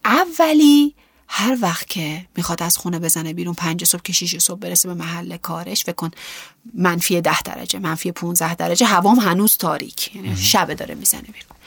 اولی 0.05 0.95
هر 1.33 1.57
وقت 1.61 1.87
که 1.87 2.25
می‌خواد 2.37 2.63
از 2.63 2.77
خونه 2.77 2.99
بزنه 2.99 3.33
بیرون 3.33 3.53
پنج 3.53 3.83
صبح 3.83 4.01
که 4.01 4.13
شیش 4.13 4.37
صبح 4.37 4.59
برسه 4.59 4.87
به 4.87 4.93
محل 4.93 5.37
کارش 5.37 5.83
فکر 5.83 5.95
کن 5.95 6.11
منفی 6.73 7.21
ده 7.21 7.41
درجه 7.41 7.79
منفی 7.79 8.11
15 8.11 8.55
درجه 8.55 8.85
هوام 8.85 9.19
هنوز 9.19 9.57
تاریک 9.57 10.15
یعنی 10.15 10.37
شبه 10.37 10.75
داره 10.75 10.95
می‌زنه 10.95 11.21
بیرون. 11.21 11.57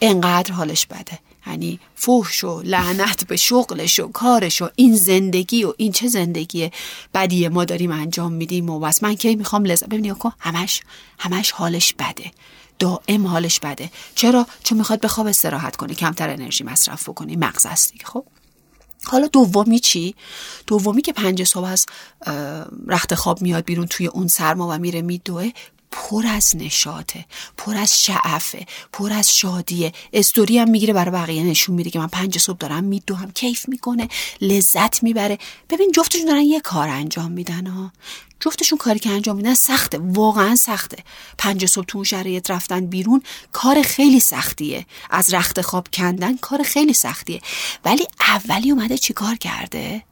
انقدر 0.00 0.52
حالش 0.52 0.86
بده. 0.86 1.18
یعنی 1.46 1.80
فوش 1.94 2.44
و 2.44 2.62
لعنت 2.62 3.26
به 3.26 3.36
شغلش 3.36 4.00
و 4.00 4.08
کارش 4.08 4.62
و 4.62 4.68
این 4.76 4.96
زندگی 4.96 5.64
و 5.64 5.74
این 5.76 5.92
چه 5.92 6.08
زندگی 6.08 6.70
بدی 7.14 7.48
ما 7.48 7.64
داریم 7.64 7.92
انجام 7.92 8.32
میدیم 8.32 8.70
و 8.70 8.80
بس. 8.80 9.02
من 9.02 9.14
کی 9.14 9.36
می‌خوام 9.36 9.64
لذت 9.64 9.86
ببینی 9.86 10.14
کن 10.14 10.32
همش 10.38 10.80
همش 11.18 11.50
حالش 11.50 11.94
بده. 11.98 12.30
دائم 12.78 13.26
حالش 13.26 13.60
بده. 13.60 13.90
چرا؟ 14.14 14.46
چون 14.64 14.78
می‌خواد 14.78 15.00
بخواب 15.00 15.26
استراحت 15.26 15.76
کنه 15.76 15.94
کمتر 15.94 16.30
انرژی 16.30 16.64
مصرف 16.64 17.08
بکنه. 17.08 17.36
مغز 17.36 17.66
است 17.66 17.92
دیگه 17.92 18.04
خب. 18.04 18.24
حالا 19.06 19.26
دومی 19.26 19.78
چی؟ 19.78 20.14
دومی 20.66 21.02
که 21.02 21.12
پنج 21.12 21.44
صبح 21.44 21.64
از 21.64 21.86
رخت 22.86 23.14
خواب 23.14 23.42
میاد 23.42 23.64
بیرون 23.64 23.86
توی 23.86 24.06
اون 24.06 24.28
سرما 24.28 24.68
و 24.68 24.78
میره 24.78 25.02
میدوه 25.02 25.50
پر 25.90 26.26
از 26.26 26.56
نشاطه 26.56 27.24
پر 27.56 27.76
از 27.76 28.02
شعفه 28.02 28.66
پر 28.92 29.12
از 29.12 29.36
شادیه. 29.36 29.92
استوری 30.12 30.58
هم 30.58 30.70
می‌گیره 30.70 30.92
برای 30.92 31.10
بقیه 31.10 31.42
نشون 31.42 31.74
میده 31.74 31.90
که 31.90 31.98
من 31.98 32.06
پنج 32.06 32.38
صبح 32.38 32.58
دارم 32.58 32.84
میدوهم 32.84 33.30
کیف 33.30 33.68
می‌کنه 33.68 34.08
لذت 34.40 35.02
می‌بره. 35.02 35.38
ببین 35.70 35.92
جفتشون 35.92 36.26
دارن 36.26 36.40
یه 36.42 36.60
کار 36.60 36.88
انجام 36.88 37.32
میدن 37.32 37.66
ها 37.66 37.92
جفتشون 38.40 38.78
کاری 38.78 38.98
که 38.98 39.10
انجام 39.10 39.36
میدن 39.36 39.54
سخته 39.54 39.98
واقعا 39.98 40.56
سخته. 40.56 41.04
پنج 41.38 41.66
صبح 41.66 41.84
تو 41.84 42.04
شرایط 42.04 42.50
رفتن 42.50 42.86
بیرون 42.86 43.22
کار 43.52 43.82
خیلی 43.82 44.20
سختیه. 44.20 44.86
از 45.10 45.34
رخت 45.34 45.60
خواب 45.60 45.88
کندن 45.92 46.36
کار 46.36 46.62
خیلی 46.62 46.92
سختیه. 46.92 47.40
ولی 47.84 48.06
اولی 48.20 48.70
اومده 48.70 48.98
چی 48.98 49.12
کار 49.12 49.34
کرده؟ 49.34 50.02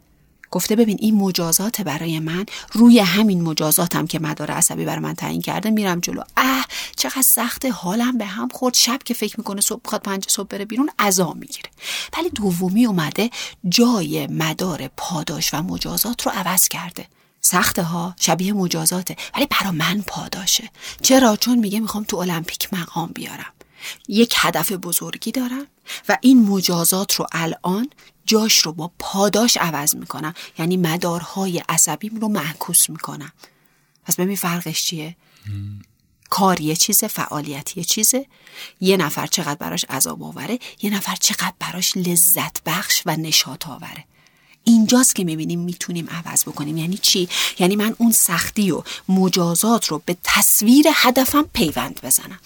گفته 0.54 0.76
ببین 0.76 0.96
این 1.00 1.14
مجازات 1.14 1.80
برای 1.80 2.18
من 2.18 2.46
روی 2.72 2.98
همین 2.98 3.42
مجازاتم 3.42 4.06
که 4.06 4.18
مدار 4.18 4.50
عصبی 4.50 4.84
برای 4.84 4.98
من 4.98 5.14
تعیین 5.14 5.42
کرده 5.42 5.70
میرم 5.70 6.00
جلو. 6.00 6.22
اه 6.36 6.66
چقدر 6.96 7.22
سخته 7.22 7.70
حالم 7.70 8.18
به 8.18 8.24
هم 8.24 8.48
خورد. 8.48 8.74
شب 8.74 9.00
که 9.04 9.14
فکر 9.14 9.34
می‌کنه 9.38 9.60
صبح 9.60 9.80
بخواد 9.84 10.02
پنج 10.02 10.24
صبح 10.28 10.48
بره 10.48 10.64
بیرون 10.64 10.90
عذا 10.98 11.32
می‌گیره. 11.32 11.70
ولی 12.18 12.30
دومی 12.30 12.86
اومده 12.86 13.30
جای 13.68 14.26
مدار 14.26 14.90
پاداش 14.96 15.54
و 15.54 15.62
مجازات 15.62 16.22
رو 16.22 16.32
عوض 16.34 16.68
کرده. 16.68 17.06
سخته 17.40 17.82
ها 17.82 18.14
شبیه 18.20 18.52
مجازاته 18.52 19.16
ولی 19.36 19.46
برا 19.46 19.72
من 19.72 20.02
پاداشه. 20.06 20.70
چرا؟ 21.02 21.36
چون 21.36 21.58
میگه 21.58 21.80
می‌خوام 21.80 22.04
تو 22.04 22.16
المپیک 22.16 22.74
مقام 22.74 23.10
بیارم. 23.14 23.52
یک 24.08 24.34
هدف 24.36 24.72
بزرگی 24.72 25.32
دارم 25.32 25.66
و 26.08 26.18
این 26.20 26.48
مجازات 26.48 27.14
رو 27.14 27.26
الان 27.32 27.90
جاش 28.26 28.58
رو 28.58 28.72
با 28.72 28.90
پاداش 28.98 29.56
عوض 29.56 29.94
می‌کنم. 29.94 30.34
یعنی 30.58 30.76
مدارهای 30.76 31.62
عصبیم 31.68 32.18
رو 32.20 32.28
معکوس 32.28 32.90
می‌کنم. 32.90 33.32
پس 34.04 34.16
ببین 34.16 34.36
فرقش 34.36 34.82
چیه؟ 34.82 35.16
کار 36.30 36.60
یه 36.60 36.76
چیزه 36.76 37.08
فعالیت 37.08 37.76
یه 37.76 37.84
چیزه. 37.84 38.26
یه 38.80 38.96
نفر 38.96 39.26
چقدر 39.26 39.54
براش 39.54 39.84
عذاب 39.84 40.22
آوره 40.22 40.58
یه 40.82 40.90
نفر 40.90 41.16
چقدر 41.20 41.54
براش 41.58 41.96
لذت 41.96 42.62
بخش 42.66 43.02
و 43.06 43.16
نشاط 43.16 43.68
آوره. 43.68 44.04
اینجاست 44.64 45.14
که 45.14 45.24
می‌بینیم 45.24 45.60
می‌تونیم 45.60 46.08
عوض 46.10 46.42
بکنیم. 46.42 46.76
یعنی 46.76 46.98
چی؟ 46.98 47.28
یعنی 47.58 47.76
من 47.76 47.94
اون 47.98 48.12
سختی 48.12 48.70
و 48.70 48.82
مجازات 49.08 49.86
رو 49.86 50.02
به 50.06 50.16
تصویر 50.24 50.86
هدفم 50.94 51.42
پیوند 51.42 52.00
بزنم. 52.02 52.40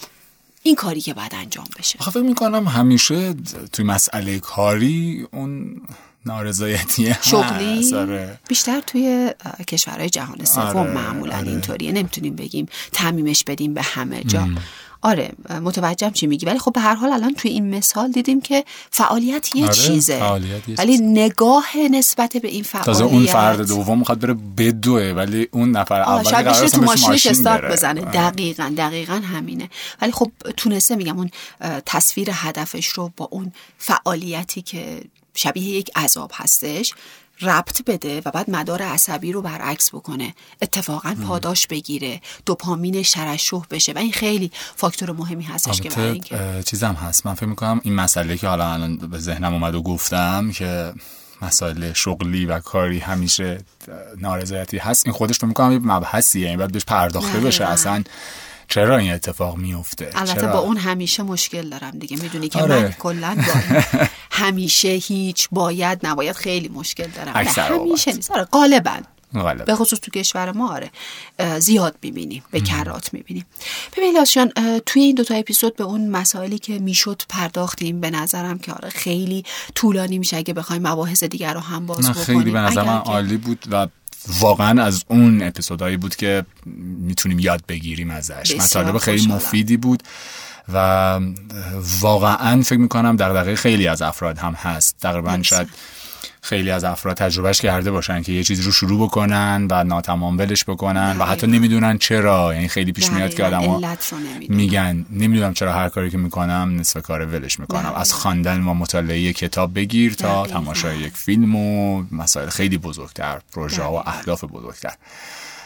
این 0.68 0.76
کاری 0.76 1.00
که 1.00 1.14
باید 1.14 1.34
انجام 1.34 1.66
بشه. 1.78 1.98
فکر 1.98 2.22
می‌کنم 2.22 2.68
همیشه 2.68 3.34
توی 3.72 3.84
مسئله 3.84 4.38
کاری 4.38 5.26
اون 5.32 5.80
نارضایتی 6.26 7.14
شغلی؟ 7.22 7.94
آره. 7.94 8.38
بیشتر 8.48 8.80
توی 8.80 9.30
کشورهای 9.68 10.10
جهان 10.10 10.44
سوم 10.44 10.76
آره، 10.76 10.90
معمولا 10.90 11.36
آره. 11.36 11.48
اینطوریه. 11.48 11.92
نمی‌تونیم 11.92 12.36
بگیم 12.36 12.66
تعمیمش 12.92 13.44
بدیم 13.44 13.74
به 13.74 13.82
همه 13.82 14.24
جا. 14.24 14.48
آره 15.02 15.32
متوجهم 15.62 16.12
چی 16.12 16.26
میگی. 16.26 16.46
ولی 16.46 16.58
خب 16.58 16.72
به 16.72 16.80
هر 16.80 16.94
حال 16.94 17.12
الان 17.12 17.34
توی 17.34 17.50
این 17.50 17.74
مثال 17.74 18.10
دیدیم 18.10 18.40
که 18.40 18.64
فعالیت 18.90 19.56
یه 19.56 19.64
آره، 19.64 19.74
چیزه. 19.74 20.18
فعالیت 20.18 20.62
ولی 20.78 20.98
نگاه 20.98 21.76
نسبت 21.90 22.36
به 22.36 22.48
این 22.48 22.62
فعالیت 22.62 22.86
تازه 22.86 23.04
اون 23.04 23.26
فرد 23.26 23.68
دوم 23.68 23.98
می‌خواد 23.98 24.20
بره 24.20 24.34
بدوه 24.34 25.02
ولی 25.02 25.48
اون 25.50 25.70
نفر 25.70 26.00
اول 26.00 26.22
شاید 26.22 26.66
تو 26.66 26.82
ماشینش 26.82 27.26
استارت 27.26 27.72
بزنه. 27.72 28.00
آره. 28.00 28.10
دقیقا 28.10 28.74
دقیقا 28.76 29.14
همینه. 29.14 29.70
ولی 30.02 30.12
خب 30.12 30.30
تونسته 30.56 30.96
میگم 30.96 31.18
اون 31.18 31.30
تصویر 31.86 32.28
هدفش 32.32 32.86
رو 32.86 33.12
با 33.16 33.28
اون 33.30 33.52
فعالیتی 33.78 34.62
که 34.62 35.00
شبیه 35.34 35.64
یک 35.64 35.90
عذاب 35.96 36.30
هستش 36.34 36.94
ربط 37.42 37.82
بده 37.86 38.22
و 38.24 38.30
بعد 38.30 38.50
مدار 38.50 38.82
عصبی 38.82 39.32
رو 39.32 39.42
برعکس 39.42 39.90
بکنه. 39.94 40.34
اتفاقا 40.62 41.16
پاداش 41.26 41.66
بگیره. 41.66 42.20
دوپامین 42.46 43.02
شرشوه 43.02 43.66
بشه. 43.70 43.92
و 43.92 43.98
این 43.98 44.12
خیلی 44.12 44.50
فاکتور 44.76 45.12
مهمی 45.12 45.44
هستش 45.44 45.80
که 45.80 45.88
برای 45.88 46.10
اینکه 46.10 46.62
چیزم 46.66 46.94
هست. 46.94 47.26
من 47.26 47.34
فکر 47.34 47.46
می‌کنم 47.46 47.80
این 47.84 47.94
مسئله 47.94 48.36
که 48.36 48.48
حالا 48.48 48.72
الان 48.72 48.96
به 48.96 49.18
ذهنم 49.18 49.52
اومد 49.52 49.74
و 49.74 49.82
گفتم 49.82 50.50
که 50.52 50.92
مسائل 51.42 51.92
شغلی 51.92 52.46
و 52.46 52.60
کاری 52.60 52.98
همیشه 52.98 53.64
نارضایتی 54.16 54.78
هست. 54.78 55.06
این 55.06 55.14
خودش 55.14 55.38
رو 55.38 55.48
می‌کنم 55.48 55.72
یه 55.72 55.78
مبحثیه. 55.78 56.48
این 56.48 56.58
باید 56.58 56.72
بهش 56.72 56.84
پرداخته 56.84 57.40
بشه. 57.40 57.64
اصلا 57.64 58.04
چرا 58.68 58.98
این 58.98 59.12
اتفاق 59.12 59.56
میفته 59.56 60.10
البته 60.14 60.46
با 60.46 60.58
اون 60.58 60.76
همیشه 60.76 61.22
مشکل 61.22 61.68
دارم 61.68 61.90
دیگه. 61.90 62.16
می‌دونی 62.16 62.48
که 62.48 62.62
آره. 62.62 62.82
من 62.82 62.92
کلا 62.92 63.36
همیشه 64.30 64.88
هیچ 64.88 65.48
باید 65.52 66.06
نباید 66.06 66.36
خیلی 66.36 66.68
مشکل 66.68 67.06
دارم. 67.06 67.32
همیشه 67.56 68.12
نیست. 68.12 68.30
آره 68.30 68.44
غالبا. 68.44 68.96
به 69.66 69.74
خصوص 69.74 69.98
تو 69.98 70.10
کشور 70.10 70.52
ما 70.52 70.72
آره. 70.74 70.90
زیاد 71.58 71.96
می‌بینیم. 72.02 72.44
به 72.50 72.60
کرات 72.60 73.14
می‌بینیم. 73.14 73.46
ببین 73.96 74.14
لاسیان 74.14 74.52
توی 74.86 75.02
این 75.02 75.14
دوتا 75.14 75.34
اپیزود 75.34 75.76
به 75.76 75.84
اون 75.84 76.10
مسائلی 76.10 76.58
که 76.58 76.78
می‌شد 76.78 77.22
پرداختیم 77.28 78.00
به 78.00 78.10
نظرم 78.10 78.58
که 78.58 78.72
آره 78.72 78.88
خیلی 78.88 79.44
طولانی 79.74 80.18
میشه. 80.18 80.36
اگه 80.36 80.54
بخوایم 80.54 80.88
مباحث 80.88 81.24
دیگر 81.24 81.54
رو 81.54 81.60
هم 81.60 81.86
باز 81.86 82.10
بکنیم 82.10 82.24
خیلی 82.24 82.50
به 82.50 82.58
نظر 82.58 82.82
من 82.82 82.96
عالی 82.96 83.36
بود 83.36 83.64
و 83.70 83.86
واقعا 84.40 84.82
از 84.82 85.04
اون 85.08 85.42
اپیزودهایی 85.42 85.96
بود 85.96 86.16
که 86.16 86.44
می‌تونیم 86.98 87.38
یاد 87.38 87.62
بگیریم 87.68 88.10
ازش. 88.10 88.56
مطالب 88.56 88.98
خیلی 88.98 89.26
مفیدی 89.26 89.76
بود 89.76 90.02
و 90.72 91.20
واقعا 92.00 92.62
فکر 92.62 92.78
می‌کنم 92.78 93.16
دقیقه 93.16 93.56
خیلی 93.56 93.88
از 93.88 94.02
افراد 94.02 94.38
هم 94.38 94.52
هست. 94.52 94.96
تقریبا 95.00 95.42
شاید 95.42 95.68
خیلی 96.48 96.70
از 96.70 96.84
افراد 96.84 97.16
تجربهش 97.16 97.60
کرده 97.60 97.90
باشن 97.90 98.22
که 98.22 98.32
یه 98.32 98.42
چیزی 98.42 98.62
رو 98.62 98.72
شروع 98.72 99.06
بکنن 99.06 99.66
و 99.70 99.84
ناتمام 99.84 100.38
ولش 100.38 100.64
بکنن 100.64 101.16
و 101.18 101.24
حتی 101.24 101.46
نمی‌دونن 101.46 101.98
چرا. 101.98 102.54
یعنی 102.54 102.68
خیلی 102.68 102.92
پیش 102.92 103.10
میاد 103.10 103.34
که 103.34 103.44
آدم 103.44 103.80
میگن. 104.48 105.06
نمی‌دونم 105.10 105.54
چرا 105.54 105.72
هر 105.72 105.88
کاری 105.88 106.10
که 106.10 106.18
می‌کنم 106.18 106.76
نصف 106.78 107.02
کار 107.02 107.26
ولش 107.26 107.60
می‌کنم. 107.60 107.92
از 107.96 108.12
خواندن 108.12 108.60
و 108.60 108.74
مطالعه 108.74 109.32
کتاب 109.32 109.74
بگیر 109.74 110.14
تا 110.14 110.46
تماشای 110.46 110.98
یک 110.98 111.12
فیلم 111.16 111.56
و 111.56 112.02
مسائل 112.12 112.48
خیلی 112.48 112.78
بزرگتر 112.78 113.38
پروژه 113.52 113.82
و 113.82 114.02
اهداف 114.06 114.44
بزرگتر. 114.44 114.92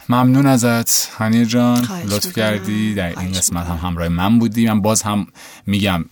ممنون 0.09 0.47
ازت 0.47 1.11
هنی 1.19 1.47
جان. 1.47 1.89
لطف 2.05 2.33
کردی. 2.33 2.95
در 2.95 3.21
این 3.21 3.33
قسمت 3.33 3.67
هم 3.67 3.77
همراه 3.77 4.09
من 4.09 4.39
بودی. 4.39 4.67
من 4.67 4.81
باز 4.81 5.03
هم 5.03 5.27
میگم 5.67 6.05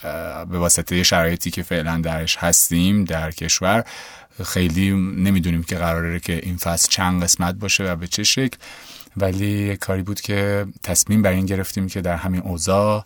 به 0.51 0.59
واسطه 0.59 1.03
شرایطی 1.03 1.51
که 1.51 1.63
فعلا 1.63 2.01
درش 2.01 2.37
هستیم 2.37 3.05
در 3.05 3.31
کشور 3.31 3.85
خیلی 4.45 4.91
نمی‌دونیم 5.17 5.63
که 5.63 5.77
قراره 5.77 6.21
که 6.21 6.41
این 6.43 6.57
فصل 6.57 6.89
چند 6.89 7.23
قسمت 7.23 7.55
باشه 7.55 7.85
و 7.93 7.97
به 7.97 8.07
چه 8.07 8.23
شکل 8.23 8.57
ولی 9.17 9.77
کاری 9.77 10.03
بود 10.03 10.21
که 10.21 10.67
تصمیم 10.83 11.23
بر 11.23 11.31
این 11.31 11.47
گرفتیم 11.47 11.89
که 11.89 12.01
در 12.01 12.17
همین 12.17 12.41
اوضاع 12.41 13.05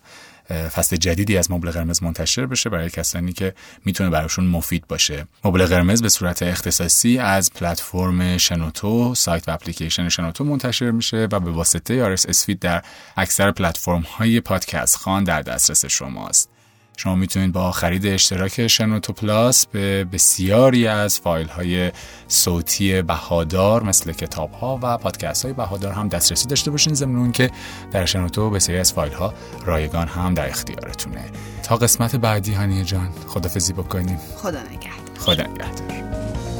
فصل 0.49 0.95
جدیدی 0.95 1.37
از 1.37 1.51
مبل 1.51 1.71
قرمز 1.71 2.03
منتشر 2.03 2.45
بشه 2.45 2.69
برای 2.69 2.89
کسانی 2.89 3.33
که 3.33 3.53
می‌تونه 3.85 4.09
براشون 4.09 4.47
مفید 4.47 4.87
باشه. 4.87 5.27
مبل 5.43 5.65
قرمز 5.65 6.01
به 6.01 6.09
صورت 6.09 6.43
اختصاصی 6.43 7.17
از 7.17 7.53
پلتفرم 7.53 8.37
شنوتو 8.37 9.15
سایت 9.15 9.47
و 9.47 9.51
اپلیکیشن 9.51 10.09
شنوتو 10.09 10.43
منتشر 10.43 10.91
میشه 10.91 11.27
و 11.31 11.39
به 11.39 11.51
واسطه 11.51 12.03
آرس 12.03 12.25
اسفید 12.25 12.59
در 12.59 12.83
اکثر 13.17 13.51
پلتفرم 13.51 14.01
های 14.01 14.39
پادکست 14.39 14.95
خان 14.95 15.23
در 15.23 15.41
دسترس 15.41 15.85
شماست. 15.85 16.54
شما 16.97 17.15
می‌تونید 17.15 17.51
با 17.51 17.71
خرید 17.71 18.07
اشتراک 18.07 18.67
شنوتو 18.67 19.13
پلاس 19.13 19.65
به 19.65 20.03
بسیاری 20.03 20.87
از 20.87 21.19
فایل 21.19 21.47
های 21.47 21.91
صوتی 22.27 23.01
بهادار 23.01 23.83
مثل 23.83 24.11
کتاب 24.11 24.51
ها 24.51 24.79
و 24.81 24.97
پادکست 24.97 25.45
های 25.45 25.53
بهادار 25.53 25.93
هم 25.93 26.07
دسترسی 26.07 26.47
داشته 26.47 26.71
باشین 26.71 26.93
ضمن 26.93 27.31
که 27.31 27.51
در 27.91 28.05
شنوتو 28.05 28.49
بسیاری 28.49 28.79
از 28.79 28.93
فایل 28.93 29.13
ها 29.13 29.33
رایگان 29.65 30.07
هم 30.07 30.33
در 30.33 30.49
اختیارتونه. 30.49 31.21
تا 31.63 31.75
قسمت 31.75 32.15
بعدی 32.15 32.53
هانیه 32.53 32.83
جان 32.83 33.09
خدافزی 33.27 33.73
بکنیم. 33.73 34.19
خدا 34.37 34.59
نگهدار. 34.61 35.19
خدا 35.19 35.43
نگهدار. 35.43 36.54